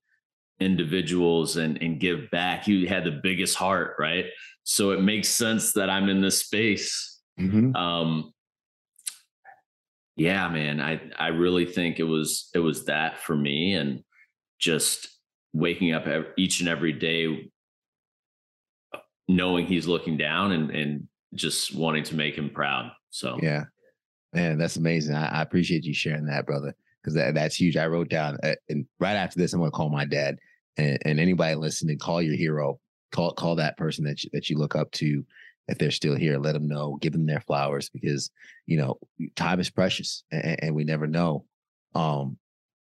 individuals 0.60 1.56
and 1.56 1.80
and 1.82 2.00
give 2.00 2.30
back. 2.30 2.66
You 2.66 2.88
had 2.88 3.04
the 3.04 3.20
biggest 3.22 3.56
heart, 3.56 3.96
right? 3.98 4.26
So 4.64 4.90
it 4.90 5.00
makes 5.00 5.28
sense 5.28 5.72
that 5.72 5.90
I'm 5.90 6.08
in 6.08 6.20
this 6.20 6.40
space. 6.40 7.20
Mm-hmm. 7.38 7.76
Um, 7.76 8.32
yeah, 10.16 10.48
man, 10.48 10.80
I 10.80 11.00
I 11.18 11.28
really 11.28 11.66
think 11.66 11.98
it 11.98 12.04
was 12.04 12.48
it 12.54 12.60
was 12.60 12.86
that 12.86 13.18
for 13.18 13.36
me, 13.36 13.74
and 13.74 14.02
just 14.58 15.08
waking 15.52 15.92
up 15.92 16.06
each 16.36 16.60
and 16.60 16.68
every 16.68 16.92
day 16.92 17.50
knowing 19.28 19.66
he's 19.66 19.86
looking 19.86 20.16
down 20.16 20.52
and 20.52 20.70
and 20.70 21.08
just 21.34 21.74
wanting 21.74 22.04
to 22.04 22.14
make 22.14 22.36
him 22.36 22.50
proud. 22.50 22.90
So 23.10 23.38
yeah, 23.42 23.64
man, 24.32 24.58
that's 24.58 24.76
amazing. 24.76 25.14
I, 25.14 25.38
I 25.38 25.42
appreciate 25.42 25.84
you 25.84 25.94
sharing 25.94 26.26
that, 26.26 26.46
brother 26.46 26.74
because 27.02 27.14
that, 27.14 27.34
that's 27.34 27.54
huge. 27.54 27.76
I 27.76 27.86
wrote 27.86 28.08
down, 28.08 28.36
uh, 28.42 28.54
and 28.68 28.86
right 28.98 29.14
after 29.14 29.38
this, 29.38 29.52
I'm 29.52 29.60
going 29.60 29.70
to 29.70 29.76
call 29.76 29.90
my 29.90 30.04
dad. 30.04 30.38
And, 30.76 30.98
and, 31.04 31.20
anybody 31.20 31.54
listening, 31.54 31.98
call 31.98 32.20
your 32.20 32.36
hero. 32.36 32.78
Call 33.12 33.32
call 33.32 33.56
that 33.56 33.78
person 33.78 34.04
that 34.04 34.22
you, 34.24 34.30
that 34.32 34.50
you 34.50 34.58
look 34.58 34.76
up 34.76 34.90
to. 34.92 35.24
If 35.68 35.78
they're 35.78 35.90
still 35.90 36.14
here, 36.14 36.38
let 36.38 36.52
them 36.52 36.68
know. 36.68 36.98
Give 37.00 37.12
them 37.12 37.26
their 37.26 37.40
flowers 37.40 37.88
because 37.88 38.30
you 38.66 38.76
know 38.76 38.98
time 39.36 39.60
is 39.60 39.70
precious, 39.70 40.24
and, 40.30 40.62
and 40.62 40.74
we 40.74 40.84
never 40.84 41.06
know. 41.06 41.44
Um, 41.94 42.36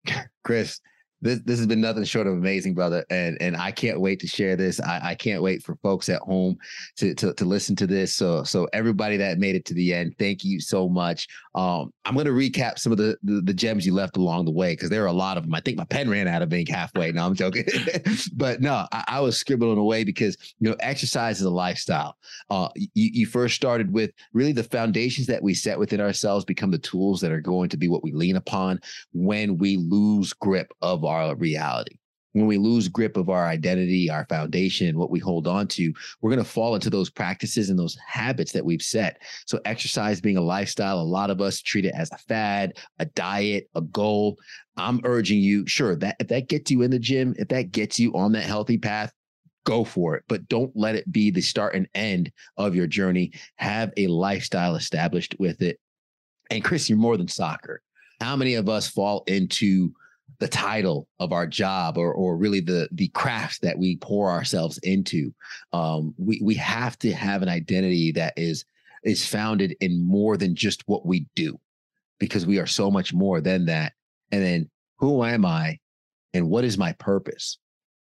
Chris, 0.43 0.79
this 1.21 1.39
this 1.45 1.57
has 1.57 1.67
been 1.67 1.81
nothing 1.81 2.03
short 2.03 2.27
of 2.27 2.33
amazing, 2.33 2.73
brother. 2.73 3.05
And 3.09 3.37
and 3.41 3.55
I 3.55 3.71
can't 3.71 3.99
wait 3.99 4.19
to 4.21 4.27
share 4.27 4.55
this. 4.55 4.79
I, 4.79 4.99
I 5.03 5.15
can't 5.15 5.41
wait 5.41 5.63
for 5.63 5.75
folks 5.83 6.09
at 6.09 6.21
home 6.21 6.57
to, 6.97 7.13
to 7.15 7.33
to 7.33 7.45
listen 7.45 7.75
to 7.77 7.87
this. 7.87 8.15
So 8.15 8.43
so 8.43 8.67
everybody 8.73 9.17
that 9.17 9.39
made 9.39 9.55
it 9.55 9.65
to 9.65 9.73
the 9.73 9.93
end, 9.93 10.15
thank 10.17 10.43
you 10.43 10.59
so 10.59 10.87
much. 10.87 11.27
Um, 11.55 11.93
I'm 12.05 12.15
gonna 12.15 12.29
recap 12.29 12.79
some 12.79 12.91
of 12.91 12.97
the 12.97 13.17
the, 13.23 13.41
the 13.41 13.53
gems 13.53 13.85
you 13.85 13.93
left 13.93 14.17
along 14.17 14.45
the 14.45 14.51
way 14.51 14.73
because 14.73 14.89
there 14.89 15.03
are 15.03 15.07
a 15.07 15.13
lot 15.13 15.37
of 15.37 15.43
them. 15.43 15.53
I 15.53 15.59
think 15.59 15.77
my 15.77 15.85
pen 15.85 16.09
ran 16.09 16.27
out 16.27 16.41
of 16.41 16.53
ink 16.53 16.69
halfway. 16.69 17.11
No, 17.11 17.25
I'm 17.25 17.35
joking. 17.35 17.65
but 18.33 18.61
no, 18.61 18.85
I, 18.91 19.03
I, 19.07 19.19
was 19.19 19.37
scribbling 19.37 19.77
away 19.77 20.03
because 20.03 20.37
you 20.59 20.69
know 20.69 20.75
exercise 20.79 21.39
is 21.39 21.45
a 21.45 21.49
lifestyle. 21.49 22.15
Uh, 22.49 22.69
you, 22.75 22.89
you 22.93 23.25
first 23.25 23.55
started 23.55 23.91
with 23.91 24.11
really 24.33 24.53
the 24.53 24.63
foundations 24.63 25.27
that 25.27 25.43
we 25.43 25.53
set 25.53 25.77
within 25.77 25.99
ourselves 25.99 26.45
become 26.45 26.71
the 26.71 26.77
tools 26.77 27.19
that 27.21 27.31
are 27.31 27.41
going 27.41 27.69
to 27.69 27.77
be 27.77 27.87
what 27.87 28.03
we 28.03 28.11
lean 28.11 28.37
upon 28.37 28.79
when 29.13 29.57
we 29.57 29.77
lose 29.77 30.33
grip 30.33 30.71
of 30.81 31.03
our 31.09 31.35
reality. 31.35 31.97
When 32.33 32.45
we 32.45 32.57
lose 32.57 32.87
grip 32.87 33.17
of 33.17 33.29
our 33.29 33.47
identity, 33.47 34.09
our 34.09 34.25
foundation, 34.29 34.99
what 34.99 35.09
we 35.09 35.19
hold 35.19 35.47
on 35.47 35.67
to, 35.69 35.91
we're 36.21 36.29
going 36.29 36.43
to 36.43 36.49
fall 36.49 36.75
into 36.75 36.91
those 36.91 37.09
practices 37.09 37.71
and 37.71 37.79
those 37.79 37.97
habits 38.05 38.51
that 38.51 38.63
we've 38.63 38.83
set. 38.83 39.19
So, 39.47 39.59
exercise 39.65 40.21
being 40.21 40.37
a 40.37 40.41
lifestyle, 40.41 40.99
a 40.99 41.01
lot 41.01 41.31
of 41.31 41.41
us 41.41 41.59
treat 41.59 41.85
it 41.85 41.95
as 41.95 42.11
a 42.11 42.17
fad, 42.19 42.77
a 42.99 43.05
diet, 43.05 43.67
a 43.73 43.81
goal. 43.81 44.37
I'm 44.77 45.01
urging 45.03 45.39
you, 45.39 45.65
sure, 45.65 45.95
that 45.95 46.17
if 46.19 46.27
that 46.27 46.47
gets 46.47 46.69
you 46.69 46.83
in 46.83 46.91
the 46.91 46.99
gym, 46.99 47.33
if 47.39 47.47
that 47.47 47.71
gets 47.71 47.99
you 47.99 48.13
on 48.13 48.33
that 48.33 48.43
healthy 48.43 48.77
path, 48.77 49.11
go 49.65 49.83
for 49.83 50.15
it, 50.15 50.23
but 50.27 50.47
don't 50.47 50.71
let 50.75 50.95
it 50.95 51.11
be 51.11 51.31
the 51.31 51.41
start 51.41 51.75
and 51.75 51.87
end 51.95 52.31
of 52.57 52.75
your 52.75 52.87
journey. 52.87 53.31
Have 53.57 53.91
a 53.97 54.07
lifestyle 54.07 54.75
established 54.75 55.35
with 55.39 55.61
it. 55.61 55.79
And 56.49 56.63
Chris, 56.63 56.89
you're 56.89 56.97
more 56.97 57.17
than 57.17 57.27
soccer. 57.27 57.81
How 58.19 58.35
many 58.35 58.55
of 58.55 58.67
us 58.67 58.89
fall 58.89 59.23
into 59.27 59.93
the 60.39 60.47
title 60.47 61.07
of 61.19 61.31
our 61.31 61.47
job 61.47 61.97
or 61.97 62.13
or 62.13 62.37
really 62.37 62.59
the 62.59 62.87
the 62.91 63.07
craft 63.09 63.61
that 63.61 63.77
we 63.77 63.97
pour 63.97 64.29
ourselves 64.29 64.77
into. 64.79 65.33
Um 65.73 66.13
we 66.17 66.39
we 66.43 66.55
have 66.55 66.97
to 66.99 67.11
have 67.13 67.41
an 67.41 67.49
identity 67.49 68.11
that 68.13 68.33
is 68.37 68.65
is 69.03 69.25
founded 69.25 69.75
in 69.79 70.05
more 70.05 70.37
than 70.37 70.55
just 70.55 70.83
what 70.87 71.05
we 71.05 71.25
do 71.35 71.59
because 72.19 72.45
we 72.45 72.59
are 72.59 72.67
so 72.67 72.91
much 72.91 73.13
more 73.13 73.41
than 73.41 73.65
that. 73.65 73.93
And 74.31 74.43
then 74.43 74.69
who 74.97 75.23
am 75.23 75.45
i 75.45 75.79
and 76.33 76.49
what 76.49 76.63
is 76.63 76.77
my 76.77 76.93
purpose? 76.93 77.57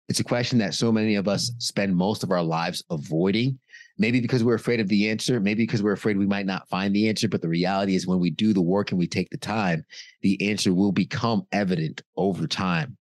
It's 0.09 0.19
a 0.19 0.23
question 0.23 0.57
that 0.59 0.73
so 0.73 0.91
many 0.91 1.15
of 1.15 1.27
us 1.27 1.51
spend 1.59 1.95
most 1.95 2.23
of 2.23 2.31
our 2.31 2.41
lives 2.41 2.83
avoiding 2.89 3.59
Maybe 3.99 4.21
because 4.21 4.45
we're 4.45 4.55
afraid 4.55 4.79
of 4.79 4.87
the 4.87 5.09
answer, 5.09 5.41
maybe 5.41 5.63
because 5.63 5.83
we're 5.83 5.91
afraid 5.91 6.17
we 6.17 6.25
might 6.25 6.45
not 6.45 6.69
find 6.69 6.95
the 6.95 7.09
answer. 7.09 7.27
But 7.27 7.41
the 7.41 7.49
reality 7.49 7.95
is, 7.95 8.07
when 8.07 8.19
we 8.19 8.29
do 8.29 8.53
the 8.53 8.61
work 8.61 8.91
and 8.91 8.97
we 8.97 9.07
take 9.07 9.29
the 9.29 9.37
time, 9.37 9.83
the 10.21 10.49
answer 10.49 10.73
will 10.73 10.93
become 10.93 11.45
evident 11.51 12.01
over 12.15 12.47
time. 12.47 12.97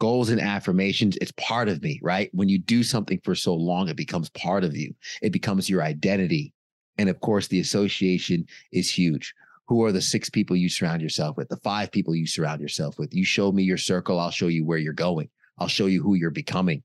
Goals 0.00 0.30
and 0.30 0.40
affirmations, 0.40 1.16
it's 1.20 1.32
part 1.38 1.68
of 1.68 1.80
me, 1.80 2.00
right? 2.02 2.28
When 2.32 2.48
you 2.48 2.58
do 2.58 2.82
something 2.82 3.20
for 3.22 3.36
so 3.36 3.54
long, 3.54 3.88
it 3.88 3.96
becomes 3.96 4.30
part 4.30 4.64
of 4.64 4.76
you, 4.76 4.92
it 5.22 5.30
becomes 5.30 5.70
your 5.70 5.82
identity. 5.82 6.52
And 6.98 7.08
of 7.08 7.20
course, 7.20 7.46
the 7.46 7.60
association 7.60 8.44
is 8.72 8.90
huge. 8.90 9.32
Who 9.68 9.84
are 9.84 9.92
the 9.92 10.02
six 10.02 10.28
people 10.28 10.56
you 10.56 10.68
surround 10.68 11.02
yourself 11.02 11.36
with, 11.36 11.48
the 11.48 11.56
five 11.58 11.92
people 11.92 12.16
you 12.16 12.26
surround 12.26 12.60
yourself 12.60 12.98
with? 12.98 13.14
You 13.14 13.24
show 13.24 13.52
me 13.52 13.62
your 13.62 13.78
circle, 13.78 14.18
I'll 14.18 14.32
show 14.32 14.48
you 14.48 14.66
where 14.66 14.78
you're 14.78 14.92
going. 14.92 15.30
I'll 15.58 15.68
show 15.68 15.86
you 15.86 16.02
who 16.02 16.14
you're 16.14 16.30
becoming 16.30 16.82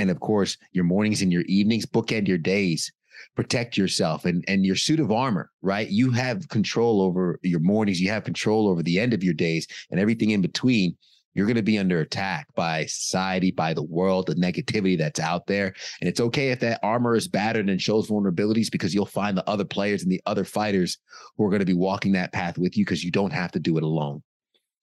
and 0.00 0.10
of 0.10 0.20
course 0.20 0.56
your 0.72 0.84
mornings 0.84 1.22
and 1.22 1.32
your 1.32 1.42
evenings 1.42 1.86
bookend 1.86 2.26
your 2.26 2.38
days 2.38 2.92
protect 3.36 3.76
yourself 3.76 4.24
and 4.24 4.44
and 4.48 4.64
your 4.64 4.76
suit 4.76 4.98
of 4.98 5.12
armor 5.12 5.50
right 5.62 5.90
you 5.90 6.10
have 6.10 6.48
control 6.48 7.02
over 7.02 7.38
your 7.42 7.60
mornings 7.60 8.00
you 8.00 8.10
have 8.10 8.24
control 8.24 8.68
over 8.68 8.82
the 8.82 8.98
end 8.98 9.12
of 9.12 9.22
your 9.22 9.34
days 9.34 9.66
and 9.90 10.00
everything 10.00 10.30
in 10.30 10.40
between 10.40 10.96
you're 11.34 11.46
going 11.46 11.56
to 11.56 11.62
be 11.62 11.78
under 11.78 12.00
attack 12.00 12.48
by 12.56 12.86
society, 12.86 13.52
by 13.52 13.72
the 13.72 13.84
world, 13.84 14.26
the 14.26 14.34
negativity 14.34 14.98
that's 14.98 15.20
out 15.20 15.46
there. 15.46 15.72
And 16.00 16.08
it's 16.08 16.20
okay 16.20 16.50
if 16.50 16.58
that 16.60 16.80
armor 16.82 17.14
is 17.14 17.28
battered 17.28 17.70
and 17.70 17.80
shows 17.80 18.10
vulnerabilities 18.10 18.68
because 18.70 18.92
you'll 18.92 19.06
find 19.06 19.38
the 19.38 19.48
other 19.48 19.64
players 19.64 20.02
and 20.02 20.10
the 20.10 20.20
other 20.26 20.44
fighters 20.44 20.98
who 21.36 21.44
are 21.44 21.50
going 21.50 21.60
to 21.60 21.66
be 21.66 21.72
walking 21.72 22.12
that 22.12 22.32
path 22.32 22.58
with 22.58 22.76
you 22.76 22.84
because 22.84 23.04
you 23.04 23.12
don't 23.12 23.32
have 23.32 23.52
to 23.52 23.60
do 23.60 23.76
it 23.76 23.84
alone. 23.84 24.22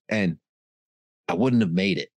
And 0.07 0.37
I 1.27 1.33
wouldn't 1.33 1.61
have 1.61 1.73
made 1.73 1.97
it. 1.97 2.09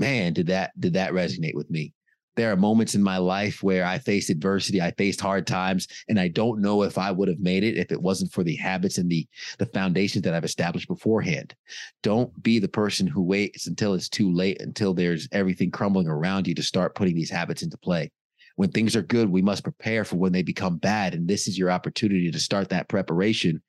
Man, 0.00 0.32
did 0.32 0.48
that 0.48 0.72
did 0.78 0.94
that 0.94 1.12
resonate 1.12 1.54
with 1.54 1.70
me? 1.70 1.92
there 2.40 2.50
are 2.50 2.56
moments 2.56 2.94
in 2.94 3.02
my 3.02 3.18
life 3.18 3.62
where 3.62 3.84
I 3.84 3.98
faced 3.98 4.30
adversity, 4.30 4.80
I 4.80 4.92
faced 4.92 5.20
hard 5.20 5.46
times, 5.46 5.86
and 6.08 6.18
I 6.18 6.28
don't 6.28 6.62
know 6.62 6.82
if 6.84 6.96
I 6.96 7.10
would 7.10 7.28
have 7.28 7.40
made 7.40 7.64
it 7.64 7.76
if 7.76 7.92
it 7.92 8.00
wasn't 8.00 8.32
for 8.32 8.42
the 8.42 8.56
habits 8.56 8.96
and 8.96 9.10
the 9.10 9.26
the 9.58 9.66
foundations 9.66 10.22
that 10.22 10.32
I've 10.34 10.44
established 10.44 10.88
beforehand. 10.88 11.54
Don't 12.02 12.42
be 12.42 12.58
the 12.58 12.68
person 12.68 13.06
who 13.06 13.22
waits 13.22 13.66
until 13.66 13.92
it's 13.92 14.08
too 14.08 14.32
late, 14.32 14.62
until 14.62 14.94
there's 14.94 15.28
everything 15.32 15.70
crumbling 15.70 16.08
around 16.08 16.46
you 16.46 16.54
to 16.54 16.62
start 16.62 16.94
putting 16.94 17.14
these 17.14 17.30
habits 17.30 17.62
into 17.62 17.76
play. 17.76 18.10
When 18.56 18.70
things 18.70 18.96
are 18.96 19.02
good, 19.02 19.28
we 19.28 19.42
must 19.42 19.62
prepare 19.62 20.04
for 20.04 20.16
when 20.16 20.32
they 20.32 20.42
become 20.42 20.78
bad, 20.78 21.14
and 21.14 21.28
this 21.28 21.46
is 21.46 21.58
your 21.58 21.70
opportunity 21.70 22.30
to 22.30 22.40
start 22.40 22.70
that 22.70 22.88
preparation 22.88 23.60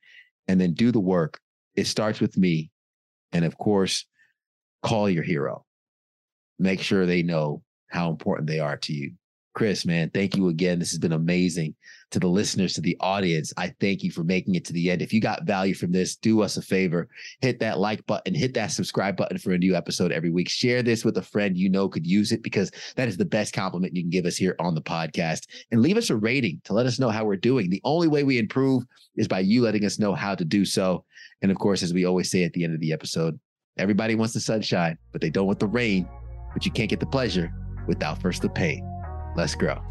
and 0.48 0.62
then 0.62 0.74
do 0.74 0.92
the 0.92 1.00
work. 1.00 1.42
It 1.76 1.88
starts 1.88 2.22
with 2.22 2.38
me, 2.38 2.72
and 3.34 3.44
of 3.44 3.58
course, 3.58 4.06
call 4.82 5.10
your 5.10 5.24
hero. 5.24 5.66
Make 6.62 6.80
sure 6.80 7.08
they 7.08 7.24
know 7.24 7.64
how 7.88 8.12
important 8.12 8.48
they 8.48 8.60
are 8.60 8.78
to 8.78 8.94
you. 8.94 9.14
Chris, 9.56 9.84
man, 9.84 10.12
thank 10.12 10.38
you 10.38 10.48
again. 10.48 10.78
This 10.78 10.92
has 10.92 11.00
been 11.00 11.12
amazing. 11.12 11.74
To 12.12 12.20
the 12.20 12.28
listeners, 12.28 12.74
to 12.74 12.82
the 12.82 12.96
audience, 13.00 13.52
I 13.58 13.74
thank 13.80 14.04
you 14.04 14.12
for 14.12 14.24
making 14.24 14.54
it 14.56 14.64
to 14.66 14.74
the 14.74 14.92
end. 14.92 15.02
If 15.02 15.12
you 15.12 15.22
got 15.22 15.46
value 15.46 15.74
from 15.74 15.92
this, 15.92 16.16
do 16.16 16.42
us 16.42 16.58
a 16.58 16.62
favor, 16.62 17.10
hit 17.42 17.60
that 17.60 17.80
like 17.80 18.06
button, 18.06 18.36
hit 18.36 18.54
that 18.54 18.72
subscribe 18.72 19.18
button 19.18 19.40
for 19.40 19.54
a 19.54 19.58
new 19.58 19.76
episode 19.76 20.12
every 20.12 20.30
week. 20.30 20.50
Share 20.50 20.84
this 20.84 21.04
with 21.04 21.18
a 21.18 21.22
friend 21.22 21.58
you 21.58 21.68
know 21.68 21.90
could 21.90 22.06
use 22.06 22.32
it 22.32 22.44
because 22.44 22.72
that 22.96 23.08
is 23.08 23.18
the 23.18 23.26
best 23.26 23.54
compliment 23.54 23.96
you 23.96 24.04
can 24.04 24.10
give 24.12 24.26
us 24.26 24.38
here 24.38 24.56
on 24.60 24.76
the 24.76 24.82
podcast. 24.82 25.48
And 25.72 25.82
leave 25.82 25.98
us 25.98 26.12
a 26.12 26.16
rating 26.16 26.62
to 26.66 26.74
let 26.74 26.86
us 26.86 27.00
know 27.00 27.10
how 27.10 27.26
we're 27.26 27.38
doing. 27.38 27.70
The 27.70 27.82
only 27.84 28.08
way 28.08 28.24
we 28.24 28.38
improve 28.38 28.84
is 29.16 29.28
by 29.28 29.40
you 29.40 29.64
letting 29.64 29.84
us 29.84 30.00
know 30.00 30.14
how 30.14 30.36
to 30.36 30.46
do 30.46 30.64
so. 30.64 31.06
And 31.42 31.52
of 31.52 31.58
course, 31.58 31.82
as 31.82 31.94
we 31.94 32.06
always 32.06 32.30
say 32.30 32.44
at 32.44 32.54
the 32.54 32.64
end 32.64 32.76
of 32.76 32.82
the 32.82 32.94
episode, 32.94 33.40
everybody 33.78 34.16
wants 34.16 34.34
the 34.34 34.40
sunshine, 34.40 34.98
but 35.12 35.22
they 35.22 35.30
don't 35.30 35.48
want 35.48 35.60
the 35.60 35.68
rain, 35.68 36.08
but 36.54 36.66
you 36.66 36.72
can't 36.72 36.90
get 36.90 37.00
the 37.00 37.06
pleasure 37.06 37.54
without 37.88 38.22
first 38.22 38.42
the 38.42 38.50
pain. 38.50 38.88
Let's 39.36 39.56
grow. 39.56 39.82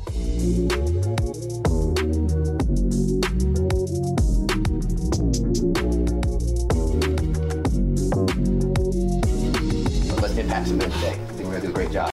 Let's 10.20 10.36
impact 10.36 10.68
some 10.68 10.78
men 10.78 10.90
today. 10.90 11.12
I 11.12 11.32
think 11.32 11.40
we're 11.40 11.44
gonna 11.44 11.60
do 11.60 11.68
a 11.68 11.72
great 11.72 11.92
job. 11.92 12.08